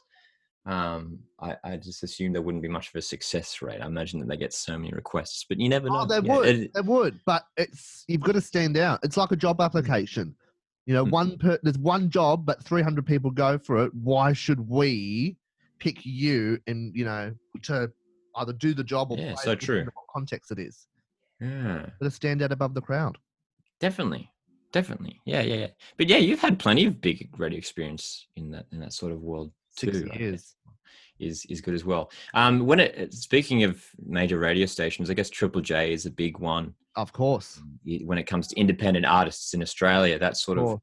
um, 0.65 1.19
I, 1.39 1.55
I 1.63 1.77
just 1.77 2.03
assume 2.03 2.33
there 2.33 2.41
wouldn't 2.41 2.61
be 2.63 2.67
much 2.69 2.89
of 2.89 2.95
a 2.95 3.01
success 3.01 3.61
rate. 3.61 3.81
I 3.81 3.85
imagine 3.85 4.19
that 4.19 4.27
they 4.27 4.37
get 4.37 4.53
so 4.53 4.77
many 4.77 4.91
requests, 4.93 5.45
but 5.47 5.59
you 5.59 5.69
never 5.69 5.89
know. 5.89 6.01
Oh, 6.01 6.05
they 6.05 6.25
Yeah, 6.27 6.35
would. 6.37 6.47
it- 6.47 6.73
they 6.73 6.81
would, 6.81 7.19
but 7.25 7.45
it's 7.57 8.03
you've 8.07 8.21
got 8.21 8.33
to 8.33 8.41
stand 8.41 8.77
out. 8.77 8.99
It's 9.03 9.17
like 9.17 9.31
a 9.31 9.35
job 9.35 9.61
application. 9.61 10.35
You 10.87 10.93
know, 10.95 11.05
Mhm. 11.05 11.11
one 11.11 11.37
per, 11.37 11.59
there's 11.63 11.77
one 11.77 12.09
job, 12.09 12.45
but 12.45 12.63
300 12.63 13.05
people 13.05 13.31
go 13.31 13.57
for 13.57 13.83
it. 13.85 13.93
Why 13.93 14.33
should 14.33 14.59
we 14.67 15.37
pick 15.79 16.05
you 16.05 16.59
and 16.67 16.95
you 16.95 17.05
know 17.05 17.33
to 17.63 17.91
either 18.37 18.53
do 18.53 18.73
the 18.73 18.83
job 18.83 19.11
or 19.11 19.17
Yeah, 19.17 19.35
so 19.35 19.55
true. 19.55 19.83
What 19.85 20.05
context 20.13 20.51
it 20.51 20.59
is? 20.59 20.87
yeah. 21.39 21.81
Got 21.99 22.05
to 22.05 22.11
stand 22.11 22.41
out 22.41 22.51
above 22.51 22.73
the 22.73 22.81
crowd. 22.81 23.17
Definitely, 23.79 24.31
definitely, 24.71 25.21
yeah, 25.25 25.41
yeah, 25.41 25.55
yeah. 25.55 25.67
But 25.97 26.07
yeah, 26.09 26.17
you've 26.17 26.39
had 26.39 26.57
plenty 26.59 26.85
of 26.85 27.01
big 27.01 27.29
radio 27.37 27.57
experience 27.57 28.27
in 28.35 28.51
that 28.51 28.65
in 28.71 28.79
that 28.79 28.93
sort 28.93 29.11
of 29.11 29.21
world. 29.21 29.51
Six 29.77 29.99
think 29.99 30.19
years. 30.19 30.55
is 31.19 31.45
is 31.45 31.61
good 31.61 31.73
as 31.73 31.85
well. 31.85 32.11
Um, 32.33 32.65
when 32.65 32.79
it 32.79 33.13
speaking 33.13 33.63
of 33.63 33.83
major 34.05 34.39
radio 34.39 34.65
stations, 34.65 35.09
I 35.09 35.13
guess 35.13 35.29
Triple 35.29 35.61
J 35.61 35.93
is 35.93 36.05
a 36.05 36.11
big 36.11 36.39
one. 36.39 36.73
Of 36.95 37.11
course. 37.11 37.61
When 38.03 38.17
it 38.17 38.23
comes 38.23 38.47
to 38.47 38.59
independent 38.59 39.05
artists 39.05 39.53
in 39.53 39.61
Australia, 39.61 40.17
that's 40.17 40.41
sort 40.41 40.57
of 40.57 40.65
course. 40.65 40.81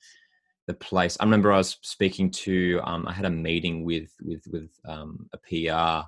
the 0.67 0.75
place. 0.75 1.17
I 1.21 1.25
remember 1.25 1.53
I 1.53 1.59
was 1.59 1.79
speaking 1.83 2.31
to. 2.31 2.81
Um, 2.85 3.09
I 3.09 3.13
had 3.13 3.25
a 3.25 3.31
meeting 3.31 3.85
with 3.85 4.11
with 4.23 4.43
with 4.51 4.71
um, 4.87 5.29
a 5.33 5.39
PR, 5.39 6.07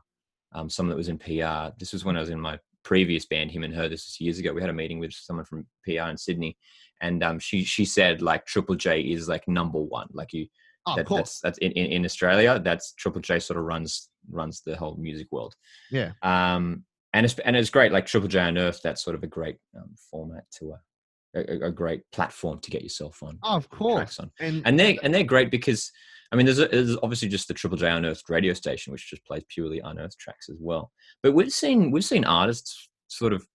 um, 0.59 0.69
someone 0.69 0.91
that 0.91 0.99
was 0.99 1.09
in 1.09 1.19
PR. 1.19 1.75
This 1.79 1.93
was 1.93 2.05
when 2.05 2.17
I 2.17 2.21
was 2.21 2.31
in 2.31 2.41
my 2.41 2.59
previous 2.83 3.25
band, 3.25 3.51
him 3.51 3.65
and 3.65 3.75
her. 3.75 3.89
This 3.89 4.07
was 4.07 4.21
years 4.21 4.39
ago. 4.39 4.53
We 4.53 4.61
had 4.61 4.71
a 4.71 4.75
meeting 4.75 4.99
with 4.99 5.13
someone 5.15 5.47
from 5.47 5.67
PR 5.85 6.11
in 6.11 6.19
Sydney, 6.19 6.57
and 7.01 7.25
um, 7.25 7.39
she 7.39 7.65
she 7.65 7.85
said 7.85 8.23
like 8.23 8.47
Triple 8.47 8.77
J 8.77 9.01
is 9.01 9.29
like 9.29 9.49
number 9.49 9.81
one. 9.81 10.09
Like 10.13 10.33
you, 10.33 10.47
Oh, 10.87 10.93
of 10.93 10.97
that, 10.99 11.07
course. 11.07 11.41
that's 11.41 11.41
that's 11.41 11.59
in, 11.59 11.73
in, 11.73 11.87
in 11.93 12.05
Australia. 12.05 12.59
That's 12.59 12.93
Triple 12.95 13.21
J 13.21 13.39
sort 13.39 13.59
of 13.59 13.65
runs 13.65 14.11
runs 14.31 14.63
the 14.65 14.77
whole 14.77 14.97
music 14.97 15.29
world. 15.33 15.55
Yeah. 15.91 16.13
Um, 16.23 16.85
and 17.13 17.25
it's 17.25 17.39
and 17.39 17.57
it's 17.57 17.71
great. 17.71 17.93
Like 17.93 18.07
Triple 18.07 18.29
J 18.29 18.41
Unearthed, 18.49 18.83
that's 18.83 19.03
sort 19.03 19.17
of 19.17 19.23
a 19.23 19.27
great 19.29 19.57
um, 19.77 19.95
format 20.11 20.45
to 20.59 20.73
a, 20.73 21.41
a 21.41 21.67
a 21.69 21.71
great 21.71 22.03
platform 22.13 22.59
to 22.61 22.71
get 22.71 22.83
yourself 22.83 23.23
on 23.23 23.39
Oh, 23.43 23.57
of 23.57 23.69
course. 23.71 24.19
on. 24.19 24.31
And, 24.41 24.63
And 24.67 24.79
they 24.79 24.99
and 25.03 25.15
they're 25.15 25.25
great 25.25 25.51
because 25.51 25.91
I 26.33 26.37
mean, 26.37 26.47
there's, 26.47 26.59
a, 26.59 26.67
there's 26.67 26.97
obviously 27.03 27.29
just 27.29 27.47
the 27.47 27.55
Triple 27.55 27.79
J 27.79 27.89
Unearthed 27.91 28.29
radio 28.29 28.55
station, 28.55 28.93
which 28.93 29.09
just 29.09 29.25
plays 29.25 29.45
purely 29.49 29.79
unearthed 29.79 30.19
tracks 30.19 30.49
as 30.49 30.57
well. 30.61 30.91
But 31.23 31.33
we've 31.33 31.53
seen 31.53 31.91
we've 31.93 32.05
seen 32.05 32.25
artists 32.25 32.89
sort 33.09 33.33
of 33.33 33.47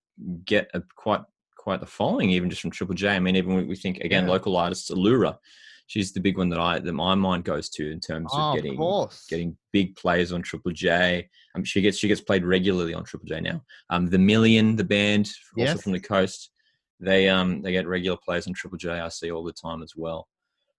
get 0.46 0.70
a 0.74 0.82
quite 0.96 1.22
quite 1.58 1.82
the 1.82 1.86
following 1.86 2.30
even 2.32 2.50
just 2.50 2.62
from 2.62 2.72
Triple 2.72 2.96
J. 2.96 3.10
I 3.10 3.20
mean, 3.20 3.36
even 3.36 3.56
we, 3.56 3.66
we 3.66 3.76
think 3.76 3.98
again 3.98 4.24
Yeah. 4.26 4.32
local 4.32 4.56
artists, 4.56 4.90
Allura, 4.90 5.36
she's 5.90 6.14
the 6.14 6.20
big 6.20 6.38
one 6.38 6.50
that 6.50 6.60
I 6.60 6.78
that 6.80 6.94
my 6.94 7.16
mind 7.16 7.44
goes 7.44 7.68
to 7.72 7.92
in 7.92 8.00
terms 8.00 8.30
oh, 8.32 8.38
of 8.38 8.50
of 8.58 8.62
getting 8.64 8.78
course. 8.78 9.26
getting 9.28 9.58
big 9.74 9.96
plays 9.96 10.32
on 10.32 10.42
Triple 10.44 10.72
J. 10.72 11.28
Um, 11.56 11.64
she 11.64 11.82
gets 11.82 11.98
she 11.98 12.08
gets 12.08 12.22
played 12.22 12.46
regularly 12.46 12.94
on 12.94 13.04
Triple 13.04 13.28
J 13.28 13.42
now. 13.42 13.64
Um, 13.90 14.08
the 14.10 14.20
Million, 14.20 14.76
the 14.76 14.84
band, 14.84 15.26
also 15.58 15.72
Yes. 15.74 15.82
from 15.82 15.92
the 15.92 16.00
coast, 16.00 16.52
they 17.00 17.28
um 17.28 17.62
they 17.62 17.72
get 17.72 17.88
regular 17.88 18.18
plays 18.24 18.48
on 18.48 18.54
Triple 18.54 18.78
J. 18.78 18.92
I 18.92 19.10
see 19.10 19.32
all 19.32 19.44
the 19.44 19.52
time 19.54 19.82
as 19.82 19.94
well. 19.96 20.28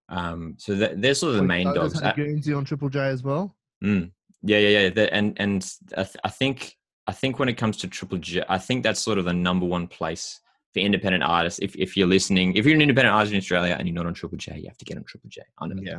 Um, 0.08 0.54
so 0.58 0.74
that, 0.76 1.00
they're 1.00 1.14
sort 1.14 1.30
of 1.34 1.36
the 1.36 1.46
main 1.46 1.72
dogs. 1.74 2.00
Guernsey 2.00 2.52
on 2.54 2.64
Triple 2.64 2.88
J 2.88 3.00
as 3.00 3.22
well. 3.22 3.56
mm, 3.84 4.10
yeah, 4.42 4.58
yeah, 4.58 4.78
yeah. 4.80 4.88
The- 4.90 5.12
and 5.14 5.34
and 5.38 5.72
I, 5.96 6.02
th- 6.04 6.16
I 6.24 6.28
think 6.30 6.76
I 7.06 7.12
think 7.12 7.38
when 7.38 7.48
it 7.48 7.54
comes 7.56 7.76
to 7.78 7.88
Triple 7.88 8.18
J, 8.18 8.42
I 8.48 8.58
think 8.58 8.82
that's 8.84 9.00
sort 9.00 9.18
of 9.18 9.24
the 9.24 9.32
number 9.32 9.66
one 9.66 9.86
place 9.88 10.40
for 10.72 10.80
independent 10.80 11.24
artists. 11.24 11.58
If 11.60 11.74
if 11.76 11.96
you're 11.96 12.06
listening, 12.06 12.54
if 12.56 12.64
you're 12.66 12.74
an 12.74 12.82
independent 12.82 13.14
artist 13.14 13.32
in 13.32 13.38
Australia 13.38 13.76
and 13.78 13.86
you're 13.88 13.94
not 13.94 14.06
on 14.06 14.14
Triple 14.14 14.38
J, 14.38 14.58
you 14.58 14.68
have 14.68 14.78
to 14.78 14.84
get 14.84 14.96
on 14.96 15.04
Triple 15.04 15.30
J. 15.30 15.42
I 15.58 15.66
know. 15.66 15.74
that. 15.76 15.84
Yeah. 15.84 15.98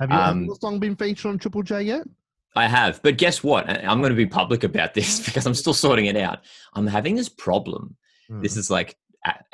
Have 0.00 0.10
you 0.10 0.16
Um, 0.16 0.44
your 0.44 0.56
song 0.56 0.78
been 0.78 0.96
featured 0.96 1.26
on 1.26 1.38
Triple 1.38 1.62
J 1.62 1.82
yet? 1.82 2.02
I 2.54 2.66
have, 2.68 3.02
but 3.02 3.16
guess 3.16 3.42
what? 3.42 3.68
I'm 3.68 4.00
going 4.00 4.10
to 4.10 4.16
be 4.16 4.26
public 4.26 4.62
about 4.64 4.92
this 4.94 5.20
because 5.24 5.46
I'm 5.46 5.54
still 5.54 5.72
sorting 5.74 6.06
it 6.06 6.16
out. 6.16 6.40
I'm 6.74 6.86
having 6.86 7.14
this 7.14 7.28
problem. 7.28 7.96
This 8.28 8.54
Mm. 8.54 8.58
is 8.58 8.70
like 8.70 8.96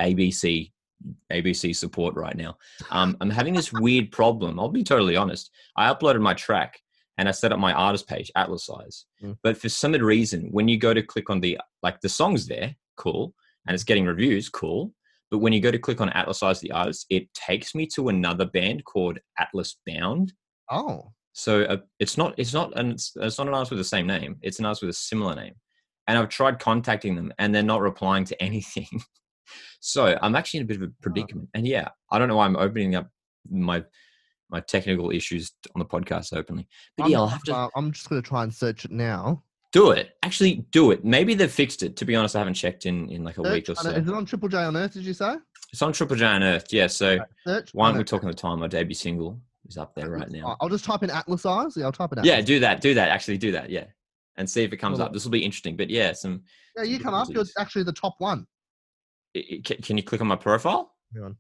ABC, 0.01 0.73
ABC 1.33 1.75
support 1.75 2.15
right 2.15 2.37
now. 2.37 2.57
Um, 2.91 3.17
I'm 3.21 3.31
having 3.31 3.55
this 3.55 3.73
weird 3.73 4.11
problem. 4.11 4.59
I'll 4.59 4.69
be 4.69 4.85
totally 4.85 5.17
honest. 5.17 5.51
I 5.77 5.93
uploaded 5.93 6.21
my 6.21 6.35
track 6.35 6.81
and 7.19 7.29
I 7.29 7.33
set 7.33 7.53
up 7.53 7.59
my 7.59 7.73
artist 7.73 8.09
page, 8.09 8.31
Atlas 8.37 8.67
Size. 8.67 9.07
Mm. 9.23 9.37
But 9.43 9.57
for 9.57 9.69
some 9.69 9.93
reason, 9.93 10.49
when 10.51 10.69
you 10.69 10.77
go 10.79 10.93
to 10.95 11.03
click 11.03 11.31
on 11.31 11.41
the 11.41 11.59
like 11.83 12.01
the 12.01 12.09
songs 12.09 12.47
there, 12.47 12.77
cool, 12.97 13.35
and 13.69 13.75
it's 13.75 13.85
getting 13.85 14.07
reviews, 14.07 14.49
cool. 14.49 14.93
But 15.31 15.39
when 15.39 15.53
you 15.53 15.61
go 15.61 15.71
to 15.71 15.79
click 15.79 16.01
on 16.01 16.09
Atlas 16.11 16.39
Size 16.39 16.59
the 16.59 16.73
artist, 16.73 17.05
it 17.11 17.33
takes 17.35 17.75
me 17.75 17.87
to 17.95 18.09
another 18.09 18.47
band 18.47 18.85
called 18.87 19.19
Atlas 19.39 19.77
Bound. 19.87 20.33
oh, 20.71 21.13
So 21.35 21.63
uh, 21.65 21.77
it's 22.01 22.17
not 22.17 22.35
it's 22.39 22.55
not 22.55 22.77
an 22.79 22.93
it's, 22.93 23.13
it's 23.17 23.37
not 23.37 23.47
an 23.47 23.53
artist 23.53 23.71
with 23.71 23.79
the 23.79 23.85
same 23.85 24.07
name. 24.07 24.37
It's 24.41 24.59
an 24.59 24.65
artist 24.65 24.83
with 24.83 24.91
a 24.91 24.95
similar 24.95 25.37
name, 25.37 25.55
and 26.07 26.19
I've 26.19 26.31
tried 26.31 26.59
contacting 26.59 27.15
them, 27.15 27.31
and 27.39 27.55
they're 27.55 27.63
not 27.63 27.83
replying 27.83 28.25
to 28.25 28.43
anything. 28.49 28.89
so 29.81 30.19
I'm 30.23 30.35
actually 30.35 30.61
in 30.61 30.65
a 30.65 30.67
bit 30.67 30.79
of 30.79 30.85
a 30.85 30.93
predicament. 31.03 31.51
And 31.53 31.69
yeah, 31.69 31.89
I 32.11 32.19
don't 32.19 32.29
know 32.29 32.37
why 32.37 32.47
I'm 32.47 32.57
opening 32.57 32.95
up 32.95 33.09
my 33.51 33.85
my 34.51 34.61
technical 34.61 35.11
issues 35.11 35.53
on 35.75 35.81
the 35.81 35.85
podcast 35.85 36.35
openly, 36.35 36.67
but 36.97 37.05
I'm, 37.05 37.11
yeah, 37.11 37.19
I'll 37.19 37.27
have 37.27 37.43
to 37.43 37.55
uh, 37.55 37.69
I'm 37.77 37.93
just 37.93 38.09
going 38.09 38.23
to 38.23 38.27
try 38.27 38.45
and 38.45 38.55
search 38.55 38.87
it 38.87 38.91
now. 38.91 39.43
Do 39.73 39.91
it. 39.91 40.17
Actually, 40.23 40.65
do 40.71 40.91
it. 40.93 41.05
Maybe 41.05 41.35
they've 41.35 41.51
fixed 41.51 41.83
it. 41.83 41.97
To 41.97 42.05
be 42.07 42.17
honest, 42.17 42.35
I 42.35 42.39
haven't 42.39 42.55
checked 42.55 42.87
in 42.87 43.09
in 43.11 43.23
like 43.23 43.37
a 43.39 43.43
week 43.43 43.69
or 43.69 43.75
Search, 43.75 43.85
so. 43.85 43.91
Is 44.01 44.09
it 44.09 44.15
on 44.15 44.25
Triple 44.25 44.49
J 44.49 44.65
Unearthed? 44.65 44.95
Did 44.95 45.05
you 45.05 45.13
say? 45.13 45.37
It's 45.73 45.83
on 45.83 45.93
Triple 45.93 46.17
J 46.17 46.25
Unearthed. 46.27 46.73
Yeah. 46.73 46.87
So 46.87 47.19
Search. 47.47 47.71
why 47.75 47.87
aren't 47.87 47.99
we 47.99 48.05
talking 48.05 48.29
the 48.29 48.35
time? 48.35 48.61
My 48.61 48.69
debut 48.69 48.95
single 48.95 49.39
is 49.69 49.77
up 49.77 49.95
there 49.95 50.09
right 50.09 50.31
now. 50.31 50.57
I'll 50.61 50.71
just 50.71 50.85
type 50.87 51.03
in 51.03 51.11
Atlas 51.11 51.45
Eyes. 51.45 51.77
Yeah, 51.77 51.85
I'll 51.85 51.93
type 51.93 52.13
in. 52.17 52.25
Yeah, 52.25 52.41
do 52.41 52.59
that. 52.61 52.81
Do 52.81 52.95
that. 52.95 53.11
Actually, 53.11 53.37
do 53.37 53.53
that. 53.53 53.69
Yeah, 53.69 53.85
and 54.37 54.49
see 54.49 54.63
if 54.63 54.73
it 54.73 54.79
comes 54.79 54.99
Well, 54.99 55.09
up. 55.09 55.13
This 55.13 55.25
will 55.25 55.33
be 55.33 55.45
interesting. 55.45 55.77
But 55.77 55.91
yeah, 55.91 56.13
some. 56.15 56.43
Yeah, 56.77 56.85
you 56.85 56.99
come 56.99 57.13
up. 57.13 57.29
You're 57.29 57.45
actually 57.59 57.83
the 57.85 57.93
top 57.93 58.15
one. 58.19 58.47
i- 59.37 59.45
i- 59.69 59.77
Can, 59.83 59.99
you 59.99 60.03
click 60.03 60.23
on 60.23 60.27
my 60.29 60.37
profile? 60.37 60.95
Hang 61.13 61.25
on. 61.25 61.37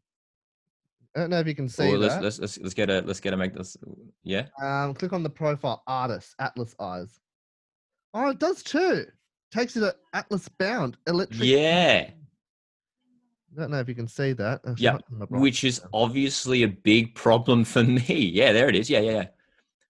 I 1.17 1.21
don't 1.21 1.31
know 1.31 1.41
if 1.41 1.47
you 1.47 1.55
can 1.55 1.69
see 1.69 1.97
let's, 1.97 2.23
let's 2.23 2.39
let's 2.39 2.59
let's 2.59 2.75
get 2.75 2.91
a 2.91 3.01
let's 3.01 3.19
get 3.21 3.33
a 3.33 3.37
make 3.37 3.55
this. 3.55 3.77
Yeah. 4.23 4.47
Um, 4.63 4.93
click 4.93 5.15
on 5.15 5.23
the 5.23 5.31
profile 5.31 5.83
artist, 5.87 6.35
Atlas 6.39 6.75
Eyes. 6.79 7.19
Oh, 8.15 8.31
it 8.31 8.39
does 8.39 8.63
too. 8.63 9.07
Takes 9.53 9.77
you 9.77 9.83
to 9.83 9.95
Atlas 10.13 10.49
Bound 10.49 10.97
Electric. 11.07 11.43
Yeah. 11.43 12.11
I 13.57 13.61
don't 13.61 13.71
know 13.71 13.81
if 13.81 13.89
you 13.89 13.95
can 13.95 14.09
see 14.09 14.33
that. 14.35 14.61
Actually, 14.67 14.85
Yeah, 14.85 14.93
not 14.93 15.05
on 15.13 15.19
the 15.19 15.27
right 15.31 15.41
Which 15.41 15.65
is 15.65 15.81
obviously 15.93 16.63
a 16.63 16.69
big 16.69 17.15
problem 17.15 17.65
for 17.65 17.83
me. 17.83 18.01
Yeah, 18.35 18.53
there 18.53 18.69
it 18.69 18.77
is. 18.77 18.91
Yeah, 18.91 19.01
yeah, 19.01 19.13
yeah. 19.13 19.27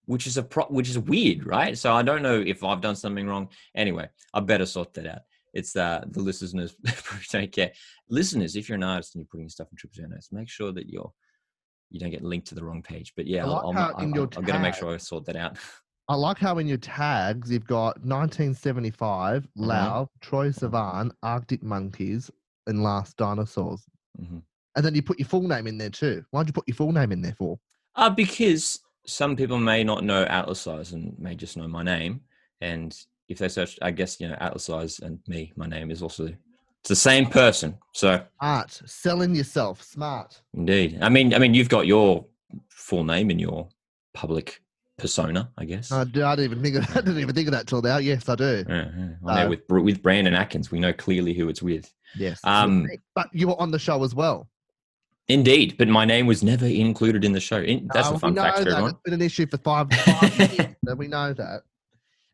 Which 0.06 0.26
is 0.26 0.38
a 0.38 0.42
pro- 0.42 0.64
which 0.66 0.88
is 0.88 0.98
weird, 0.98 1.44
right? 1.46 1.76
So 1.76 1.92
I 1.92 2.02
don't 2.02 2.22
know 2.22 2.40
if 2.40 2.64
I've 2.64 2.80
done 2.80 2.96
something 2.96 3.26
wrong. 3.26 3.50
Anyway, 3.74 4.08
I 4.32 4.40
better 4.40 4.64
sort 4.64 4.94
that 4.94 5.06
out. 5.06 5.20
It's 5.52 5.76
uh, 5.76 6.04
the 6.08 6.20
listeners 6.20 6.74
probably 6.84 7.26
don't 7.30 7.52
care. 7.52 7.72
Listeners, 8.08 8.56
if 8.56 8.68
you're 8.68 8.76
an 8.76 8.84
artist 8.84 9.14
and 9.14 9.20
you're 9.20 9.28
putting 9.30 9.48
stuff 9.50 9.68
in 9.70 9.76
Triple 9.76 10.08
Notes, 10.08 10.32
make 10.32 10.48
sure 10.48 10.72
that 10.72 10.88
you're 10.88 11.12
you 11.90 12.00
don't 12.00 12.10
get 12.10 12.22
linked 12.22 12.46
to 12.48 12.54
the 12.54 12.64
wrong 12.64 12.82
page. 12.82 13.12
But 13.16 13.26
yeah, 13.26 13.44
I 13.44 13.48
like 13.48 13.74
how 13.74 13.92
I'll, 13.96 14.02
in 14.02 14.14
your 14.14 14.28
I'll, 14.36 14.42
gotta 14.42 14.60
make 14.60 14.74
sure 14.74 14.94
I 14.94 14.96
sort 14.96 15.26
that 15.26 15.36
out. 15.36 15.58
I 16.10 16.14
like 16.14 16.38
how 16.38 16.58
in 16.58 16.66
your 16.66 16.78
tags 16.78 17.50
you've 17.50 17.66
got 17.66 17.98
1975, 18.04 19.42
Mm-hmm. 19.42 19.62
Lau, 19.64 20.08
Troye 20.20 20.56
Sivan, 20.58 21.10
Arctic 21.22 21.62
Monkeys, 21.62 22.30
and 22.66 22.82
Last 22.82 23.16
Dinosaurs. 23.16 23.84
Mhm. 24.20 24.42
And 24.76 24.84
then 24.84 24.94
you 24.94 25.02
put 25.02 25.18
your 25.18 25.28
full 25.28 25.42
name 25.46 25.66
in 25.66 25.76
there 25.78 25.90
too. 25.90 26.24
Why'd 26.30 26.46
you 26.46 26.52
put 26.52 26.66
your 26.68 26.76
full 26.76 26.92
name 26.92 27.12
in 27.12 27.20
there 27.20 27.34
for? 27.34 27.58
Uh, 27.96 28.08
because 28.10 28.80
some 29.06 29.34
people 29.36 29.58
may 29.58 29.82
not 29.84 30.04
know 30.04 30.22
Atlas 30.24 30.60
Size 30.60 30.92
and 30.92 31.18
may 31.18 31.34
just 31.34 31.56
know 31.56 31.66
my 31.68 31.82
name. 31.82 32.20
And 32.60 32.96
if 33.28 33.38
they 33.38 33.48
search, 33.48 33.78
I 33.82 33.90
guess, 33.90 34.20
you 34.20 34.28
know, 34.28 34.36
Atlas 34.40 34.64
Size 34.64 35.00
and 35.00 35.18
me, 35.26 35.52
my 35.56 35.66
name 35.66 35.90
is 35.90 36.00
also, 36.02 36.26
it's 36.26 36.88
the 36.88 36.96
same 36.96 37.26
person. 37.26 37.76
So 37.92 38.22
Art, 38.40 38.80
selling 38.86 39.34
yourself, 39.34 39.82
smart. 39.82 40.40
indeed. 40.54 40.98
I 41.02 41.08
mean, 41.08 41.34
I 41.34 41.38
mean, 41.38 41.54
you've 41.54 41.68
got 41.68 41.86
your 41.86 42.24
full 42.70 43.04
name 43.04 43.30
in 43.30 43.38
your 43.38 43.68
public 44.14 44.62
persona, 44.98 45.50
I 45.56 45.64
guess. 45.64 45.90
I, 45.92 46.04
d- 46.04 46.22
I 46.22 46.36
didn't 46.36 46.52
even 46.52 46.62
think 46.62 46.76
of 46.76 46.90
I 46.96 47.00
didn't 47.00 47.20
even 47.20 47.34
think 47.34 47.48
of 47.48 47.52
that 47.52 47.66
till 47.66 47.80
now. 47.82 47.98
Yes, 47.98 48.28
I 48.28 48.34
do. 48.34 48.64
Yeah, 48.68 48.74
yeah. 48.96 49.08
There 49.34 49.46
Uh, 49.46 49.48
with 49.48 49.60
with 49.68 50.02
Brandon 50.02 50.34
Atkins, 50.34 50.70
we 50.70 50.80
know 50.80 50.92
clearly 50.92 51.32
who 51.34 51.48
it's 51.48 51.62
with. 51.62 51.92
Yes. 52.16 52.40
Um, 52.44 52.86
but 53.14 53.28
you 53.32 53.48
were 53.48 53.60
on 53.60 53.70
the 53.70 53.78
show 53.78 54.02
as 54.04 54.14
well. 54.14 54.48
Indeed, 55.28 55.76
but 55.76 55.88
my 55.88 56.04
name 56.06 56.26
was 56.26 56.42
never 56.42 56.64
included 56.66 57.22
in 57.24 57.32
the 57.32 57.40
show. 57.40 57.60
In, 57.60 57.88
that's 57.92 58.08
Uh, 58.08 58.14
a 58.14 58.18
fun 58.18 58.30
we 58.30 58.36
know 58.36 58.42
fact 58.44 58.58
for 58.58 58.64
that. 58.64 58.70
everyone. 58.70 58.90
It's 58.92 59.00
been 59.04 59.14
an 59.14 59.22
issue 59.22 59.46
for 59.46 59.58
five, 59.58 59.90
five 59.92 60.38
years. 60.58 60.96
we 60.96 61.06
know 61.06 61.32
that. 61.34 61.62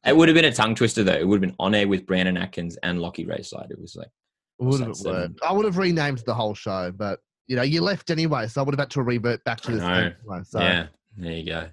It 0.07 0.17
would 0.17 0.29
have 0.29 0.35
been 0.35 0.45
a 0.45 0.53
tongue 0.53 0.75
twister 0.75 1.03
though. 1.03 1.15
It 1.15 1.27
would 1.27 1.43
have 1.43 1.49
been 1.51 1.57
on 1.59 1.75
air 1.75 1.89
with 1.89 2.07
Brandon 2.07 2.37
Atkins 2.37 2.77
and 2.83 3.01
Lockie 3.01 3.25
Rayside. 3.27 3.71
It 3.71 3.81
was 3.81 3.97
like, 3.97 4.09
What's 4.59 4.79
Would 4.79 4.89
that, 4.95 4.97
have 5.09 5.23
worked. 5.23 5.41
I 5.43 5.53
would 5.53 5.65
have 5.65 5.77
renamed 5.79 6.19
the 6.21 6.35
whole 6.35 6.55
show, 6.55 6.93
but 6.93 7.19
you 7.49 7.57
know, 7.57 7.63
you 7.63 7.81
left 7.81 8.11
anyway, 8.11 8.47
so 8.47 8.61
I 8.61 8.65
would 8.65 8.75
have 8.75 8.79
had 8.81 8.91
to 8.93 9.03
revert 9.03 9.43
back 9.45 9.61
to 9.63 9.73
this. 9.73 9.83
anyway, 9.83 10.15
so. 10.45 10.61
yeah, 10.61 10.87
there 11.17 11.33
you 11.33 11.45
go. 11.47 11.69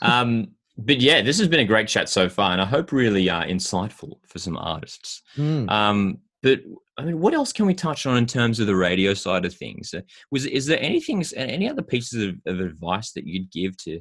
Um, 0.00 0.48
but 0.78 1.00
yeah, 1.00 1.20
this 1.20 1.38
has 1.38 1.48
been 1.48 1.60
a 1.60 1.64
great 1.64 1.88
chat 1.88 2.08
so 2.08 2.28
far, 2.28 2.52
and 2.52 2.60
I 2.60 2.64
hope 2.64 2.92
really 2.92 3.28
uh, 3.28 3.44
insightful 3.44 4.14
for 4.26 4.38
some 4.38 4.56
artists. 4.56 5.22
Mm. 5.36 5.70
Um, 5.70 6.18
but 6.42 6.60
I 6.98 7.04
mean, 7.04 7.20
what 7.20 7.34
else 7.34 7.52
can 7.52 7.66
we 7.66 7.74
touch 7.74 8.06
on 8.06 8.16
in 8.16 8.26
terms 8.26 8.58
of 8.58 8.66
the 8.66 8.76
radio 8.76 9.14
side 9.14 9.44
of 9.44 9.54
things? 9.54 9.94
Uh, 9.94 10.00
Was 10.30 10.46
is 10.46 10.66
there 10.66 10.80
anything, 10.80 11.24
any 11.36 11.68
other 11.68 11.82
pieces 11.82 12.24
of, 12.28 12.36
of 12.46 12.60
advice 12.60 13.12
that 13.12 13.26
you'd 13.26 13.50
give 13.50 13.76
to? 13.78 14.00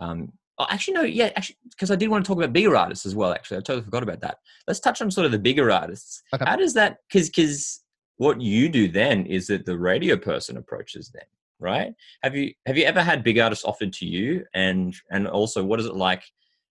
Um, 0.00 0.32
oh, 0.58 0.66
actually, 0.68 0.94
no, 0.94 1.02
yeah, 1.02 1.30
actually, 1.36 1.56
because 1.70 1.90
I 1.90 1.96
did 1.96 2.08
want 2.08 2.24
to 2.24 2.28
talk 2.28 2.38
about 2.38 2.52
bigger 2.52 2.76
artists 2.76 3.06
as 3.06 3.14
well. 3.14 3.32
Actually, 3.32 3.58
I 3.58 3.60
totally 3.60 3.84
forgot 3.84 4.02
about 4.02 4.20
that. 4.20 4.38
Let's 4.66 4.80
touch 4.80 5.00
on 5.00 5.10
sort 5.10 5.26
of 5.26 5.32
the 5.32 5.38
bigger 5.38 5.70
artists. 5.70 6.22
Okay. 6.34 6.44
How 6.46 6.56
does 6.56 6.74
that? 6.74 6.98
Because 7.08 7.28
because 7.28 7.80
what 8.16 8.40
you 8.40 8.68
do 8.68 8.88
then 8.88 9.26
is 9.26 9.46
that 9.48 9.66
the 9.66 9.78
radio 9.78 10.16
person 10.16 10.56
approaches 10.56 11.10
them, 11.10 11.24
right? 11.62 11.94
Have 12.22 12.36
you 12.36 12.52
have 12.66 12.76
you 12.76 12.84
ever 12.84 13.02
had 13.02 13.24
big 13.24 13.38
artists 13.38 13.64
offered 13.64 13.92
to 13.94 14.06
you? 14.06 14.44
And 14.54 14.94
and 15.10 15.26
also, 15.26 15.64
what 15.64 15.80
is 15.80 15.86
it 15.86 15.96
like 15.96 16.22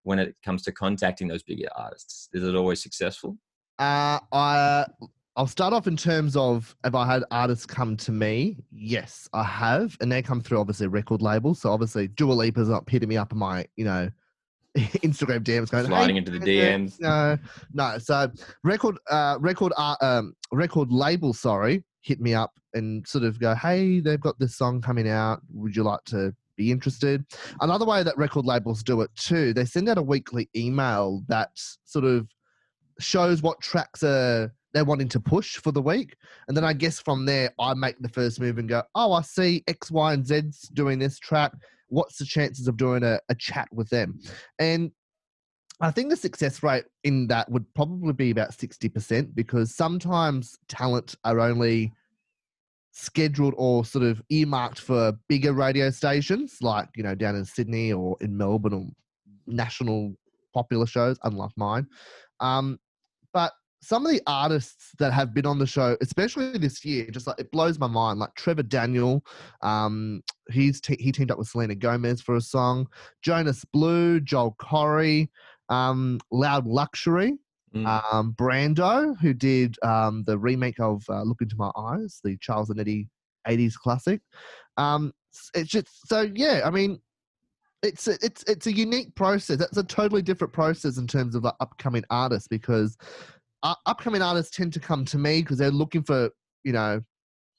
when 0.03 0.18
it 0.18 0.34
comes 0.45 0.62
to 0.62 0.72
contacting 0.72 1.28
those 1.28 1.43
bigger 1.43 1.68
artists? 1.76 2.28
Is 2.32 2.43
it 2.43 2.55
always 2.55 2.82
successful? 2.82 3.36
Uh, 3.78 4.18
I 4.32 4.86
I'll 5.36 5.47
start 5.47 5.72
off 5.72 5.86
in 5.86 5.97
terms 5.97 6.36
of 6.36 6.74
have 6.82 6.97
I 6.97 7.07
had 7.07 7.22
artists 7.30 7.64
come 7.64 7.97
to 7.99 8.11
me? 8.11 8.57
Yes, 8.72 9.28
I 9.32 9.45
have, 9.45 9.97
and 10.01 10.11
they 10.11 10.20
come 10.20 10.41
through 10.41 10.59
obviously 10.59 10.89
record 10.89 11.22
labels. 11.22 11.61
So 11.61 11.70
obviously, 11.70 12.09
Dua 12.09 12.32
Lipa's 12.32 12.68
not 12.68 12.89
hitting 12.91 13.09
me 13.09 13.16
up 13.16 13.32
on 13.32 13.39
my 13.39 13.64
you 13.76 13.84
know 13.84 14.11
Instagram 14.76 15.45
DMs 15.45 15.70
going 15.70 15.86
Sliding 15.86 16.16
"Hey, 16.16 16.18
into 16.18 16.32
the 16.32 16.41
DMs. 16.41 17.01
No, 17.01 17.39
no. 17.72 17.99
So 17.99 18.30
record 18.64 18.99
uh 19.11 19.36
record 19.41 19.72
uh, 19.76 19.95
um 20.01 20.34
record 20.53 20.91
label 20.91 21.32
sorry 21.32 21.84
hit 22.01 22.20
me 22.20 22.34
up 22.34 22.53
and 22.74 23.07
sort 23.07 23.24
of 23.24 23.40
go 23.40 23.55
hey 23.55 24.01
they've 24.01 24.20
got 24.20 24.38
this 24.38 24.57
song 24.57 24.80
coming 24.80 25.09
out. 25.09 25.40
Would 25.53 25.76
you 25.76 25.82
like 25.82 26.05
to 26.07 26.34
be 26.57 26.70
interested? 26.70 27.24
Another 27.61 27.84
way 27.84 28.03
that 28.03 28.16
record 28.16 28.44
labels 28.44 28.82
do 28.82 29.01
it 29.01 29.11
too 29.14 29.53
they 29.53 29.64
send 29.64 29.88
out 29.88 29.99
a 29.99 30.03
weekly 30.03 30.49
email 30.57 31.22
that 31.28 31.51
sort 31.84 32.05
of 32.05 32.28
shows 33.01 33.42
what 33.42 33.61
tracks 33.61 34.03
are 34.03 34.53
they're 34.74 34.84
wanting 34.84 35.09
to 35.09 35.20
push 35.20 35.57
for 35.57 35.72
the 35.72 35.80
week 35.80 36.16
and 36.46 36.57
then 36.57 36.64
i 36.64 36.72
guess 36.72 36.99
from 37.01 37.24
there 37.24 37.53
i 37.61 37.72
make 37.74 37.96
the 38.01 38.09
first 38.09 38.40
move 38.40 38.59
and 38.59 38.68
go 38.68 38.82
oh 38.96 39.12
i 39.12 39.22
see 39.22 39.62
x 39.68 39.90
y 39.90 40.12
and 40.12 40.26
z's 40.26 40.68
doing 40.74 40.99
this 40.99 41.18
track. 41.18 41.53
What's 41.90 42.18
the 42.18 42.26
chances 42.26 42.68
of 42.68 42.76
doing 42.76 43.03
a, 43.03 43.18
a 43.30 43.34
chat 43.34 43.66
with 43.72 43.88
them? 43.88 44.20
And 44.59 44.90
I 45.80 45.90
think 45.92 46.10
the 46.10 46.16
success 46.16 46.62
rate 46.62 46.84
in 47.04 47.28
that 47.28 47.50
would 47.50 47.72
probably 47.74 48.12
be 48.12 48.30
about 48.30 48.50
60% 48.50 49.34
because 49.34 49.74
sometimes 49.74 50.58
talent 50.68 51.14
are 51.24 51.38
only 51.38 51.92
scheduled 52.90 53.54
or 53.56 53.84
sort 53.84 54.04
of 54.04 54.20
earmarked 54.28 54.80
for 54.80 55.12
bigger 55.28 55.52
radio 55.52 55.90
stations 55.90 56.58
like, 56.60 56.88
you 56.96 57.04
know, 57.04 57.14
down 57.14 57.36
in 57.36 57.44
Sydney 57.44 57.92
or 57.92 58.16
in 58.20 58.36
Melbourne 58.36 58.72
or 58.72 58.86
national 59.46 60.14
popular 60.52 60.86
shows, 60.86 61.16
unlike 61.22 61.52
mine. 61.56 61.86
Um, 62.40 62.80
but 63.32 63.52
some 63.80 64.04
of 64.04 64.10
the 64.10 64.20
artists 64.26 64.90
that 64.98 65.12
have 65.12 65.32
been 65.32 65.46
on 65.46 65.60
the 65.60 65.66
show, 65.66 65.96
especially 66.00 66.58
this 66.58 66.84
year, 66.84 67.08
just 67.10 67.28
like 67.28 67.38
it 67.38 67.52
blows 67.52 67.78
my 67.78 67.86
mind. 67.86 68.18
Like 68.18 68.34
Trevor 68.34 68.64
Daniel, 68.64 69.24
um, 69.62 70.22
he's 70.50 70.80
te- 70.80 71.00
he 71.00 71.12
teamed 71.12 71.30
up 71.30 71.38
with 71.38 71.48
Selena 71.48 71.76
Gomez 71.76 72.20
for 72.20 72.34
a 72.34 72.40
song. 72.40 72.88
Jonas 73.22 73.64
Blue, 73.64 74.18
Joel 74.20 74.56
Corry, 74.60 75.28
um, 75.68 76.20
Loud 76.30 76.66
Luxury, 76.66 77.38
Mm. 77.74 77.86
um, 78.12 78.32
Brando, 78.32 79.14
who 79.20 79.34
did 79.34 79.76
um, 79.82 80.24
the 80.26 80.38
remake 80.38 80.80
of 80.80 81.04
uh, 81.10 81.22
Look 81.22 81.42
Into 81.42 81.54
My 81.56 81.70
Eyes, 81.76 82.18
the 82.24 82.38
Charles 82.38 82.70
and 82.70 82.80
Eddie 82.80 83.10
80s 83.46 83.74
classic. 83.74 84.22
Um, 84.78 85.12
it's 85.54 85.68
just 85.70 86.08
so 86.08 86.30
yeah. 86.34 86.62
I 86.64 86.70
mean, 86.70 86.98
it's 87.82 88.08
a, 88.08 88.16
it's 88.22 88.42
it's 88.44 88.66
a 88.66 88.72
unique 88.72 89.14
process. 89.14 89.58
That's 89.58 89.76
a 89.76 89.84
totally 89.84 90.22
different 90.22 90.52
process 90.52 90.96
in 90.96 91.06
terms 91.06 91.34
of 91.34 91.42
the 91.42 91.54
upcoming 91.60 92.04
artists 92.10 92.48
because 92.48 92.96
uh, 93.62 93.74
upcoming 93.86 94.22
artists 94.22 94.56
tend 94.56 94.72
to 94.72 94.80
come 94.80 95.04
to 95.04 95.18
me 95.18 95.42
because 95.42 95.58
they're 95.58 95.70
looking 95.70 96.02
for 96.02 96.30
you 96.64 96.72
know 96.72 97.02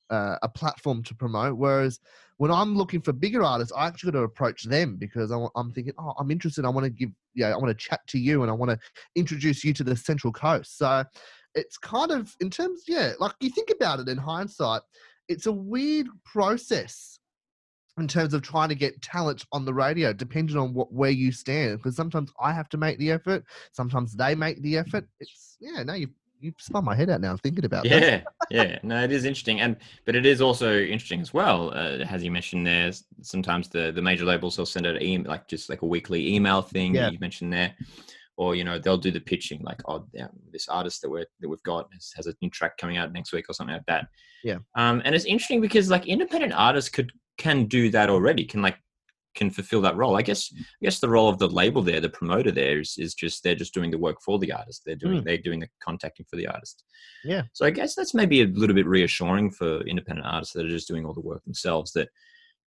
uh, 0.09 0.37
a 0.41 0.49
platform 0.49 1.03
to 1.03 1.15
promote. 1.15 1.57
Whereas 1.57 1.99
when 2.39 2.51
I'm 2.51 2.73
looking 2.73 3.01
for 3.01 3.11
bigger 3.11 3.43
artists, 3.43 3.73
I 3.75 3.85
actually 3.85 4.13
got 4.13 4.19
to 4.19 4.23
approach 4.23 4.63
them 4.63 4.95
because 4.95 5.29
I, 5.29 5.45
am 5.57 5.73
thinking, 5.73 5.91
oh, 5.99 6.13
I'm 6.17 6.31
interested. 6.31 6.63
I 6.63 6.69
want 6.69 6.85
to 6.85 6.89
give, 6.89 7.09
yeah, 7.35 7.49
I 7.53 7.57
want 7.57 7.67
to 7.67 7.73
chat 7.73 7.99
to 8.07 8.17
you 8.17 8.43
and 8.43 8.49
I 8.49 8.53
want 8.53 8.71
to 8.71 8.79
introduce 9.15 9.61
you 9.65 9.73
to 9.73 9.83
the 9.83 9.93
Central 9.93 10.31
Coast. 10.31 10.77
So 10.77 11.03
it's 11.53 11.77
kind 11.77 12.11
of 12.11 12.33
in 12.39 12.49
terms, 12.49 12.83
yeah, 12.87 13.11
like 13.19 13.33
you 13.41 13.49
think 13.49 13.71
about 13.71 13.99
it 13.99 14.07
in 14.07 14.17
hindsight, 14.17 14.81
it's 15.27 15.47
a 15.47 15.51
weird 15.51 16.07
process 16.23 17.19
in 17.97 18.07
terms 18.07 18.33
of 18.33 18.41
trying 18.41 18.69
to 18.69 18.75
get 18.75 19.01
talent 19.01 19.45
on 19.51 19.65
the 19.65 19.73
radio, 19.73 20.13
depending 20.13 20.55
on 20.55 20.73
what 20.73 20.93
where 20.93 21.11
you 21.11 21.33
stand. 21.33 21.79
Because 21.79 21.97
sometimes 21.97 22.31
I 22.39 22.53
have 22.53 22.69
to 22.69 22.77
make 22.77 22.99
the 22.99 23.11
effort, 23.11 23.43
sometimes 23.73 24.13
they 24.13 24.33
make 24.33 24.61
the 24.61 24.77
effort. 24.77 25.05
It's 25.19 25.57
yeah, 25.59 25.83
no, 25.83 25.93
you've 25.93 26.11
you've 26.39 26.55
spun 26.57 26.85
my 26.85 26.95
head 26.95 27.09
out 27.09 27.21
now 27.21 27.35
thinking 27.37 27.65
about 27.65 27.83
that. 27.83 28.23
Yeah, 28.49 28.63
yeah. 28.63 28.79
No, 28.83 29.03
it 29.03 29.11
is 29.11 29.25
interesting, 29.25 29.61
and 29.61 29.77
but 30.05 30.15
it 30.15 30.25
is 30.25 30.41
also 30.41 30.79
interesting 30.79 31.21
as 31.21 31.33
well. 31.33 31.71
Uh, 31.71 32.05
as 32.09 32.23
you 32.23 32.31
mentioned, 32.31 32.65
there 32.65 32.91
sometimes 33.21 33.69
the 33.69 33.91
the 33.91 34.01
major 34.01 34.25
labels 34.25 34.57
will 34.57 34.65
send 34.65 34.87
out 34.87 34.95
an 34.95 35.03
email, 35.03 35.29
like 35.29 35.47
just 35.47 35.69
like 35.69 35.81
a 35.81 35.85
weekly 35.85 36.33
email 36.35 36.61
thing 36.61 36.95
Yeah. 36.95 37.09
you 37.09 37.19
mentioned 37.19 37.51
there, 37.53 37.75
or 38.37 38.55
you 38.55 38.63
know 38.63 38.79
they'll 38.79 38.97
do 38.97 39.11
the 39.11 39.19
pitching, 39.19 39.61
like 39.63 39.81
oh, 39.87 40.05
yeah, 40.13 40.27
this 40.51 40.67
artist 40.69 41.01
that 41.01 41.09
we're 41.09 41.25
that 41.39 41.49
we've 41.49 41.63
got 41.63 41.89
has, 41.93 42.13
has 42.15 42.27
a 42.27 42.33
new 42.41 42.49
track 42.49 42.77
coming 42.77 42.97
out 42.97 43.11
next 43.11 43.33
week 43.33 43.45
or 43.49 43.53
something 43.53 43.75
like 43.75 43.85
that. 43.87 44.07
Yeah. 44.43 44.59
Um, 44.75 45.01
and 45.05 45.13
it's 45.15 45.25
interesting 45.25 45.61
because 45.61 45.89
like 45.89 46.07
independent 46.07 46.53
artists 46.53 46.89
could 46.89 47.11
can 47.37 47.65
do 47.65 47.89
that 47.91 48.09
already. 48.09 48.45
Can 48.45 48.61
like 48.61 48.77
can 49.35 49.49
fulfill 49.49 49.81
that 49.81 49.95
role. 49.95 50.17
I 50.17 50.21
guess 50.21 50.51
I 50.57 50.63
guess 50.81 50.99
the 50.99 51.09
role 51.09 51.29
of 51.29 51.37
the 51.37 51.47
label 51.47 51.81
there, 51.81 52.01
the 52.01 52.09
promoter 52.09 52.51
there 52.51 52.79
is, 52.79 52.95
is 52.97 53.13
just 53.13 53.43
they're 53.43 53.55
just 53.55 53.73
doing 53.73 53.91
the 53.91 53.97
work 53.97 54.21
for 54.21 54.39
the 54.39 54.51
artist. 54.51 54.83
They're 54.85 54.95
doing 54.95 55.19
hmm. 55.19 55.25
they're 55.25 55.37
doing 55.37 55.59
the 55.59 55.69
contacting 55.81 56.25
for 56.29 56.35
the 56.35 56.47
artist. 56.47 56.83
Yeah. 57.23 57.43
So 57.53 57.65
I 57.65 57.69
guess 57.69 57.95
that's 57.95 58.13
maybe 58.13 58.41
a 58.41 58.47
little 58.47 58.75
bit 58.75 58.87
reassuring 58.87 59.51
for 59.51 59.81
independent 59.81 60.27
artists 60.27 60.53
that 60.53 60.65
are 60.65 60.69
just 60.69 60.87
doing 60.87 61.05
all 61.05 61.13
the 61.13 61.21
work 61.21 61.43
themselves. 61.43 61.91
That 61.93 62.09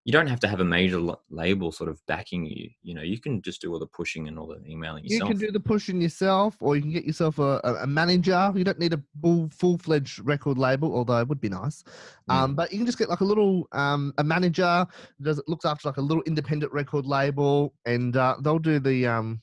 you 0.05 0.13
don't 0.13 0.27
have 0.27 0.41
to 0.41 0.49
have 0.49 0.59
a 0.59 0.65
major 0.65 1.01
label 1.31 1.71
sort 1.71 1.89
of 1.89 2.05
backing 2.07 2.45
you. 2.45 2.69
You 2.83 2.95
know, 2.95 3.03
you 3.03 3.21
can 3.21 3.41
just 3.41 3.61
do 3.61 3.73
all 3.73 3.79
the 3.79 3.87
pushing 3.87 4.27
and 4.27 4.37
all 4.37 4.49
the 4.49 4.61
emailing 4.69 5.05
You 5.07 5.21
can 5.21 5.37
do 5.37 5.53
the 5.53 5.61
pushing 5.61 6.01
yourself, 6.01 6.57
or 6.61 6.75
you 6.75 6.83
can 6.83 6.91
get 6.91 7.05
yourself 7.05 7.39
a, 7.39 7.61
a, 7.81 7.87
manager. 7.87 8.53
You 8.57 8.65
don't 8.65 8.81
need 8.81 8.95
a 8.95 9.03
full 9.21 9.49
full 9.57 9.79
fledged 9.79 10.19
record 10.25 10.59
label, 10.59 10.95
although 10.95 11.21
it 11.21 11.29
would 11.29 11.41
be 11.41 11.49
nice. 11.49 11.85
Mm. 12.29 12.35
Um, 12.35 12.55
but 12.57 12.73
you 12.73 12.79
can 12.79 12.87
just 12.87 12.99
get 12.99 13.09
like 13.11 13.21
a 13.21 13.25
little 13.25 13.69
um, 13.73 14.13
a 14.19 14.25
manager 14.25 14.87
does 15.21 15.41
looks 15.47 15.65
after 15.65 15.89
like 15.89 15.99
a 15.99 16.03
little 16.03 16.23
independent 16.25 16.73
record 16.73 17.07
label, 17.07 17.73
and 17.87 18.17
uh, 18.17 18.37
they'll 18.43 18.59
do 18.59 18.81
the 18.81 19.07
um, 19.07 19.41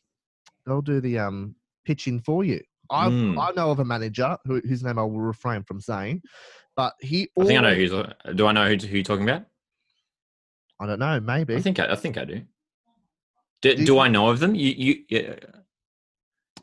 they'll 0.65 0.81
do 0.81 0.99
the 0.99 1.19
um, 1.19 1.55
pitching 1.85 2.19
for 2.19 2.43
you. 2.43 2.61
I 2.91 3.07
Mm. 3.07 3.39
I 3.39 3.51
know 3.55 3.71
of 3.71 3.79
a 3.79 3.85
manager 3.85 4.37
who, 4.45 4.59
whose 4.67 4.83
name 4.83 4.99
I 4.99 5.03
will 5.03 5.21
refrain 5.21 5.63
from 5.63 5.79
saying, 5.79 6.21
but 6.75 6.95
he. 6.99 7.29
I 7.39 7.45
think 7.45 7.59
I 7.59 7.61
know 7.61 7.75
who's. 7.75 7.93
uh, 7.93 8.13
Do 8.35 8.47
I 8.47 8.51
know 8.51 8.67
who, 8.67 8.75
who 8.75 8.95
you're 8.95 9.03
talking 9.03 9.29
about? 9.29 9.45
I 10.79 10.85
don't 10.85 10.99
know. 10.99 11.19
Maybe. 11.19 11.55
I 11.55 11.61
think 11.61 11.79
I, 11.79 11.91
I 11.91 11.95
think 11.95 12.17
I 12.17 12.25
do. 12.25 12.41
Do, 13.61 13.75
Do 13.75 13.85
do 13.85 13.99
I 13.99 14.07
know 14.07 14.29
of 14.29 14.39
them? 14.39 14.55
You 14.55 14.73
you. 14.77 14.95
Yeah. 15.09 15.35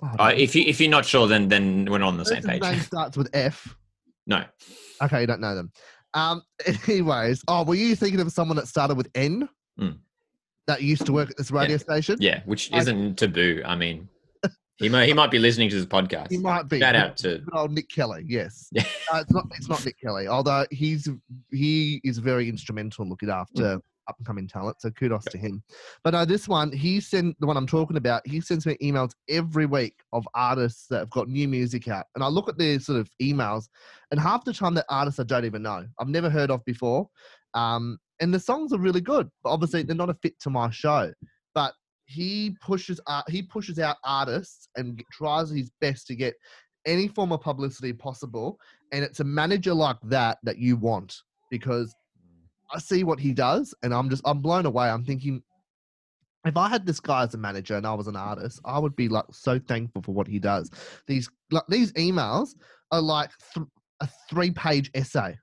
Oh, 0.02 0.06
Uh, 0.18 0.32
if 0.36 0.54
you 0.54 0.64
if 0.66 0.80
you're 0.80 0.90
not 0.90 1.04
sure, 1.04 1.26
then 1.26 1.48
then 1.48 1.86
we're 1.90 1.98
not 1.98 2.08
on 2.08 2.16
the 2.18 2.24
same 2.24 2.42
page. 2.42 2.62
name 2.62 2.80
starts 2.92 3.16
with 3.16 3.28
F. 3.32 3.76
no. 4.26 4.44
Okay, 5.02 5.20
you 5.20 5.26
don't 5.26 5.40
know 5.40 5.54
them. 5.54 5.70
Um, 6.14 6.42
anyways, 6.88 7.42
oh, 7.48 7.64
were 7.64 7.74
you 7.74 7.94
thinking 7.94 8.20
of 8.20 8.32
someone 8.32 8.56
that 8.56 8.68
started 8.68 8.96
with 8.96 9.08
N? 9.14 9.46
Mm. 9.78 9.98
That 10.66 10.82
used 10.82 11.04
to 11.06 11.12
work 11.12 11.30
at 11.30 11.36
this 11.36 11.50
radio 11.50 11.72
Yeah. 11.74 11.78
station? 11.78 12.16
Yeah, 12.18 12.40
which 12.46 12.72
I- 12.72 12.78
isn't 12.78 13.16
taboo. 13.18 13.62
I 13.66 13.76
mean, 13.76 14.08
he 14.78 14.88
might 14.88 15.06
he 15.06 15.12
might 15.12 15.30
be 15.30 15.38
listening 15.38 15.68
to 15.70 15.76
this 15.76 15.84
podcast. 15.84 16.30
He 16.30 16.38
might 16.38 16.68
be. 16.68 16.80
Shout 16.80 16.94
Good- 16.94 17.00
out 17.00 17.16
to 17.18 17.42
old 17.52 17.72
Nick 17.72 17.88
Kelly. 17.90 18.24
Yes. 18.26 18.70
Uh, 18.78 18.82
it's 19.20 19.30
not. 19.30 19.44
It's 19.58 19.68
not 19.68 19.84
Nick 19.84 20.00
Kelly. 20.00 20.26
Although 20.28 20.64
he's 20.70 21.08
he 21.52 22.00
is 22.04 22.16
very 22.18 22.48
instrumental 22.48 23.04
in 23.04 23.10
looking 23.10 23.30
after 23.30 23.76
Mm. 23.76 23.80
Up 24.08 24.16
and 24.18 24.26
coming 24.26 24.48
talent. 24.48 24.80
So 24.80 24.90
kudos 24.90 25.24
to 25.26 25.38
him. 25.38 25.62
But 26.04 26.14
no, 26.14 26.24
this 26.24 26.48
one 26.48 26.72
he 26.72 27.00
sent 27.00 27.38
the 27.40 27.46
one 27.46 27.56
I'm 27.56 27.66
talking 27.66 27.96
about. 27.96 28.26
He 28.26 28.40
sends 28.40 28.66
me 28.66 28.76
emails 28.82 29.12
every 29.28 29.66
week 29.66 29.94
of 30.12 30.26
artists 30.34 30.86
that 30.88 30.98
have 30.98 31.10
got 31.10 31.28
new 31.28 31.48
music 31.48 31.88
out, 31.88 32.06
and 32.14 32.24
I 32.24 32.28
look 32.28 32.48
at 32.48 32.58
their 32.58 32.78
sort 32.80 33.00
of 33.00 33.08
emails, 33.20 33.68
and 34.10 34.20
half 34.20 34.44
the 34.44 34.52
time 34.52 34.74
they're 34.74 34.84
artists 34.90 35.20
I 35.20 35.24
don't 35.24 35.44
even 35.44 35.62
know. 35.62 35.86
I've 35.98 36.08
never 36.08 36.30
heard 36.30 36.50
of 36.50 36.64
before. 36.64 37.08
Um, 37.54 37.98
and 38.20 38.32
the 38.32 38.40
songs 38.40 38.72
are 38.72 38.78
really 38.78 39.00
good, 39.00 39.28
but 39.42 39.50
obviously 39.50 39.82
they're 39.82 39.96
not 39.96 40.10
a 40.10 40.14
fit 40.14 40.38
to 40.40 40.50
my 40.50 40.70
show. 40.70 41.12
But 41.54 41.74
he 42.06 42.56
pushes 42.60 43.00
uh, 43.06 43.22
he 43.28 43.42
pushes 43.42 43.78
out 43.78 43.96
artists 44.04 44.68
and 44.76 45.02
tries 45.12 45.50
his 45.50 45.70
best 45.80 46.06
to 46.06 46.14
get 46.14 46.34
any 46.86 47.08
form 47.08 47.32
of 47.32 47.40
publicity 47.40 47.92
possible. 47.92 48.58
And 48.92 49.04
it's 49.04 49.20
a 49.20 49.24
manager 49.24 49.74
like 49.74 49.98
that 50.04 50.38
that 50.44 50.58
you 50.58 50.76
want 50.76 51.14
because 51.50 51.94
I 52.72 52.78
see 52.78 53.04
what 53.04 53.20
he 53.20 53.32
does, 53.32 53.74
and 53.82 53.94
I'm 53.94 54.10
just 54.10 54.22
I'm 54.24 54.40
blown 54.40 54.66
away. 54.66 54.88
I'm 54.88 55.04
thinking. 55.04 55.42
If 56.44 56.56
I 56.56 56.68
had 56.68 56.86
this 56.86 57.00
guy 57.00 57.24
as 57.24 57.34
a 57.34 57.38
manager 57.38 57.76
and 57.76 57.84
I 57.84 57.94
was 57.94 58.06
an 58.06 58.14
artist, 58.14 58.60
I 58.64 58.78
would 58.78 58.94
be 58.94 59.08
like 59.08 59.24
so 59.32 59.58
thankful 59.58 60.02
for 60.02 60.12
what 60.12 60.28
he 60.28 60.38
does. 60.38 60.70
These 61.08 61.28
like 61.50 61.64
these 61.68 61.92
emails 61.94 62.50
are 62.92 63.00
like 63.00 63.30
th- 63.52 63.66
a 64.00 64.08
three-page 64.30 64.90
essay, 64.94 65.36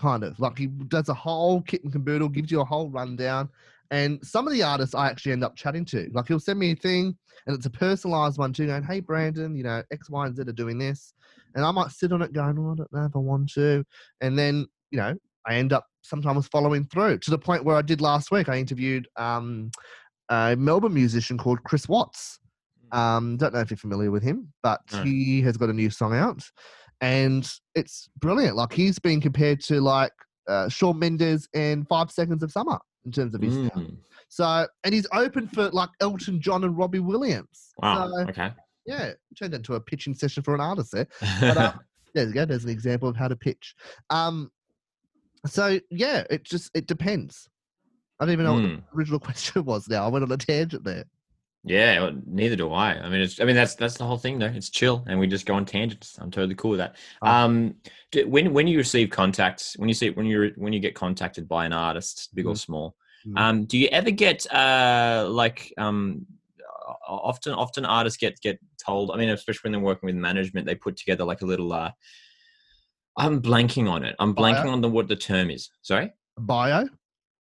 kind 0.00 0.24
of 0.24 0.38
like 0.40 0.58
he 0.58 0.66
does 0.66 1.08
a 1.08 1.14
whole 1.14 1.62
kit 1.62 1.84
and 1.84 1.92
caboodle, 1.92 2.28
gives 2.28 2.50
you 2.50 2.60
a 2.60 2.64
whole 2.64 2.90
rundown. 2.90 3.50
And 3.92 4.18
some 4.26 4.48
of 4.48 4.52
the 4.52 4.64
artists 4.64 4.94
I 4.96 5.06
actually 5.06 5.32
end 5.32 5.44
up 5.44 5.54
chatting 5.54 5.84
to, 5.86 6.10
like 6.12 6.26
he'll 6.26 6.40
send 6.40 6.58
me 6.58 6.72
a 6.72 6.76
thing, 6.76 7.16
and 7.46 7.54
it's 7.54 7.66
a 7.66 7.70
personalized 7.70 8.38
one 8.38 8.52
too, 8.52 8.66
going, 8.66 8.82
"Hey 8.82 8.98
Brandon, 8.98 9.54
you 9.54 9.62
know 9.62 9.82
X, 9.92 10.10
Y, 10.10 10.26
and 10.26 10.34
Z 10.34 10.42
are 10.42 10.52
doing 10.52 10.78
this," 10.78 11.14
and 11.54 11.64
I 11.64 11.70
might 11.70 11.90
sit 11.92 12.12
on 12.12 12.22
it 12.22 12.32
going, 12.32 12.58
"Oh, 12.58 12.72
I 12.72 12.74
don't 12.74 12.92
know 12.92 13.04
if 13.04 13.14
I 13.14 13.18
want 13.18 13.52
to," 13.52 13.84
and 14.20 14.36
then 14.36 14.66
you 14.90 14.98
know 14.98 15.14
I 15.46 15.54
end 15.54 15.72
up 15.72 15.86
sometimes 16.02 16.46
following 16.48 16.84
through 16.84 17.18
to 17.18 17.30
the 17.30 17.38
point 17.38 17.64
where 17.64 17.76
I 17.76 17.82
did 17.82 18.00
last 18.00 18.30
week. 18.30 18.48
I 18.48 18.58
interviewed 18.58 19.08
um, 19.16 19.70
a 20.28 20.54
Melbourne 20.56 20.94
musician 20.94 21.38
called 21.38 21.62
Chris 21.64 21.88
Watts. 21.88 22.38
Um, 22.92 23.36
don't 23.38 23.54
know 23.54 23.60
if 23.60 23.70
you're 23.70 23.78
familiar 23.78 24.10
with 24.10 24.22
him, 24.22 24.52
but 24.62 24.80
No. 24.92 25.02
he 25.02 25.40
has 25.42 25.56
got 25.56 25.70
a 25.70 25.72
new 25.72 25.88
song 25.88 26.14
out, 26.14 26.42
and 27.00 27.48
it's 27.74 28.08
brilliant. 28.18 28.56
Like 28.56 28.72
he's 28.72 28.98
been 28.98 29.20
compared 29.20 29.60
to 29.62 29.80
like 29.80 30.12
uh, 30.48 30.68
Shawn 30.68 30.98
Mendes 30.98 31.48
and 31.54 31.88
Five 31.88 32.10
Seconds 32.10 32.42
of 32.42 32.52
Summer 32.52 32.78
in 33.04 33.12
terms 33.12 33.34
of 33.34 33.40
his 33.40 33.54
sound. 33.54 33.70
Mm. 33.74 33.96
So, 34.28 34.66
and 34.84 34.94
he's 34.94 35.06
open 35.12 35.48
for 35.48 35.70
like 35.70 35.88
Elton 36.00 36.40
John 36.40 36.64
and 36.64 36.76
Robbie 36.76 36.98
Williams. 37.00 37.72
Wow. 37.78 38.08
So, 38.10 38.18
Okay. 38.28 38.50
yeah, 38.86 39.12
turned 39.38 39.54
into 39.54 39.74
a 39.74 39.80
pitching 39.80 40.14
session 40.14 40.42
for 40.42 40.54
an 40.54 40.60
artist 40.60 40.92
there. 40.92 41.06
But, 41.40 41.56
uh, 41.56 41.72
there 42.14 42.26
you 42.26 42.32
go. 42.34 42.44
There's 42.44 42.64
an 42.64 42.70
example 42.70 43.08
of 43.08 43.16
how 43.16 43.28
to 43.28 43.36
pitch. 43.36 43.74
Um, 44.10 44.50
so 45.46 45.78
yeah, 45.90 46.24
it 46.30 46.44
just 46.44 46.70
it 46.74 46.86
depends. 46.86 47.48
I 48.20 48.24
don't 48.24 48.32
even 48.32 48.46
know 48.46 48.54
what 48.54 48.62
Mm. 48.62 48.82
the 48.90 48.96
original 48.96 49.20
question 49.28 49.64
was. 49.64 49.88
Now 49.88 50.04
I 50.04 50.08
went 50.08 50.24
on 50.24 50.32
a 50.32 50.36
tangent 50.36 50.84
there. 50.84 51.04
Yeah, 51.64 52.00
well, 52.00 52.20
neither 52.26 52.56
do 52.56 52.72
I. 52.72 52.94
I 52.94 53.08
mean, 53.08 53.20
it's. 53.20 53.40
I 53.40 53.44
mean, 53.44 53.54
that's 53.54 53.76
that's 53.76 53.96
the 53.96 54.04
whole 54.04 54.18
thing, 54.18 54.38
though. 54.40 54.46
It's 54.46 54.68
chill, 54.68 55.04
and 55.06 55.20
we 55.20 55.28
just 55.28 55.46
go 55.46 55.54
on 55.54 55.64
tangents. 55.64 56.18
I'm 56.20 56.30
totally 56.30 56.56
cool 56.56 56.72
with 56.72 56.78
that. 56.80 56.96
Oh. 57.22 57.28
Um, 57.30 57.76
do, 58.10 58.28
when 58.28 58.52
when 58.52 58.66
you 58.66 58.78
receive 58.78 59.10
contacts, 59.10 59.76
when 59.78 59.88
you 59.88 59.94
see 59.94 60.10
when 60.10 60.26
you 60.26 60.52
when 60.56 60.72
you 60.72 60.80
get 60.80 60.96
contacted 60.96 61.46
by 61.48 61.64
an 61.64 61.72
artist, 61.72 62.30
big 62.34 62.46
or 62.46 62.54
Mhm. 62.54 62.58
small, 62.58 62.96
Mm. 63.26 63.38
um, 63.38 63.64
do 63.66 63.78
you 63.78 63.86
ever 63.92 64.10
get 64.10 64.52
uh 64.52 65.28
like 65.30 65.72
um 65.78 66.26
often 67.06 67.52
often 67.54 67.84
artists 67.84 68.16
get 68.18 68.40
get 68.40 68.58
told? 68.84 69.12
I 69.12 69.16
mean, 69.16 69.28
especially 69.28 69.68
when 69.68 69.72
they're 69.72 69.86
working 69.86 70.08
with 70.08 70.16
management, 70.16 70.66
they 70.66 70.74
put 70.74 70.96
together 70.96 71.24
like 71.24 71.42
a 71.42 71.46
little. 71.46 71.72
uh 71.72 71.92
I'm 73.16 73.42
blanking 73.42 73.90
on 73.90 74.04
it. 74.04 74.16
I'm 74.18 74.32
Bio? 74.32 74.52
blanking 74.54 74.72
on 74.72 74.80
the 74.80 74.88
what 74.88 75.08
the 75.08 75.16
term 75.16 75.50
is. 75.50 75.70
Sorry 75.82 76.12
Bio. 76.38 76.88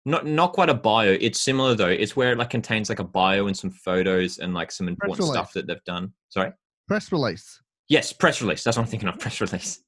not 0.04 0.26
not 0.26 0.52
quite 0.52 0.68
a 0.68 0.74
bio. 0.74 1.16
It's 1.20 1.40
similar 1.40 1.74
though. 1.74 1.88
It's 1.88 2.16
where 2.16 2.32
it 2.32 2.38
like 2.38 2.50
contains 2.50 2.88
like 2.88 2.98
a 2.98 3.04
bio 3.04 3.46
and 3.46 3.56
some 3.56 3.70
photos 3.70 4.38
and 4.38 4.54
like 4.54 4.72
some 4.72 4.88
important 4.88 5.28
stuff 5.28 5.52
that 5.52 5.66
they've 5.66 5.84
done. 5.84 6.12
Sorry. 6.28 6.52
Press 6.88 7.12
release. 7.12 7.60
Yes, 7.88 8.12
press 8.12 8.40
release. 8.40 8.64
That's 8.64 8.76
what 8.76 8.84
I'm 8.84 8.88
thinking 8.88 9.08
of. 9.08 9.18
Press 9.18 9.40
release. 9.40 9.82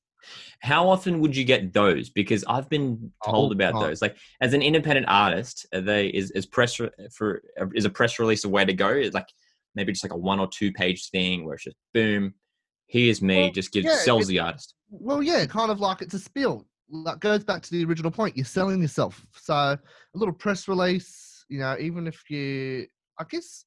How 0.61 0.89
often 0.89 1.21
would 1.21 1.37
you 1.37 1.45
get 1.45 1.73
those? 1.73 2.09
Because 2.09 2.45
I've 2.49 2.69
been 2.69 3.13
oh, 3.27 3.31
told 3.31 3.37
All 3.37 3.49
the 3.49 3.55
about 3.55 3.75
oh. 3.75 3.87
those. 3.87 4.01
Like 4.01 4.17
as 4.41 4.55
an 4.55 4.63
independent 4.63 5.07
artist, 5.09 5.67
are 5.75 5.81
they 5.81 6.07
is 6.09 6.31
is 6.33 6.47
press 6.47 6.81
re- 6.81 6.91
for 7.13 7.43
is 7.75 7.85
a 7.85 7.91
press 7.91 8.19
release 8.19 8.45
a 8.45 8.49
way 8.49 8.65
to 8.65 8.73
go? 8.73 8.89
It's 8.89 9.15
like 9.15 9.29
maybe 9.75 9.93
just 9.93 10.05
like 10.05 10.13
a 10.13 10.19
one 10.19 10.41
or 10.41 10.49
two 10.49 10.73
page 10.73 11.11
thing 11.11 11.45
where 11.45 11.55
it's 11.55 11.65
just 11.65 11.77
boom, 11.93 12.35
here's 12.87 13.21
me, 13.23 13.43
Well, 13.45 13.53
just 13.53 13.73
gives 13.73 13.87
yeah, 13.87 13.97
sells 13.97 14.25
it- 14.25 14.33
the 14.33 14.39
artist. 14.41 14.75
Well, 14.91 15.23
yeah, 15.23 15.45
kind 15.47 15.71
of 15.71 15.81
like 15.81 16.03
it's 16.03 16.15
a 16.15 16.19
spiel. 16.19 16.67
That 17.05 17.19
goes 17.21 17.43
back 17.43 17.63
to 17.63 17.71
the 17.71 17.85
original 17.85 18.11
point. 18.11 18.37
You're 18.37 18.45
selling 18.45 18.81
yourself. 18.81 19.27
So 19.41 19.55
a 19.55 19.79
little 20.13 20.35
press 20.35 20.69
release, 20.69 21.45
you 21.49 21.59
know, 21.59 21.77
even 21.81 22.07
if 22.07 22.31
you, 22.31 22.87
I 23.19 23.25
guess, 23.29 23.65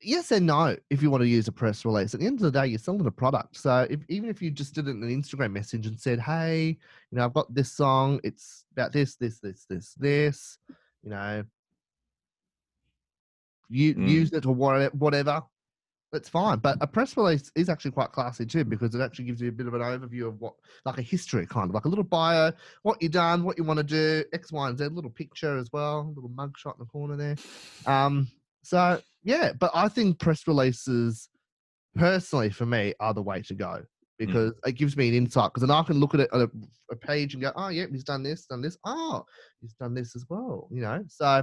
yes 0.00 0.30
and 0.30 0.46
no. 0.46 0.76
If 0.90 1.02
you 1.02 1.10
want 1.10 1.22
to 1.22 1.28
use 1.28 1.48
a 1.48 1.52
press 1.52 1.84
release, 1.84 2.14
at 2.14 2.20
the 2.20 2.26
end 2.26 2.36
of 2.38 2.42
the 2.42 2.60
day, 2.60 2.66
you're 2.68 2.78
selling 2.78 3.04
a 3.06 3.10
product. 3.10 3.56
So 3.56 3.86
if 3.90 4.00
even 4.08 4.28
if 4.28 4.40
you 4.42 4.50
just 4.52 4.74
did 4.74 4.86
it 4.86 4.90
in 4.92 5.02
an 5.02 5.08
Instagram 5.22 5.52
message 5.52 5.86
and 5.86 5.98
said, 5.98 6.20
"Hey, 6.20 6.78
you 7.10 7.18
know, 7.18 7.24
I've 7.24 7.34
got 7.34 7.52
this 7.52 7.72
song. 7.72 8.20
It's 8.22 8.64
about 8.72 8.92
this, 8.92 9.16
this, 9.16 9.40
this, 9.40 9.64
this, 9.68 9.94
this," 9.94 10.58
you 11.02 11.10
know, 11.10 11.42
you 13.68 13.94
Mm. 13.94 14.08
use 14.08 14.30
it 14.32 14.46
or 14.46 14.54
whatever. 14.54 15.42
That's 16.14 16.28
fine, 16.28 16.60
but 16.60 16.78
a 16.80 16.86
press 16.86 17.16
release 17.16 17.50
is 17.56 17.68
actually 17.68 17.90
quite 17.90 18.12
classy 18.12 18.46
too 18.46 18.64
because 18.64 18.94
it 18.94 19.00
actually 19.00 19.24
gives 19.24 19.40
you 19.40 19.48
a 19.48 19.52
bit 19.52 19.66
of 19.66 19.74
an 19.74 19.80
overview 19.80 20.28
of 20.28 20.40
what, 20.40 20.54
like 20.84 20.96
a 20.96 21.02
history, 21.02 21.44
kind 21.44 21.68
of 21.68 21.74
like 21.74 21.86
a 21.86 21.88
little 21.88 22.04
bio, 22.04 22.52
what 22.84 23.02
you've 23.02 23.10
done, 23.10 23.42
what 23.42 23.58
you 23.58 23.64
want 23.64 23.78
to 23.78 23.82
do, 23.82 24.22
X, 24.32 24.52
Y, 24.52 24.68
and 24.68 24.78
Z, 24.78 24.84
little 24.92 25.10
picture 25.10 25.58
as 25.58 25.70
well, 25.72 26.12
little 26.14 26.30
mugshot 26.30 26.76
in 26.76 26.78
the 26.78 26.84
corner 26.84 27.16
there. 27.16 27.34
Um, 27.92 28.28
so 28.62 29.02
yeah, 29.24 29.54
but 29.58 29.72
I 29.74 29.88
think 29.88 30.20
press 30.20 30.46
releases, 30.46 31.28
personally 31.96 32.50
for 32.50 32.64
me, 32.64 32.94
are 33.00 33.12
the 33.12 33.20
way 33.20 33.42
to 33.42 33.54
go 33.54 33.82
because 34.16 34.52
it 34.64 34.76
gives 34.76 34.96
me 34.96 35.08
an 35.08 35.14
insight. 35.14 35.52
Because 35.52 35.66
then 35.66 35.76
I 35.76 35.82
can 35.82 35.98
look 35.98 36.14
at 36.14 36.20
it 36.20 36.32
on 36.32 36.42
a, 36.42 36.48
a 36.92 36.96
page 36.96 37.34
and 37.34 37.42
go, 37.42 37.50
oh 37.56 37.70
yeah, 37.70 37.86
he's 37.90 38.04
done 38.04 38.22
this, 38.22 38.46
done 38.46 38.62
this. 38.62 38.78
Oh, 38.86 39.24
he's 39.60 39.74
done 39.74 39.94
this 39.94 40.14
as 40.14 40.24
well. 40.28 40.68
You 40.70 40.82
know, 40.82 41.04
so 41.08 41.42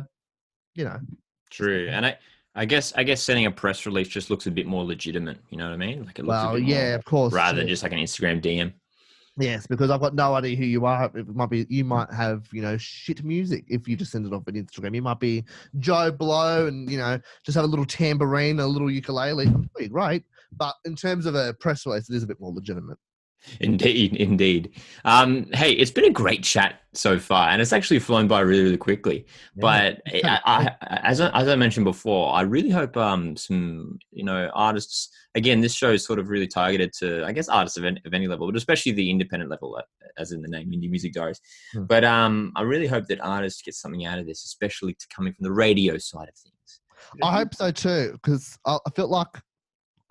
you 0.76 0.86
know, 0.86 0.98
True, 1.50 1.90
and 1.92 2.06
I. 2.06 2.18
I 2.54 2.66
guess 2.66 2.94
I 2.96 3.04
guess 3.04 3.22
sending 3.22 3.46
a 3.46 3.52
press 3.52 3.86
release 3.86 4.10
just 4.10 4.30
looks 4.30 4.46
a 4.48 4.52
bit 4.52 4.68
more 4.68 4.84
legitimate. 4.84 5.38
You 5.50 5.58
know 5.58 5.68
what 5.68 5.74
I 5.74 5.78
mean? 5.78 6.06
Like 6.06 6.20
it 6.20 6.26
looks 6.26 6.44
a 6.44 6.46
well, 6.46 6.56
bit 6.56 6.64
yeah, 6.66 6.88
more, 6.90 6.96
of 6.96 7.06
course, 7.06 7.34
rather 7.34 7.60
than 7.60 7.68
just 7.68 7.84
like 7.84 7.94
an 7.94 8.00
Instagram 8.00 8.42
DM. 8.42 8.74
Yes, 9.38 9.66
because 9.66 9.90
I've 9.90 10.02
got 10.02 10.14
no 10.14 10.36
idea 10.36 10.58
who 10.58 10.66
you 10.66 10.86
are. 10.86 11.10
It 11.16 11.28
might 11.30 11.50
be 11.50 11.66
you 11.70 11.86
might 11.86 12.12
have 12.12 12.48
you 12.52 12.62
know 12.62 12.78
shit 12.78 13.24
music 13.24 13.64
if 13.70 13.88
you 13.88 13.96
just 13.96 14.12
send 14.12 14.26
it 14.26 14.34
off 14.34 14.44
on 14.48 14.56
Instagram. 14.56 14.94
You 14.94 15.02
might 15.02 15.20
be 15.20 15.46
Joe 15.80 16.12
Blow 16.12 16.68
and 16.68 16.90
you 16.92 16.98
know 16.98 17.20
just 17.46 17.56
have 17.56 17.64
a 17.64 17.68
little 17.68 17.86
tambourine, 17.86 18.60
a 18.60 18.68
little 18.68 18.92
ukulele. 18.92 19.48
Great, 19.90 20.24
but 20.58 20.76
in 20.84 20.96
terms 20.96 21.26
of 21.26 21.36
a 21.36 21.54
press 21.54 21.86
release, 21.86 22.10
it 22.10 22.16
is 22.16 22.24
a 22.24 22.28
bit 22.28 22.42
more 22.42 22.52
legitimate. 22.52 22.98
Indeed, 23.60 24.16
indeed. 24.18 24.72
Um, 25.06 25.48
hey, 25.54 25.72
it's 25.72 25.92
been 25.92 26.06
a 26.06 26.12
great 26.12 26.44
chat 26.44 26.82
so 26.94 27.20
far, 27.20 27.50
and 27.50 27.62
it's 27.62 27.74
actually 27.74 28.00
flown 28.00 28.28
by 28.28 28.42
really, 28.42 28.64
really 28.64 28.78
quickly. 28.78 29.26
But 29.56 30.02
I, 30.08 30.40
I, 30.82 31.00
as 31.04 31.22
I, 31.22 31.30
as 31.30 31.48
I 31.48 31.56
mentioned 31.56 31.86
before, 31.86 32.34
I 32.34 32.42
really 32.42 32.70
hope 32.70 32.96
um, 32.98 33.36
some 33.36 34.00
you 34.12 34.24
know 34.24 34.50
artists. 34.54 35.10
Again, 35.34 35.62
this 35.62 35.74
show 35.74 35.92
is 35.92 36.06
sort 36.06 36.20
of 36.20 36.30
really 36.30 36.48
targeted 36.48 36.92
to, 37.00 37.24
I 37.24 37.32
guess, 37.32 37.48
artists 37.48 37.78
of 37.78 37.86
any, 37.86 38.02
of 38.06 38.14
any 38.14 38.28
level, 38.28 38.48
but 38.48 38.58
especially 38.58 38.92
the 38.92 39.10
independent 39.10 39.50
level, 39.50 39.78
uh, 39.78 40.08
as 40.18 40.34
in 40.34 40.42
the 40.42 40.50
name, 40.50 40.72
indie 40.72 40.90
music 40.90 41.14
diaries. 41.14 41.40
Hmm. 41.74 41.86
But 41.86 42.04
um, 42.04 42.52
I 42.58 42.64
really 42.64 42.88
hope 42.88 43.08
that 43.08 43.22
artists 43.22 43.62
get 43.62 43.74
something 43.74 44.06
out 44.06 44.20
of 44.20 44.28
this, 44.28 44.44
especially 44.44 44.94
to 44.94 45.08
coming 45.08 45.34
from 45.34 45.44
the 45.44 45.52
radio 45.54 45.98
side 45.98 46.28
of 46.28 46.36
things. 46.36 46.82
I 47.24 47.32
hope 47.32 47.56
so 47.56 47.72
too, 47.72 48.12
because 48.14 48.58
I 48.66 48.78
felt 48.96 49.10
like 49.10 49.28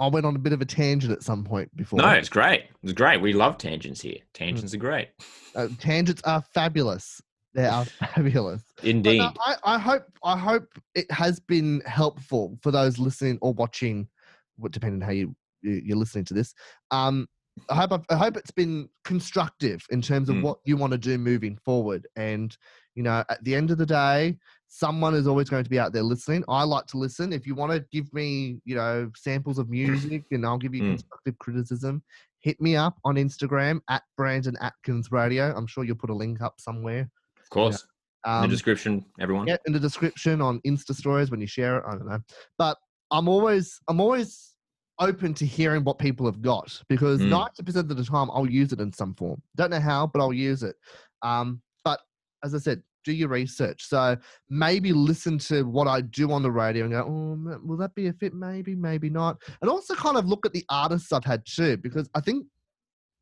I 0.01 0.09
went 0.09 0.25
on 0.27 0.35
a 0.35 0.39
bit 0.39 0.53
of 0.53 0.61
a 0.61 0.65
tangent 0.65 1.13
at 1.13 1.23
some 1.23 1.45
point 1.45 1.75
before. 1.77 1.99
No, 1.99 2.09
it's 2.11 2.29
great. 2.31 2.65
It's 2.83 2.93
great. 2.95 3.21
We 3.21 3.33
love 3.35 3.59
tangents 3.59 4.01
here. 4.01 4.17
Tangents 4.35 4.73
are 4.75 4.79
great. 4.79 5.09
Uh, 5.55 5.69
tangents 5.79 6.23
are 6.25 6.43
fabulous. 6.55 7.21
They 7.55 7.67
are 7.67 7.85
fabulous. 8.15 8.63
Indeed. 8.83 9.19
no, 9.19 9.33
I, 9.45 9.57
I 9.65 9.79
hope 9.79 10.05
I 10.25 10.37
hope 10.39 10.67
it 10.95 11.11
has 11.13 11.39
been 11.39 11.83
helpful 11.85 12.59
for 12.63 12.71
those 12.71 12.99
listening 12.99 13.39
or 13.43 13.53
watching, 13.53 14.09
what 14.57 14.73
depending 14.73 15.03
on 15.03 15.07
how 15.07 15.13
you 15.13 15.37
you- 15.63 15.83
you're 15.85 15.97
listening 15.99 16.25
to 16.25 16.35
this. 16.35 16.55
Um, 16.91 17.29
I 17.69 17.75
hope 17.75 17.93
I've, 17.93 18.05
I 18.09 18.17
hope 18.17 18.39
it's 18.39 18.51
been 18.53 18.89
constructive 19.05 19.85
in 19.91 20.01
terms 20.01 20.31
of 20.31 20.37
Mm. 20.37 20.43
what 20.43 20.59
you 20.65 20.79
want 20.79 20.93
to 20.93 20.99
do 20.99 21.19
moving 21.19 21.59
forward. 21.59 22.07
And 22.17 22.57
you 22.95 23.03
know, 23.03 23.23
at 23.29 23.45
the 23.45 23.55
end 23.55 23.71
of 23.71 23.77
the 23.79 23.85
day, 23.87 24.39
someone 24.73 25.15
is 25.17 25.27
always 25.27 25.51
going 25.51 25.65
to 25.65 25.69
be 25.69 25.81
out 25.81 25.93
there 25.93 26.05
listening. 26.05 26.45
I 26.49 26.63
like 26.63 26.87
to 26.87 26.97
listen. 26.97 27.33
If 27.33 27.45
you 27.45 27.57
want 27.57 27.73
to 27.73 27.85
give 27.91 28.13
me, 28.15 28.61
you 28.65 28.77
know, 28.77 29.11
samples 29.17 29.59
of 29.59 29.69
music, 29.69 30.25
and 30.31 30.47
I'll 30.47 30.59
give 30.59 30.75
you 30.75 30.83
Mm. 30.83 30.91
constructive 30.91 31.37
criticism. 31.41 32.03
Hit 32.39 32.61
me 32.61 32.77
up 32.77 32.97
on 33.05 33.17
Instagram 33.17 33.81
at 33.91 34.05
Brandon 34.17 34.57
Atkins 34.61 35.11
Radio. 35.11 35.53
I'm 35.55 35.67
sure 35.67 35.83
you'll 35.85 35.97
put 35.97 36.09
a 36.11 36.15
link 36.15 36.41
up 36.41 36.61
somewhere. 36.61 37.11
of 37.43 37.51
course. 37.51 37.83
In 38.27 38.33
the 38.33 38.45
Um, 38.45 38.51
description, 38.51 39.05
everyone. 39.19 39.47
get 39.47 39.61
in 39.67 39.73
the 39.73 39.81
description 39.81 40.41
on 40.41 40.61
Insta 40.61 40.95
stories 40.95 41.31
when 41.33 41.41
you 41.41 41.47
share 41.49 41.79
it. 41.79 41.85
I 41.87 41.93
don't 41.93 42.07
know, 42.07 42.21
but 42.57 42.79
I'm 43.11 43.29
always 43.29 43.79
I'm 43.89 44.01
always 44.01 44.55
open 45.01 45.33
to 45.35 45.47
hearing 45.47 45.83
what 45.83 45.99
people 45.99 46.27
have 46.27 46.41
got 46.43 46.81
because 46.89 47.21
Mm. 47.23 47.31
ninety 47.31 47.63
percent 47.65 47.91
of 47.91 47.97
the 47.97 48.05
time 48.05 48.31
I'll 48.33 48.49
use 48.49 48.73
it 48.73 48.81
in 48.81 48.93
some 48.93 49.15
form. 49.15 49.43
Don't 49.57 49.71
know 49.71 49.81
how, 49.81 50.07
but 50.07 50.21
I'll 50.21 50.33
use 50.33 50.63
it. 50.63 50.77
Um, 51.23 51.61
but 51.85 52.01
as 52.45 52.55
I 52.55 52.59
said, 52.59 52.83
do 53.05 53.13
your 53.13 53.29
research. 53.29 53.87
So 53.89 54.17
maybe 54.49 54.93
listen 54.93 55.39
to 55.39 55.63
what 55.63 55.89
I 55.89 56.01
do 56.01 56.33
on 56.33 56.43
the 56.43 56.51
radio 56.51 56.85
and 56.85 56.93
go, 56.93 57.01
oh, 57.01 57.59
will 57.65 57.77
that 57.79 57.95
be 57.95 58.09
a 58.09 58.13
fit? 58.13 58.35
Maybe, 58.35 58.75
maybe 58.75 59.11
not. 59.11 59.37
And 59.61 59.71
also 59.71 59.95
kind 59.95 60.17
of 60.17 60.27
look 60.27 60.47
at 60.47 60.53
the 60.53 60.65
artists 60.69 61.13
I've 61.13 61.25
had 61.25 61.43
too, 61.47 61.77
because 61.77 62.09
I 62.15 62.21
think 62.21 62.47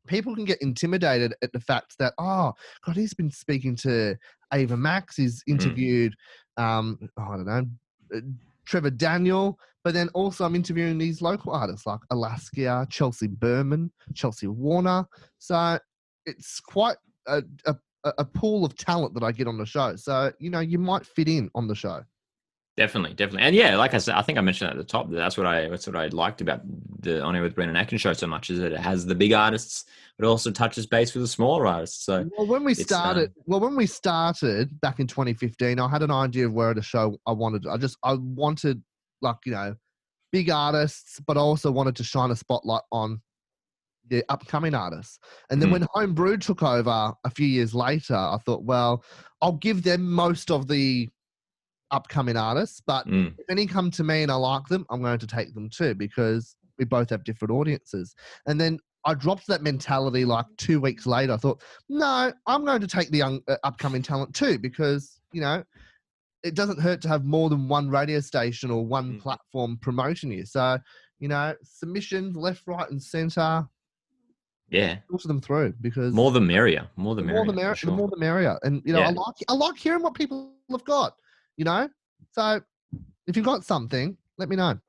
people 0.07 0.35
can 0.35 0.45
get 0.45 0.61
intimidated 0.61 1.35
at 1.43 1.51
the 1.51 1.59
fact 1.59 1.93
that 1.99 2.13
oh 2.17 2.51
god 2.83 2.95
he's 2.95 3.13
been 3.13 3.29
speaking 3.29 3.75
to 3.75 4.15
ava 4.53 4.75
max 4.75 5.17
he's 5.17 5.43
interviewed 5.45 6.15
um 6.57 6.97
oh, 7.19 7.21
i 7.21 7.35
don't 7.35 7.45
know 7.45 7.65
uh, 8.15 8.21
Trevor 8.69 8.91
Daniel. 8.91 9.59
But 9.83 9.93
then 9.93 10.09
also 10.09 10.45
I'm 10.45 10.55
interviewing 10.55 10.97
these 10.97 11.21
local 11.21 11.53
artists 11.53 11.85
like 11.85 12.01
Alaska, 12.11 12.85
Chelsea 12.89 13.27
Berman, 13.27 13.91
Chelsea 14.13 14.47
Warner. 14.47 15.05
So 15.39 15.79
it's 16.25 16.59
quite 16.59 16.97
a, 17.27 17.41
a, 17.65 17.75
a 18.03 18.25
pool 18.25 18.65
of 18.65 18.75
talent 18.75 19.13
that 19.13 19.23
I 19.23 19.31
get 19.31 19.47
on 19.47 19.57
the 19.57 19.65
show. 19.65 19.95
So, 19.95 20.31
you 20.39 20.49
know, 20.49 20.59
you 20.59 20.79
might 20.79 21.05
fit 21.05 21.27
in 21.27 21.49
on 21.55 21.67
the 21.67 21.75
show. 21.75 22.03
Definitely, 22.77 23.13
definitely, 23.13 23.45
and 23.45 23.53
yeah, 23.53 23.75
like 23.75 23.93
I 23.93 23.97
said, 23.97 24.15
I 24.15 24.21
think 24.21 24.37
I 24.37 24.41
mentioned 24.41 24.71
at 24.71 24.77
the 24.77 24.85
top. 24.85 25.09
that 25.09 25.17
That's 25.17 25.37
what 25.37 25.45
I 25.45 25.67
that's 25.67 25.85
what 25.85 25.97
I 25.97 26.07
liked 26.07 26.39
about 26.39 26.61
the 27.01 27.21
On 27.21 27.35
Air 27.35 27.41
with 27.41 27.53
Brandon 27.53 27.75
Atkins 27.75 27.99
show 27.99 28.13
so 28.13 28.25
much 28.25 28.49
is 28.49 28.59
that 28.59 28.71
it 28.71 28.79
has 28.79 29.05
the 29.05 29.15
big 29.15 29.33
artists, 29.33 29.83
but 30.17 30.25
also 30.25 30.49
touches 30.49 30.85
base 30.85 31.13
with 31.13 31.23
the 31.23 31.27
smaller 31.27 31.67
artists. 31.67 32.05
So 32.05 32.29
well, 32.37 32.47
when 32.47 32.63
we 32.63 32.73
started, 32.73 33.31
um, 33.31 33.43
well, 33.47 33.59
when 33.59 33.75
we 33.75 33.85
started 33.85 34.79
back 34.79 35.01
in 35.01 35.07
2015, 35.07 35.77
I 35.77 35.89
had 35.89 36.03
an 36.03 36.11
idea 36.11 36.45
of 36.45 36.53
where 36.53 36.73
the 36.73 36.81
show 36.81 37.17
I 37.27 37.33
wanted. 37.33 37.67
I 37.67 37.75
just 37.75 37.97
I 38.01 38.13
wanted 38.13 38.81
like 39.21 39.39
you 39.45 39.51
know 39.51 39.75
big 40.31 40.49
artists, 40.49 41.19
but 41.27 41.35
I 41.35 41.41
also 41.41 41.71
wanted 41.71 41.97
to 41.97 42.05
shine 42.05 42.31
a 42.31 42.35
spotlight 42.37 42.83
on 42.93 43.21
the 44.09 44.23
upcoming 44.29 44.73
artists. 44.73 45.19
And 45.49 45.61
then 45.61 45.69
Mm. 45.69 45.73
when 45.73 45.87
Homebrew 45.93 46.37
took 46.37 46.63
over 46.63 47.13
a 47.23 47.29
few 47.29 47.47
years 47.47 47.73
later, 47.73 48.15
I 48.15 48.37
thought, 48.45 48.63
well, 48.63 49.03
I'll 49.41 49.53
give 49.53 49.83
them 49.83 50.11
most 50.11 50.51
of 50.51 50.67
the 50.67 51.09
upcoming 51.91 52.37
artists, 52.37 52.81
but 52.85 53.07
mm, 53.07 53.33
if 53.37 53.45
any 53.49 53.65
come 53.65 53.89
to 53.91 54.03
me 54.03 54.21
and 54.23 54.31
I 54.31 54.35
like 54.35 54.67
them, 54.67 54.85
I'm 54.89 55.01
going 55.01 55.19
to 55.19 55.27
take 55.27 55.53
them 55.53 55.69
too 55.69 55.95
because 55.95 56.55
we 56.77 56.85
both 56.85 57.09
have 57.09 57.23
different 57.23 57.51
audiences. 57.51 58.13
And 58.45 58.59
then 58.61 58.79
I 59.05 59.13
dropped 59.15 59.47
that 59.47 59.63
mentality 59.63 60.25
like 60.25 60.45
two 60.57 60.79
weeks 60.81 61.05
later. 61.07 61.33
I 61.33 61.37
thought, 61.37 61.61
no, 61.87 62.31
I'm 62.47 62.65
going 62.65 62.81
to 62.81 62.87
take 62.87 63.09
the 63.09 63.17
young 63.17 63.41
uh, 63.47 63.55
upcoming 63.63 64.01
talent 64.01 64.35
too 64.35 64.59
because 64.59 65.19
you 65.31 65.41
know 65.41 65.63
it 66.43 66.55
doesn't 66.55 66.79
hurt 66.79 67.01
to 67.01 67.07
have 67.07 67.25
more 67.25 67.49
than 67.49 67.67
one 67.67 67.89
radio 67.89 68.19
station 68.19 68.71
or 68.71 68.85
one 68.85 69.13
Mhm. 69.15 69.19
platform 69.21 69.77
promoting 69.81 70.31
you. 70.31 70.45
So 70.45 70.79
you 71.19 71.27
know, 71.27 71.53
submissions 71.63 72.37
left, 72.37 72.63
right, 72.65 72.89
and 72.89 73.01
center, 73.01 73.67
yeah, 74.71 74.97
filter 75.09 75.27
them 75.27 75.41
through 75.41 75.73
because 75.81 76.13
more 76.13 76.31
the 76.31 76.41
merrier, 76.41 76.87
more 76.95 77.15
the 77.15 77.21
the 77.21 77.27
merrier. 77.27 77.43
more 77.45 77.53
the, 77.53 77.59
for 77.61 77.65
mer- 77.67 77.75
sure. 77.75 77.91
the 77.91 77.97
more 77.97 78.07
the 78.07 78.17
merrier. 78.17 78.57
And 78.63 78.81
you 78.85 78.93
know, 78.93 79.01
I 79.01 79.09
like 79.09 79.35
I 79.47 79.53
like 79.53 79.77
hearing 79.77 80.03
what 80.03 80.13
people 80.13 80.51
have 80.71 80.83
got. 80.85 81.15
You 81.57 81.65
know, 81.65 81.89
so 82.31 82.61
if 83.27 83.35
you've 83.35 83.45
got 83.45 83.63
something, 83.65 84.17
let 84.37 84.49
me 84.49 84.55
know. 84.55 84.79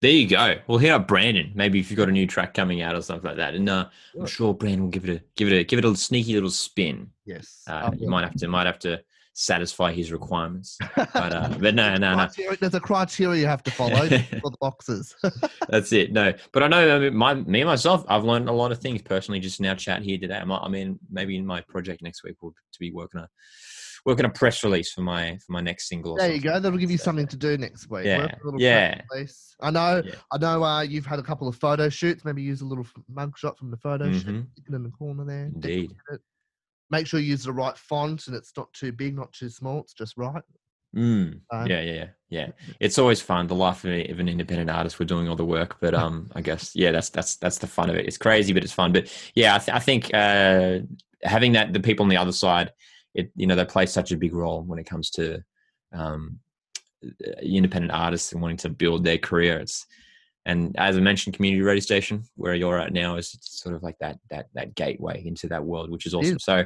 There 0.00 0.12
you 0.12 0.28
go. 0.28 0.54
We'll 0.68 0.78
hit 0.78 0.90
up 0.92 1.08
Brandon. 1.08 1.50
Maybe 1.56 1.80
if 1.80 1.90
you've 1.90 1.98
got 1.98 2.08
a 2.08 2.12
new 2.12 2.26
track 2.26 2.54
coming 2.54 2.82
out 2.82 2.94
or 2.94 3.02
something 3.02 3.26
like 3.26 3.36
that, 3.38 3.54
and 3.54 3.68
uh, 3.68 3.86
I'm 4.14 4.20
Sure. 4.20 4.26
sure 4.28 4.54
Brandon 4.54 4.82
will 4.82 4.90
give 4.90 5.08
it 5.08 5.16
a 5.16 5.22
give 5.34 5.48
it 5.50 5.56
a 5.56 5.64
give 5.64 5.78
it 5.80 5.84
a 5.84 5.96
sneaky 5.96 6.34
little 6.34 6.50
spin. 6.50 7.10
Yes, 7.24 7.64
Uh, 7.66 7.90
you 7.98 8.08
might 8.08 8.22
have 8.24 8.34
to 8.36 8.46
might 8.48 8.66
have 8.66 8.78
to 8.80 9.02
satisfy 9.38 9.92
his 9.92 10.10
requirements. 10.10 10.78
But 10.96 11.32
uh, 11.32 11.48
but 11.60 11.74
no 11.74 11.96
no 11.96 12.14
no. 12.14 12.28
There's 12.60 12.74
a 12.74 12.80
criteria 12.80 13.40
you 13.40 13.46
have 13.46 13.62
to 13.62 13.70
follow 13.70 14.08
for 14.08 14.50
the 14.50 14.56
boxes. 14.60 15.14
That's 15.68 15.92
it. 15.92 16.12
No, 16.12 16.32
but 16.52 16.62
I 16.62 16.68
know 16.68 16.96
I 16.96 16.98
mean, 16.98 17.16
my 17.16 17.34
me 17.34 17.62
myself. 17.64 18.04
I've 18.08 18.24
learned 18.24 18.48
a 18.48 18.52
lot 18.52 18.72
of 18.72 18.78
things 18.78 19.00
personally 19.02 19.40
just 19.40 19.60
in 19.60 19.66
our 19.66 19.76
chat 19.76 20.02
here 20.02 20.18
today. 20.18 20.36
I, 20.36 20.44
might, 20.44 20.60
I 20.62 20.68
mean, 20.68 20.98
maybe 21.10 21.36
in 21.36 21.46
my 21.46 21.60
project 21.62 22.02
next 22.02 22.24
week 22.24 22.36
we'll 22.42 22.52
to 22.52 22.78
be 22.80 22.90
working 22.90 23.20
a 23.20 23.28
working 24.04 24.24
a 24.26 24.30
press 24.30 24.64
release 24.64 24.92
for 24.92 25.02
my 25.02 25.36
for 25.46 25.52
my 25.52 25.60
next 25.60 25.88
single. 25.88 26.16
there 26.16 26.32
you 26.32 26.40
go. 26.40 26.58
That'll 26.58 26.78
give 26.78 26.90
you 26.90 26.98
So, 26.98 27.04
something 27.04 27.26
to 27.28 27.36
do 27.36 27.56
next 27.58 27.88
week. 27.90 28.06
Yeah, 28.06 28.18
Work 28.44 28.54
a 28.54 28.58
yeah. 28.58 29.00
I 29.60 29.70
know. 29.70 30.02
Yeah. 30.04 30.14
I 30.32 30.38
know. 30.38 30.62
Uh, 30.64 30.82
you've 30.82 31.06
had 31.06 31.18
a 31.18 31.22
couple 31.22 31.48
of 31.48 31.56
photo 31.56 31.88
shoots. 31.88 32.24
Maybe 32.24 32.42
use 32.42 32.60
a 32.60 32.64
little 32.64 32.84
f- 32.84 33.02
mug 33.08 33.36
shot 33.38 33.58
from 33.58 33.70
the 33.70 33.76
photo 33.76 34.10
shoot. 34.12 34.26
Mhm. 34.26 34.50
Stick 34.52 34.64
it 34.68 34.74
in 34.74 34.82
the 34.82 34.90
corner 34.90 35.24
there. 35.24 35.46
Indeed. 35.46 35.92
it. 36.12 36.20
Make 36.90 37.06
sure 37.06 37.20
you 37.20 37.26
use 37.30 37.44
the 37.44 37.52
right 37.52 37.76
font 37.76 38.26
and 38.26 38.36
it's 38.36 38.52
not 38.56 38.72
too 38.72 38.92
big, 38.92 39.16
not 39.16 39.32
too 39.32 39.48
small. 39.50 39.80
It's 39.80 39.92
just 39.94 40.16
right. 40.16 40.42
Mm, 40.96 41.40
Uh, 41.52 41.66
yeah, 41.68 41.80
yeah, 41.82 41.92
yeah, 41.92 42.06
yeah. 42.30 42.48
It's 42.80 42.98
always 42.98 43.20
fun. 43.20 43.46
The 43.46 43.54
life 43.54 43.84
of, 43.84 43.90
a- 43.90 44.08
of 44.08 44.20
an 44.20 44.28
independent 44.28 44.70
artist. 44.70 44.98
We're 44.98 45.04
doing 45.04 45.28
all 45.28 45.36
the 45.36 45.44
work, 45.44 45.76
but 45.80 45.94
um, 46.02 46.30
I 46.34 46.40
guess 46.40 46.74
yeah, 46.74 46.92
that's 46.92 47.10
that's 47.10 47.36
that's 47.36 47.58
the 47.58 47.66
fun 47.66 47.90
of 47.90 47.96
it. 47.96 48.06
It's 48.06 48.16
crazy, 48.16 48.52
but 48.54 48.64
it's 48.64 48.72
fun. 48.72 48.92
But 48.92 49.14
yeah, 49.34 49.54
I, 49.56 49.58
th- 49.58 49.74
I 49.76 49.80
think 49.80 50.10
uh, 50.14 50.78
having 51.22 51.52
that 51.52 51.74
the 51.74 51.80
people 51.80 52.04
on 52.04 52.08
the 52.08 52.16
other 52.16 52.32
side, 52.32 52.72
it 53.14 53.30
you 53.36 53.46
know 53.46 53.54
they 53.54 53.66
play 53.66 53.84
such 53.84 54.12
a 54.12 54.16
big 54.16 54.32
role 54.32 54.62
when 54.62 54.78
it 54.78 54.86
comes 54.86 55.10
to 55.10 55.44
um, 55.92 56.38
independent 57.42 57.92
artists 57.92 58.32
and 58.32 58.40
wanting 58.40 58.56
to 58.58 58.68
build 58.70 59.04
their 59.04 59.18
career. 59.18 59.58
It's 59.58 59.86
and 60.46 60.74
as 60.78 60.96
I 60.96 61.00
mentioned, 61.00 61.36
community 61.36 61.62
radio 61.62 61.80
station 61.80 62.24
where 62.36 62.54
you're 62.54 62.78
at 62.78 62.92
now 62.92 63.16
is 63.16 63.36
sort 63.40 63.74
of 63.74 63.82
like 63.82 63.98
that 64.00 64.18
that 64.30 64.46
that 64.54 64.74
gateway 64.74 65.22
into 65.24 65.48
that 65.48 65.64
world, 65.64 65.90
which 65.90 66.06
is 66.06 66.14
awesome. 66.14 66.38
So, 66.38 66.64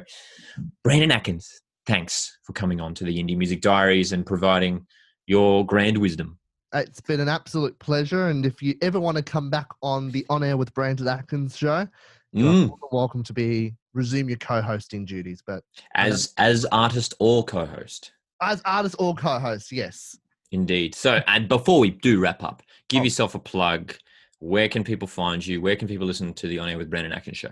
Brandon 0.83 1.11
Atkins, 1.11 1.61
thanks 1.85 2.37
for 2.43 2.53
coming 2.53 2.79
on 2.79 2.93
to 2.95 3.03
the 3.03 3.17
Indie 3.17 3.37
Music 3.37 3.61
Diaries 3.61 4.11
and 4.13 4.25
providing 4.25 4.85
your 5.27 5.65
grand 5.65 5.97
wisdom. 5.97 6.39
It's 6.73 7.01
been 7.01 7.19
an 7.19 7.29
absolute 7.29 7.77
pleasure. 7.79 8.29
And 8.29 8.45
if 8.45 8.61
you 8.63 8.75
ever 8.81 8.99
want 8.99 9.17
to 9.17 9.23
come 9.23 9.49
back 9.49 9.67
on 9.81 10.09
the 10.11 10.25
On 10.29 10.43
Air 10.43 10.57
with 10.57 10.73
Brandon 10.73 11.07
Atkins 11.07 11.55
show, 11.55 11.87
you're 12.31 12.55
Mm, 12.55 12.71
welcome 12.91 13.23
to 13.23 13.33
be 13.33 13.75
resume 13.93 14.27
your 14.29 14.37
co-hosting 14.37 15.05
duties. 15.05 15.43
But 15.45 15.63
as 15.93 16.33
as 16.37 16.65
artist 16.71 17.13
or 17.19 17.43
co-host, 17.43 18.11
as 18.41 18.61
artist 18.65 18.95
or 18.97 19.13
co-host, 19.13 19.71
yes. 19.71 20.17
Indeed. 20.53 20.95
So, 20.95 21.19
and 21.27 21.47
before 21.49 21.79
we 21.79 21.89
do 21.89 22.19
wrap 22.19 22.43
up, 22.43 22.63
give 22.89 23.01
Oh. 23.01 23.03
yourself 23.03 23.35
a 23.35 23.39
plug. 23.39 23.93
Where 24.39 24.69
can 24.69 24.83
people 24.83 25.07
find 25.07 25.45
you? 25.45 25.61
Where 25.61 25.75
can 25.75 25.87
people 25.87 26.05
listen 26.07 26.33
to 26.33 26.47
the 26.47 26.59
On 26.59 26.69
Air 26.69 26.77
with 26.77 26.89
Brandon 26.89 27.11
Atkins 27.13 27.37
show? 27.37 27.49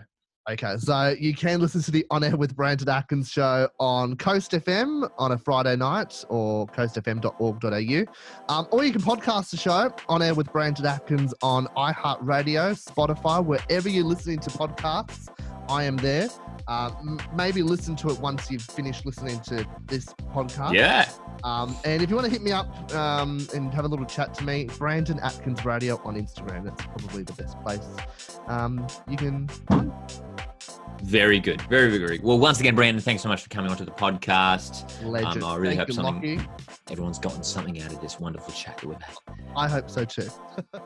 Okay, 0.50 0.76
so 0.78 1.16
you 1.20 1.36
can 1.36 1.62
listen 1.62 1.82
to 1.84 1.92
the 1.92 2.04
On 2.10 2.24
Air 2.24 2.36
with 2.36 2.56
Brandon 2.56 2.90
Atkins 2.90 3.30
show 3.30 3.70
on 3.80 4.16
Coast 4.18 4.52
FM 4.54 5.08
on 5.20 5.34
a 5.34 5.38
Friday 5.38 5.76
night 5.76 6.26
or 6.30 6.66
coastfm.org.au. 6.68 8.06
Um, 8.54 8.68
or 8.72 8.84
you 8.84 8.92
can 8.92 9.02
podcast 9.02 9.52
the 9.52 9.58
show 9.58 9.94
On 10.10 10.22
Air 10.22 10.34
with 10.34 10.52
Brandon 10.52 10.86
Atkins 10.86 11.34
on 11.44 11.68
iHeartRadio, 11.78 12.74
Spotify, 12.84 13.44
wherever 13.46 13.88
you're 13.88 14.04
listening 14.04 14.40
to 14.40 14.50
podcasts. 14.50 15.28
I 15.72 15.84
am 15.84 15.96
there. 15.98 16.28
Um, 16.68 17.18
m- 17.20 17.36
maybe 17.36 17.64
listen 17.64 17.96
to 17.98 18.10
it 18.10 18.20
once 18.20 18.52
you've 18.52 18.62
finished 18.62 19.06
listening 19.06 19.40
to 19.42 19.66
this 19.86 20.06
podcast. 20.34 20.74
Yeah, 20.74 21.10
Um, 21.44 21.76
and 21.86 22.04
if 22.04 22.10
you 22.10 22.16
want 22.16 22.26
to 22.26 22.32
hit 22.32 22.42
me 22.44 22.52
up 22.52 22.94
um, 22.94 23.48
and 23.56 23.74
have 23.74 23.86
a 23.86 23.88
little 23.88 24.06
chat 24.06 24.34
to 24.36 24.44
me, 24.44 24.66
Brandon 24.78 25.20
Atkins 25.20 25.66
Radio 25.66 26.00
on 26.04 26.16
Instagram. 26.16 26.66
That's 26.66 26.86
probably 26.86 27.24
the 27.24 27.34
best 27.34 27.60
place. 27.62 27.82
Um, 28.48 28.86
you 29.10 29.18
can. 29.18 29.50
very 31.04 31.40
good, 31.40 31.62
very 31.64 31.88
very 31.90 32.00
very. 32.00 32.20
Well, 32.20 32.38
once 32.38 32.60
again, 32.60 32.76
Brandon, 32.76 33.02
thanks 33.02 33.24
so 33.24 33.30
much 33.30 33.42
for 33.42 33.50
coming 33.50 33.72
onto 33.72 33.86
the 33.86 33.92
podcast. 33.92 35.04
Legend. 35.04 35.44
I 35.44 35.56
really 35.56 35.76
Thank 35.76 35.80
hope 35.80 35.88
you, 35.88 35.94
something-. 35.96 36.48
Everyone's 36.92 37.20
gotten 37.20 37.44
something 37.44 37.82
out 37.82 37.92
of 37.92 38.02
this 38.02 38.20
wonderful 38.20 38.54
chat 38.54 38.78
that 38.78 38.88
we've 38.88 39.02
had. 39.02 39.16
I 39.56 39.68
hope 39.68 39.90
so 39.90 40.06
too. 40.06 40.30